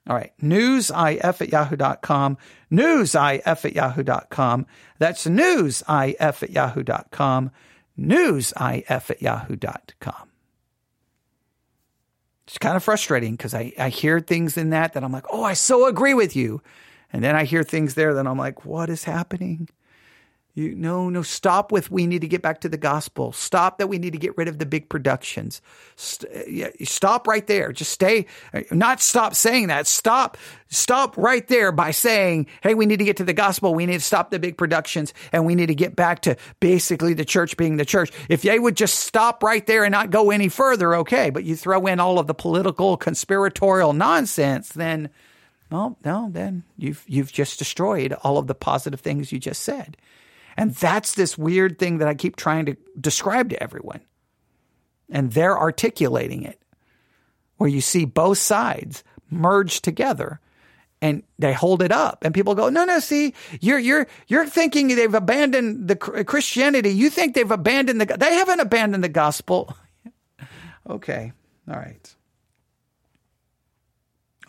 All 0.10 0.16
right. 0.16 0.34
Newsif 0.42 1.42
at 1.42 1.50
yahoo.com. 1.50 2.38
Newsif 2.72 3.42
at 3.46 3.74
yahoo.com. 3.76 4.66
That's 4.98 5.26
newsif 5.26 6.44
at 6.44 6.50
yahoo.com. 6.50 7.52
Newsif 7.98 8.90
at 8.90 9.22
yahoo.com. 9.22 10.30
It's 12.48 12.58
kind 12.58 12.76
of 12.76 12.84
frustrating 12.84 13.34
because 13.34 13.54
I, 13.54 13.72
I 13.78 13.90
hear 13.90 14.20
things 14.20 14.58
in 14.58 14.72
that 14.72 14.94
that 14.94 15.04
I'm 15.04 15.12
like, 15.12 15.28
oh, 15.30 15.44
I 15.44 15.54
so 15.54 15.86
agree 15.86 16.16
with 16.16 16.36
you. 16.36 16.64
And 17.14 17.24
then 17.24 17.36
I 17.36 17.44
hear 17.44 17.62
things 17.62 17.94
there 17.94 18.16
that 18.16 18.26
I'm 18.26 18.40
like, 18.40 18.66
what 18.66 18.90
is 18.90 19.04
happening? 19.04 19.70
You 20.60 20.76
no, 20.76 21.10
no, 21.10 21.22
stop 21.22 21.72
with 21.72 21.90
we 21.90 22.06
need 22.06 22.20
to 22.20 22.28
get 22.28 22.42
back 22.42 22.60
to 22.62 22.70
the 22.70 22.78
gospel. 22.78 23.32
Stop 23.32 23.78
that 23.78 23.88
we 23.88 23.98
need 23.98 24.12
to 24.12 24.20
get 24.20 24.36
rid 24.36 24.50
of 24.50 24.60
the 24.60 24.66
big 24.66 24.90
productions. 24.90 25.62
St- 25.96 26.32
uh, 26.36 26.50
yeah, 26.50 26.68
stop 26.84 27.28
right 27.28 27.48
there. 27.48 27.72
Just 27.72 27.94
stay 27.94 28.26
uh, 28.54 28.62
not 28.72 29.00
stop 29.00 29.36
saying 29.36 29.68
that. 29.68 29.88
Stop 29.88 30.38
stop 30.68 31.16
right 31.18 31.48
there 31.48 31.72
by 31.72 31.92
saying, 31.92 32.48
"Hey, 32.62 32.74
we 32.74 32.86
need 32.86 33.00
to 33.00 33.06
get 33.06 33.16
to 33.18 33.24
the 33.24 33.32
gospel. 33.32 33.74
We 33.74 33.86
need 33.86 34.00
to 34.00 34.06
stop 34.06 34.32
the 34.32 34.40
big 34.40 34.58
productions 34.58 35.14
and 35.32 35.46
we 35.46 35.56
need 35.56 35.68
to 35.68 35.76
get 35.76 35.96
back 35.96 36.24
to 36.24 36.36
basically 36.60 37.14
the 37.14 37.24
church 37.24 37.56
being 37.56 37.78
the 37.78 37.86
church." 37.86 38.12
If 38.28 38.42
they 38.42 38.60
would 38.60 38.76
just 38.76 39.00
stop 39.00 39.42
right 39.42 39.66
there 39.66 39.86
and 39.86 39.94
not 39.94 40.10
go 40.10 40.30
any 40.30 40.50
further, 40.50 40.94
okay, 40.96 41.30
but 41.30 41.46
you 41.46 41.56
throw 41.56 41.88
in 41.88 42.02
all 42.02 42.20
of 42.20 42.28
the 42.28 42.34
political 42.34 42.98
conspiratorial 42.98 43.94
nonsense, 43.94 44.68
then 44.70 45.10
well, 45.72 45.98
no, 46.04 46.28
then 46.30 46.64
you've 46.78 47.06
you've 47.08 47.32
just 47.32 47.60
destroyed 47.60 48.12
all 48.24 48.38
of 48.38 48.48
the 48.48 48.56
positive 48.56 49.00
things 49.00 49.32
you 49.32 49.40
just 49.40 49.64
said. 49.64 49.96
And 50.60 50.76
that's 50.76 51.16
this 51.16 51.38
weird 51.38 51.80
thing 51.80 52.00
that 52.00 52.10
I 52.10 52.16
keep 52.16 52.36
trying 52.36 52.66
to 52.66 52.76
describe 53.00 53.50
to 53.52 53.64
everyone. 53.64 54.02
And 55.10 55.32
they're 55.32 55.58
articulating 55.58 56.44
it, 56.44 56.62
where 57.56 57.70
you 57.70 57.80
see 57.80 58.04
both 58.04 58.40
sides 58.40 59.06
merge 59.32 59.82
together 59.82 60.42
and 61.02 61.24
they 61.38 61.54
hold 61.54 61.82
it 61.82 61.94
up 61.94 62.26
and 62.26 62.34
people 62.34 62.56
go 62.56 62.68
no 62.68 62.84
no 62.84 63.00
see 63.00 63.34
you're 63.62 63.80
you're 63.80 64.06
you're 64.28 64.46
thinking 64.46 64.90
they've 64.90 65.14
abandoned 65.14 65.88
the 65.88 65.96
christianity. 65.96 66.90
You 66.90 67.10
think 67.10 67.36
they've 67.36 67.50
abandoned 67.50 68.02
the 68.02 68.18
they 68.18 68.34
haven't 68.34 68.60
abandoned 68.60 69.04
the 69.04 69.10
gospel. 69.10 69.76
Okay. 70.90 71.32
All 71.70 71.76
right 71.76 72.16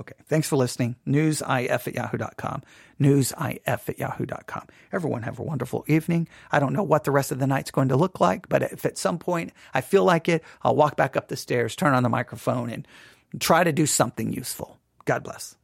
Okay. 0.00 0.14
Thanks 0.24 0.48
for 0.48 0.56
listening. 0.56 0.96
Newsif 1.06 1.86
at 1.86 1.94
yahoo.com. 1.94 2.62
Newsif 2.98 3.60
at 3.66 3.98
yahoo.com. 3.98 4.66
Everyone 4.92 5.22
have 5.22 5.38
a 5.38 5.42
wonderful 5.42 5.84
evening. 5.88 6.26
I 6.50 6.58
don't 6.58 6.72
know 6.72 6.82
what 6.82 7.04
the 7.04 7.10
rest 7.10 7.30
of 7.30 7.38
the 7.38 7.46
night's 7.46 7.70
going 7.70 7.88
to 7.88 7.96
look 7.96 8.18
like, 8.18 8.48
but 8.48 8.62
if 8.62 8.86
at 8.86 8.96
some 8.96 9.18
point 9.18 9.52
I 9.74 9.82
feel 9.82 10.04
like 10.04 10.28
it, 10.28 10.42
I'll 10.62 10.74
walk 10.74 10.96
back 10.96 11.16
up 11.16 11.28
the 11.28 11.36
stairs, 11.36 11.76
turn 11.76 11.92
on 11.92 12.02
the 12.02 12.08
microphone, 12.08 12.70
and 12.70 12.88
try 13.38 13.62
to 13.62 13.72
do 13.72 13.84
something 13.84 14.32
useful. 14.32 14.78
God 15.04 15.22
bless. 15.22 15.56